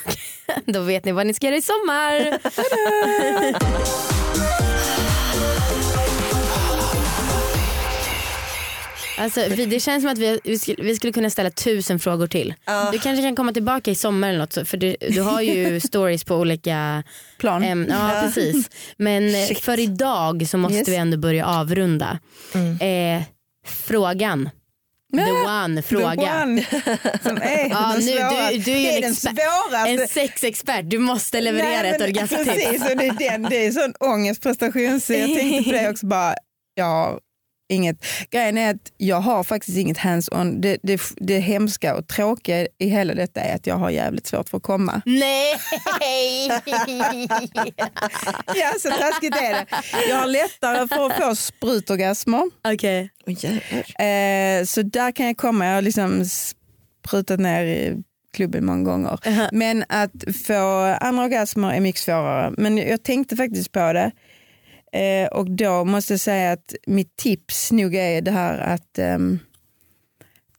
Då 0.66 0.80
vet 0.80 1.04
ni 1.04 1.12
vad 1.12 1.26
ni 1.26 1.34
ska 1.34 1.46
göra 1.46 1.56
i 1.56 1.62
sommar. 1.62 2.38
Alltså, 9.18 9.40
vi, 9.48 9.66
det 9.66 9.80
känns 9.80 10.02
som 10.02 10.12
att 10.12 10.18
vi, 10.18 10.40
vi, 10.44 10.58
skulle, 10.58 10.82
vi 10.82 10.96
skulle 10.96 11.12
kunna 11.12 11.30
ställa 11.30 11.50
tusen 11.50 11.98
frågor 11.98 12.26
till. 12.26 12.54
Ja. 12.64 12.88
Du 12.92 12.98
kanske 12.98 13.22
kan 13.22 13.36
komma 13.36 13.52
tillbaka 13.52 13.90
i 13.90 13.94
sommar 13.94 14.28
eller 14.28 14.38
något 14.38 14.68
för 14.68 14.76
du, 14.76 14.96
du 15.10 15.20
har 15.22 15.40
ju 15.40 15.80
stories 15.84 16.24
på 16.24 16.36
olika 16.36 17.02
Plan. 17.38 17.62
äm, 17.62 17.86
ja, 17.90 18.22
precis. 18.24 18.70
Men 18.96 19.34
eh, 19.34 19.46
Shit. 19.46 19.60
för 19.60 19.80
idag 19.80 20.48
så 20.48 20.58
måste 20.58 20.78
Yes. 20.78 20.88
vi 20.88 20.96
ändå 20.96 21.16
börja 21.16 21.46
avrunda. 21.46 22.18
Eh, 22.80 23.22
frågan. 23.66 24.50
The 25.16 25.32
one 25.48 25.82
fråga. 25.82 26.14
The 26.14 26.42
one, 26.42 26.64
som 27.22 27.36
är 27.36 27.68
Ja, 27.70 27.94
nu, 27.98 28.04
du, 28.52 28.58
du 28.58 28.72
är 28.72 28.98
ju 28.98 29.04
en, 29.04 29.14
svåraste. 29.14 29.90
en 29.90 30.08
sexexpert, 30.08 30.90
du 30.90 30.98
måste 30.98 31.40
leverera 31.40 31.82
Nej, 31.82 31.90
ett 31.90 32.00
men 32.00 32.08
orgasmtips. 32.10 32.44
Precis, 32.50 32.90
och 32.90 32.96
det, 32.96 33.06
är 33.06 33.30
den, 33.30 33.42
det 33.42 33.66
är 33.66 33.70
sån 33.72 33.94
ångestprestation 34.00 35.00
så 35.00 35.12
jag 35.12 35.28
tänkte 35.34 35.70
på 35.70 35.76
det 35.76 35.90
också 35.90 36.06
bara, 36.06 36.34
har 36.80 37.20
inget. 37.68 37.96
Grejen 38.30 38.58
är 38.58 38.70
att 38.70 38.92
jag 38.96 39.20
har 39.20 39.44
faktiskt 39.44 39.78
inget 39.78 39.98
hands-on. 39.98 40.60
Det, 40.60 40.78
det, 40.82 41.00
det 41.16 41.38
hemska 41.38 41.96
och 41.96 42.08
tråkiga 42.08 42.66
i 42.78 42.88
hela 42.88 43.14
detta 43.14 43.40
är 43.40 43.54
att 43.54 43.66
jag 43.66 43.74
har 43.74 43.90
jävligt 43.90 44.26
svårt 44.26 44.48
för 44.48 44.56
att 44.56 44.62
komma. 44.62 45.02
Nej! 45.06 45.54
Ja, 48.56 48.72
så 48.80 48.90
taskigt 48.90 49.36
är 49.36 49.52
det. 49.52 49.66
Jag 50.08 50.16
har 50.16 50.26
lättare 50.26 50.88
för 50.88 51.06
att 51.06 51.16
få 51.16 51.36
sprutorgasmer. 51.36 52.50
Okej. 52.64 53.10
Oh. 53.26 54.06
Eh, 54.06 54.64
så 54.64 54.82
där 54.82 55.12
kan 55.12 55.26
jag 55.26 55.36
komma. 55.36 55.66
Jag 55.66 55.74
har 55.74 55.82
liksom 55.82 56.24
sprutat 56.24 57.40
ner 57.40 57.64
i 57.64 58.02
klubben 58.34 58.64
många 58.64 58.82
gånger. 58.84 59.18
Men 59.52 59.84
att 59.88 60.24
få 60.46 60.54
andra 61.00 61.24
orgasmer 61.24 61.72
är 61.72 61.80
mycket 61.80 62.00
svårare. 62.00 62.54
Men 62.58 62.78
jag 62.78 63.02
tänkte 63.02 63.36
faktiskt 63.36 63.72
på 63.72 63.92
det. 63.92 64.10
Eh, 64.94 65.26
och 65.26 65.50
då 65.50 65.84
måste 65.84 66.12
jag 66.12 66.20
säga 66.20 66.52
att 66.52 66.74
mitt 66.86 67.16
tips 67.16 67.72
nog 67.72 67.94
är 67.94 68.22
det 68.22 68.30
här 68.30 68.58
att 68.58 68.98
ehm, 68.98 69.38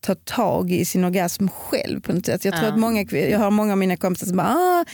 ta 0.06 0.16
tag 0.16 0.72
i 0.72 0.86
sin 0.86 1.04
orgasm 1.04 1.48
själv 1.48 2.02
på 2.02 2.14
något 2.14 2.26
sätt. 2.26 2.46
Jag, 2.46 2.54
tror 2.54 2.66
Ja. 2.66 2.74
att 2.74 2.80
många, 2.80 3.02
jag 3.12 3.40
har 3.40 3.52
många 3.52 3.72
av 3.72 3.78
mina 3.78 3.98
kompisar 3.98 4.28
som 4.28 4.38
bara, 4.38 4.48
ah, 4.48 4.86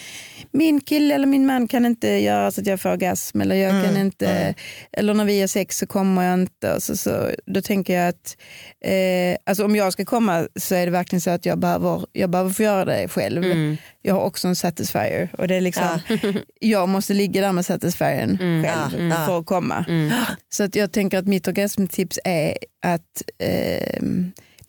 min 0.51 0.81
kille 0.81 1.15
eller 1.15 1.27
min 1.27 1.45
man 1.45 1.67
kan 1.67 1.85
inte 1.85 2.07
göra 2.07 2.51
så 2.51 2.61
att 2.61 2.67
jag 2.67 2.81
får 2.81 2.89
orgasm 2.89 3.41
eller 3.41 3.55
jag 3.55 3.85
kan 3.85 3.97
inte, 3.97 4.55
eller 4.91 5.13
när 5.13 5.25
vi 5.25 5.39
har 5.41 5.47
sex 5.47 5.77
så 5.77 5.87
kommer 5.87 6.23
jag 6.23 6.33
inte. 6.39 6.81
Så, 6.81 6.97
så, 6.97 7.29
då 7.45 7.61
tänker 7.61 7.99
jag 7.99 8.07
att 8.09 8.37
eh, 8.85 9.37
alltså 9.45 9.65
om 9.65 9.75
jag 9.75 9.93
ska 9.93 10.05
komma 10.05 10.47
så 10.55 10.75
är 10.75 10.85
det 10.85 10.91
verkligen 10.91 11.21
så 11.21 11.29
att 11.29 11.45
jag 11.45 11.59
behöver, 11.59 12.05
jag 12.13 12.29
behöver 12.29 12.51
få 12.51 12.63
göra 12.63 12.85
det 12.85 13.07
själv. 13.07 13.43
Mm. 13.43 13.77
Jag 14.01 14.13
har 14.13 14.21
också 14.21 14.47
en 14.47 14.55
satisfier 14.55 15.29
och 15.37 15.47
det 15.47 15.55
är 15.55 15.61
liksom, 15.61 15.99
jag 16.59 16.89
måste 16.89 17.13
ligga 17.13 17.41
där 17.41 17.51
med 17.51 17.65
satisfiern 17.65 18.37
Mm. 18.41 18.63
själv 18.63 19.09
Ja, 19.09 19.15
ja. 19.19 19.25
för 19.25 19.39
att 19.39 19.45
komma. 19.45 19.85
Mm. 19.89 20.11
Så 20.49 20.63
att 20.63 20.75
jag 20.75 20.91
tänker 20.91 21.17
att 21.17 21.27
mitt 21.27 21.47
orgasmtips 21.47 22.19
är 22.23 22.57
att 22.85 23.21
eh, 23.37 24.01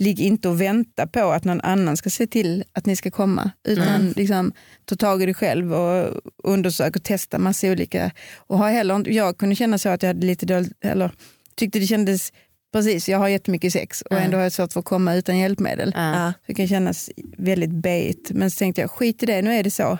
ligg 0.02 0.20
inte 0.20 0.48
och 0.48 0.60
vänta 0.60 1.06
på 1.06 1.30
att 1.32 1.44
någon 1.44 1.60
annan 1.60 1.96
ska 1.96 2.10
se 2.10 2.26
till 2.26 2.64
att 2.72 2.86
ni 2.86 2.96
ska 2.96 3.10
komma. 3.10 3.50
Utan 3.68 3.88
Mm. 4.00 4.12
liksom, 4.16 4.52
ta 4.84 4.96
tag 4.96 5.22
i 5.22 5.26
det 5.26 5.34
själv 5.34 5.74
och 5.74 6.20
undersök 6.44 6.96
och 6.96 7.02
testa 7.02 7.38
massa 7.38 7.66
olika. 7.70 8.10
Och 8.36 8.58
har 8.58 8.70
heller, 8.70 9.08
jag 9.10 9.38
kunde 9.38 9.54
känna 9.54 9.78
så 9.78 9.88
att 9.88 10.02
jag 10.02 10.08
hade 10.08 10.26
lite 10.26 10.46
dåligt, 10.46 10.72
eller 10.84 11.10
tyckte 11.56 11.78
det 11.78 11.86
kändes 11.86 12.32
Precis, 12.72 13.08
jag 13.08 13.18
har 13.18 13.28
jättemycket 13.28 13.72
sex 13.72 14.02
och 14.02 14.12
Mm. 14.12 14.24
ändå 14.24 14.36
har 14.36 14.42
jag 14.42 14.52
svårt 14.52 14.72
för 14.72 14.80
att 14.80 14.86
komma 14.86 15.14
utan 15.14 15.38
hjälpmedel. 15.38 15.92
Så 16.32 16.38
det 16.46 16.54
kan 16.54 16.68
kännas 16.68 17.10
väldigt 17.38 17.70
bait. 17.70 18.30
Men 18.34 18.50
så 18.50 18.58
tänkte 18.58 18.80
jag, 18.80 18.90
skit 18.90 19.22
i 19.22 19.26
det, 19.26 19.42
nu 19.42 19.54
är 19.54 19.62
det 19.62 19.70
så. 19.70 19.98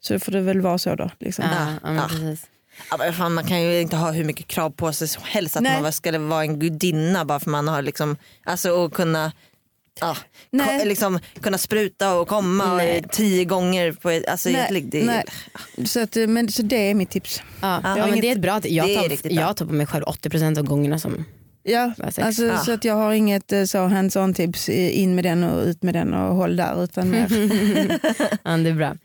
Så 0.00 0.18
får 0.18 0.32
det 0.32 0.40
väl 0.40 0.60
vara 0.60 0.78
så 0.78 0.94
då. 0.94 1.10
Liksom. 1.20 1.44
Ja, 1.84 1.94
ja, 1.94 2.08
Ja. 2.90 2.96
men 2.98 3.12
fan, 3.14 3.34
man 3.34 3.44
kan 3.44 3.62
ju 3.62 3.80
inte 3.80 3.96
ha 3.96 4.10
hur 4.10 4.24
mycket 4.24 4.46
krav 4.48 4.70
på 4.70 4.92
sig 4.92 5.08
som 5.08 5.22
helst 5.26 5.56
att 5.56 5.62
Nej. 5.62 5.82
man 5.82 5.92
ska 5.92 6.18
vara 6.18 6.42
en 6.42 6.58
gudinna 6.58 7.24
bara 7.24 7.40
för 7.40 7.50
man 7.50 7.68
har 7.68 7.82
liksom, 7.82 8.16
alltså 8.44 8.70
och 8.70 8.92
kunna 8.94 9.32
Ja, 10.00 10.16
Nej. 10.50 10.78
ko- 10.80 10.88
liksom, 10.88 11.18
kunna 11.40 11.58
spruta 11.58 12.14
och 12.14 12.28
komma 12.28 12.74
Nej. 12.76 13.02
och 13.04 13.12
tio 13.12 13.44
gånger 13.44 13.92
på 13.92 14.10
ett, 14.10 14.26
alltså 14.28 14.48
Nej, 14.48 14.58
egentligen, 14.70 15.06
det, 15.06 15.12
nej. 15.76 15.86
Så, 15.86 16.00
att, 16.02 16.14
men, 16.28 16.48
så 16.52 16.62
det 16.62 16.76
är 16.90 16.94
mitt 16.94 17.10
tips. 17.10 17.42
Ja, 17.60 17.80
Ja, 17.84 17.96
men 17.96 18.08
inget- 18.08 18.22
det 18.22 18.28
är 18.28 18.32
ett 18.32 18.40
bra 18.42 18.60
jag 18.64 18.86
det 18.86 18.94
är 18.96 19.16
tar, 19.16 19.30
jag 19.30 19.56
tar 19.56 19.66
på 19.66 19.72
mig 19.72 19.86
själv 19.86 20.04
80% 20.04 20.58
av 20.58 20.64
gångerna 20.64 20.98
som 20.98 21.24
Ja, 21.62 21.92
alltså, 22.02 22.44
Ja. 22.44 22.58
så 22.58 22.72
att 22.72 22.84
jag 22.84 22.94
har 22.94 23.12
inget 23.12 23.52
eh, 23.52 23.64
så 23.64 23.78
hands-on 23.78 24.34
tips, 24.34 24.68
in 24.68 25.14
med 25.14 25.24
den 25.24 25.44
och 25.44 25.62
ut 25.66 25.82
med 25.82 25.94
den 25.94 26.14
och 26.14 26.36
håll 26.36 26.56
där. 26.56 26.84
Utan 26.84 27.10
mer. 27.10 27.26
ja, 28.44 28.56
det 28.56 28.70
är 28.70 28.74
bra. 28.74 28.96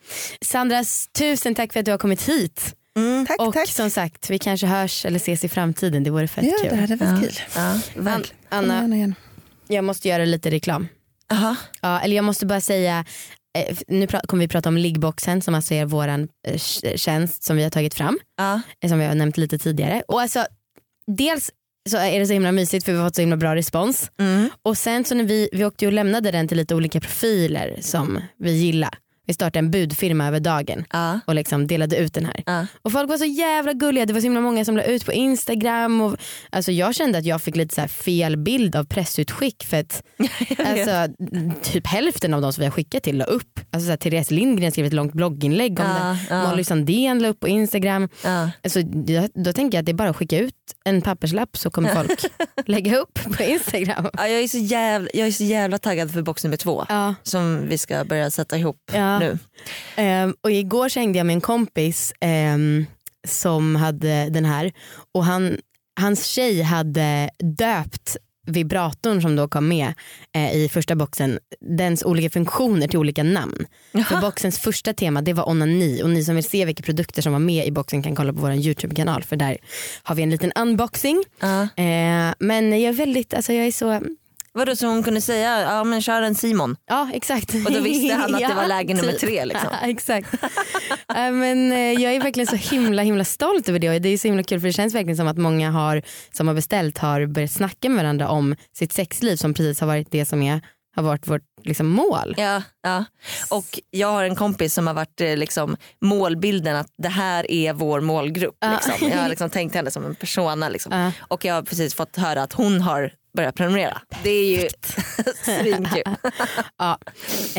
Sandra, 0.42 0.80
s- 0.80 1.08
tusen 1.18 1.56
tack 1.56 1.74
för 1.74 1.80
att 1.80 1.86
du 1.86 1.92
har 1.92 1.98
kommit 1.98 2.30
hit. 2.30 2.76
Mm. 3.00 3.26
tack, 3.26 3.40
Och 3.42 3.54
tack. 3.54 3.70
som 3.70 3.90
sagt, 3.90 4.30
vi 4.30 4.40
kanske 4.40 4.68
hörs 4.68 5.06
eller 5.06 5.18
ses 5.18 5.44
i 5.44 5.50
framtiden. 5.50 6.04
Det 6.04 6.10
vore 6.10 6.28
fett 6.28 6.46
Ja, 6.46 6.54
kul. 6.62 6.70
det 6.70 6.76
hade 6.76 6.96
varit 6.96 7.22
kul. 7.22 7.34
Ja, 7.56 7.80
An- 8.12 8.24
Anna, 8.50 9.14
jag 9.68 9.84
måste 9.84 10.10
göra 10.10 10.26
lite 10.26 10.52
reklam. 10.52 10.88
Aha. 11.32 11.56
Ja, 11.82 12.00
eller 12.00 12.16
jag 12.16 12.26
måste 12.26 12.46
bara 12.46 12.62
säga, 12.62 13.06
eh, 13.58 13.78
nu 13.88 14.08
kommer 14.08 14.44
vi 14.44 14.48
prata 14.48 14.70
om 14.70 14.78
liggboxen 14.78 15.42
som 15.42 15.56
alltså 15.56 15.74
är 15.74 15.86
vår 15.86 16.28
tjänst 16.98 17.44
som 17.44 17.58
vi 17.58 17.64
har 17.64 17.70
tagit 17.70 17.94
fram. 17.94 18.20
Ja. 18.38 18.62
eh, 18.84 18.90
som 18.90 19.00
vi 19.00 19.06
har 19.06 19.16
nämnt 19.16 19.38
lite 19.38 19.58
tidigare. 19.58 20.04
Och 20.08 20.22
alltså, 20.22 20.46
dels 21.18 21.52
så 21.90 21.98
är 21.98 22.20
det 22.20 22.26
så 22.28 22.34
himla 22.34 22.52
mysigt 22.52 22.86
för 22.86 22.92
vi 22.92 22.98
har 22.98 23.08
fått 23.08 23.16
så 23.16 23.22
himla 23.22 23.38
bra 23.38 23.56
respons. 23.56 24.12
Mm. 24.20 24.50
Och 24.64 24.78
sen 24.78 25.06
så 25.06 25.16
när 25.16 25.24
vi, 25.24 25.50
vi 25.52 25.66
åkte 25.66 25.88
och 25.88 25.94
lämnade 25.94 26.32
den 26.32 26.48
till 26.48 26.58
lite 26.58 26.76
olika 26.76 27.00
profiler 27.00 27.78
som 27.82 28.22
vi 28.40 28.52
gillar. 28.52 28.98
Vi 29.26 29.34
startade 29.34 29.60
en 29.60 29.72
budfirma 29.72 30.28
över 30.28 30.40
dagen 30.40 30.86
Ja. 30.94 31.20
och 31.26 31.36
liksom 31.36 31.68
delade 31.68 31.96
ut 31.98 32.14
den 32.14 32.26
här. 32.26 32.44
Ja. 32.46 32.66
Och 32.82 32.92
folk 32.92 33.10
var 33.10 33.18
så 33.18 33.26
jävla 33.26 33.74
gulliga, 33.74 34.06
det 34.06 34.14
var 34.14 34.20
så 34.20 34.26
himla 34.26 34.42
många 34.42 34.66
som 34.66 34.78
la 34.78 34.84
ut 34.84 35.06
på 35.06 35.14
Instagram. 35.14 36.02
Och, 36.02 36.18
alltså 36.50 36.72
jag 36.72 36.96
kände 36.96 37.18
att 37.18 37.26
jag 37.26 37.42
fick 37.42 37.56
lite 37.56 37.76
så 37.76 37.88
fel 37.88 38.38
bild 38.38 38.76
av 38.76 38.84
pressutskick 38.84 39.64
för 39.64 39.78
att 39.80 40.04
alltså, 40.58 41.14
typ 41.72 41.88
hälften 41.88 42.34
av 42.34 42.42
de 42.42 42.54
som 42.54 42.62
vi 42.62 42.66
har 42.66 42.72
skickat 42.72 43.04
till 43.04 43.18
la 43.18 43.26
upp. 43.26 43.60
Alltså 43.72 43.86
så 43.86 43.90
här, 43.90 43.98
Therese 43.98 44.32
Lindgren 44.32 44.72
skrev 44.72 44.86
ett 44.86 44.94
långt 44.94 45.14
blogginlägg 45.14 45.80
om 45.80 45.86
Ja, 45.86 46.18
det. 46.30 46.48
Molly 46.48 46.64
Sandén 46.64 47.20
la 47.20 47.28
upp 47.28 47.40
på 47.40 47.48
Instagram. 47.48 48.10
Ja. 48.24 48.50
Alltså, 48.64 48.80
jag, 49.08 49.30
då 49.34 49.54
tänker 49.54 49.78
jag 49.78 49.82
att 49.82 49.86
det 49.86 49.92
är 49.92 49.94
bara 49.94 50.10
att 50.10 50.16
skicka 50.18 50.38
ut 50.40 50.54
en 50.86 51.02
papperslapp 51.02 51.58
så 51.58 51.70
kommer 51.72 51.96
folk 51.96 52.26
lägga 52.66 52.98
upp 52.98 53.20
på 53.38 53.44
Instagram. 53.44 54.10
Ja, 54.14 54.28
jag, 54.28 54.42
är 54.44 54.48
så 54.48 54.58
jävla, 54.58 55.10
jag 55.14 55.28
är 55.28 55.32
så 55.32 55.44
jävla 55.44 55.78
taggad 55.78 56.12
för 56.12 56.22
box 56.22 56.44
nummer 56.44 56.58
två 56.58 56.86
Ja. 56.90 57.16
som 57.24 57.68
vi 57.70 57.78
ska 57.78 58.04
börja 58.06 58.32
sätta 58.32 58.58
ihop 58.58 58.78
Ja. 58.94 59.20
nu. 59.20 59.38
Ehm, 59.96 60.36
och 60.42 60.52
igår 60.52 60.90
så 60.90 61.00
hängde 61.00 61.18
jag 61.18 61.26
med 61.26 61.34
en 61.34 61.42
kompis 61.42 62.14
ehm, 62.22 62.86
som 63.28 63.76
hade 63.76 64.30
den 64.30 64.46
här 64.46 64.72
och 65.14 65.26
han, 65.26 65.58
hans 66.00 66.26
tjej 66.26 66.62
hade 66.62 67.30
döpt 67.58 68.18
vibratorn 68.46 69.22
som 69.22 69.36
då 69.36 69.48
kom 69.48 69.68
med 69.68 69.94
eh, 70.36 70.56
i 70.56 70.70
första 70.70 70.96
boxen, 70.96 71.40
dens 71.78 72.04
olika 72.04 72.30
funktioner 72.30 72.88
till 72.88 73.00
olika 73.00 73.24
namn. 73.24 73.66
För 73.92 74.22
boxens 74.22 74.60
första 74.60 74.94
tema 74.94 75.22
det 75.22 75.34
var 75.34 75.50
onani 75.50 76.04
och 76.04 76.10
ni 76.10 76.24
som 76.24 76.36
vill 76.36 76.44
se 76.44 76.66
vilka 76.66 76.84
produkter 76.84 77.22
som 77.22 77.32
var 77.32 77.40
med 77.40 77.68
i 77.68 77.72
boxen 77.72 78.04
kan 78.04 78.16
kolla 78.16 78.34
på 78.34 78.40
vår 78.40 78.54
YouTube-kanal 78.54 79.24
för 79.24 79.36
där 79.36 79.58
har 80.04 80.16
vi 80.16 80.24
en 80.24 80.30
liten 80.30 80.52
unboxing. 80.52 81.24
Ja. 81.40 81.62
Eh, 81.62 82.34
men 82.40 82.72
jag 82.72 82.90
är 82.90 82.94
väldigt, 82.94 83.34
alltså 83.34 83.54
jag 83.54 83.68
är 83.68 83.72
så, 83.72 84.02
Vadå 84.54 84.76
så 84.76 84.88
hon 84.88 85.04
kunde 85.04 85.22
säga, 85.22 85.62
ja 85.62 85.84
men 85.84 86.02
kör 86.02 86.22
en 86.22 86.36
Simon. 86.36 86.76
ja 86.88 87.10
exakt. 87.14 87.54
Och 87.66 87.72
då 87.72 87.80
visste 87.80 88.14
han 88.14 88.36
att 88.36 88.40
det 88.42 88.48
Ja, 88.50 88.56
var 88.56 88.68
läge 88.68 88.94
nummer 88.94 89.12
typ. 89.12 89.22
tre 89.22 89.46
liksom. 89.46 89.70
Ja, 89.82 89.88
exakt. 89.90 90.30
Ja, 91.08 91.32
men, 91.32 91.72
eh, 91.72 91.78
jag 91.80 92.14
är 92.14 92.20
verkligen 92.22 92.48
så 92.48 92.56
himla 92.56 93.02
himla 93.02 93.24
stolt 93.26 93.70
över 93.70 93.80
det 93.80 93.90
och 93.96 94.02
det 94.02 94.10
är 94.10 94.18
så 94.18 94.28
himla 94.28 94.44
kul 94.44 94.60
för 94.60 94.68
det 94.68 94.74
känns 94.74 94.94
verkligen 94.96 95.18
som 95.18 95.28
att 95.28 95.38
många 95.38 95.72
har, 95.72 96.02
som 96.32 96.48
har 96.48 96.56
beställt 96.56 96.98
har 96.98 97.26
börjat 97.26 97.52
snacka 97.52 97.90
med 97.90 97.98
varandra 98.04 98.30
om 98.30 98.56
sitt 98.76 98.94
sexliv 98.94 99.36
som 99.36 99.54
precis 99.54 99.80
har 99.80 99.88
varit 99.88 100.12
det 100.12 100.26
som 100.26 100.42
är 100.42 100.62
har 100.96 101.04
varit 101.04 101.28
vårt 101.28 101.42
liksom, 101.64 101.88
mål. 101.88 102.34
Ja, 102.38 102.62
ja. 102.84 103.06
Och 103.50 103.80
jag 103.90 104.08
har 104.08 104.24
en 104.24 104.36
kompis 104.36 104.74
som 104.74 104.88
har 104.88 104.94
varit 104.94 105.22
eh, 105.22 105.38
liksom, 105.38 105.78
målbilden 106.02 106.76
att 106.76 106.88
det 106.98 107.10
här 107.10 107.52
är 107.52 107.74
vår 107.74 108.02
målgrupp. 108.02 108.56
Ja. 108.60 108.72
Liksom. 108.72 109.10
Jag 109.10 109.18
har 109.22 109.30
liksom 109.34 109.50
tänkt 109.50 109.76
henne 109.76 109.92
som 109.92 110.06
en 110.06 110.16
persona. 110.16 110.70
Liksom. 110.70 110.92
Ja. 110.92 111.12
Och 111.28 111.46
jag 111.46 111.54
har 111.54 111.62
precis 111.62 111.94
fått 111.94 112.18
höra 112.18 112.44
att 112.44 112.54
hon 112.54 112.82
har 112.82 113.12
börjat 113.34 113.56
prenumerera. 113.56 114.02
Det 114.24 114.30
är 114.30 114.62
ju 114.62 114.70
svinkul. 115.44 116.04
Ja. 116.78 116.98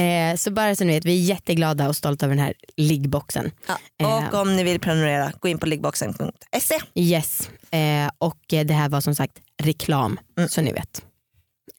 Eh, 0.03 0.37
så 0.37 0.51
bara 0.51 0.77
så 0.77 0.85
ni 0.85 0.93
vet, 0.93 1.05
vi 1.05 1.20
är 1.20 1.25
jätteglada 1.25 1.89
och 1.89 1.97
stolta 1.97 2.27
över 2.27 2.37
den 2.37 2.45
här 2.45 2.55
liggboxen. 2.77 3.51
Ja. 3.66 3.79
Eh. 4.01 4.29
Och 4.29 4.41
om 4.41 4.57
ni 4.57 4.64
vill 4.64 4.81
prenumerera, 4.81 5.33
gå 5.41 5.49
in 5.49 5.59
på 5.59 5.66
liggboxen.se. 5.66 6.79
Yes. 6.95 7.51
Eh, 7.70 8.11
och 8.18 8.53
eh, 8.53 8.66
det 8.66 8.75
här 8.75 8.89
var 8.89 9.01
som 9.01 9.14
sagt 9.14 9.39
reklam 9.62 10.20
Mm. 10.39 10.49
så 10.49 10.61
ni 10.61 10.72
vet. 10.72 11.03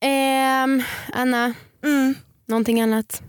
Ehm, 0.02 0.84
Anna, 1.14 1.54
Mm. 1.84 2.16
någonting 2.48 2.82
annat? 2.82 3.22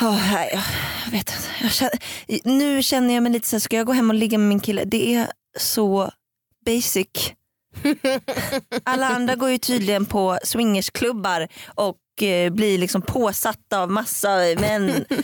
Oh, 0.00 0.32
jag, 0.52 1.10
vet. 1.10 1.32
Jag 1.62 1.72
känner, 1.72 1.98
nu 2.44 2.82
känner 2.82 3.14
jag 3.14 3.22
mig 3.22 3.32
lite 3.32 3.48
så 3.48 3.56
här, 3.56 3.60
ska 3.60 3.76
jag 3.76 3.86
gå 3.86 3.92
hem 3.92 4.10
och 4.10 4.14
ligga 4.16 4.38
med 4.38 4.48
min 4.48 4.60
kille? 4.60 4.84
Det 4.84 5.14
är 5.14 5.26
så 5.58 6.10
basic. 6.66 7.06
Alla 8.84 9.08
andra 9.08 9.34
går 9.34 9.50
ju 9.50 9.58
tydligen 9.58 10.06
på 10.06 10.38
swingersklubbar 10.42 11.48
och 11.74 12.22
eh, 12.22 12.52
blir 12.52 12.78
liksom 12.78 13.02
påsatta 13.02 13.80
av 13.80 13.90
massa 13.90 14.28
män. 14.58 15.04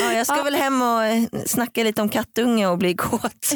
Ja, 0.00 0.12
jag 0.12 0.26
ska 0.26 0.42
väl 0.42 0.54
hem 0.54 0.82
och 0.82 1.04
eh, 1.04 1.22
snacka 1.46 1.84
lite 1.84 2.02
om 2.02 2.08
kattunge 2.08 2.66
och 2.66 2.78
bli 2.78 2.94
kåt. 2.94 3.52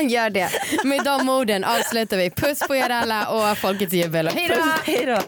Gör 0.02 0.30
det. 0.30 0.50
Med 0.84 1.04
de 1.04 1.28
orden 1.28 1.64
avslutar 1.64 2.16
vi. 2.16 2.30
Puss 2.30 2.58
på 2.68 2.76
er 2.76 2.90
alla 2.90 3.28
och 3.28 3.58
folkets 3.58 3.92
jubel. 3.92 4.28
Hej 4.28 5.06
då. 5.06 5.20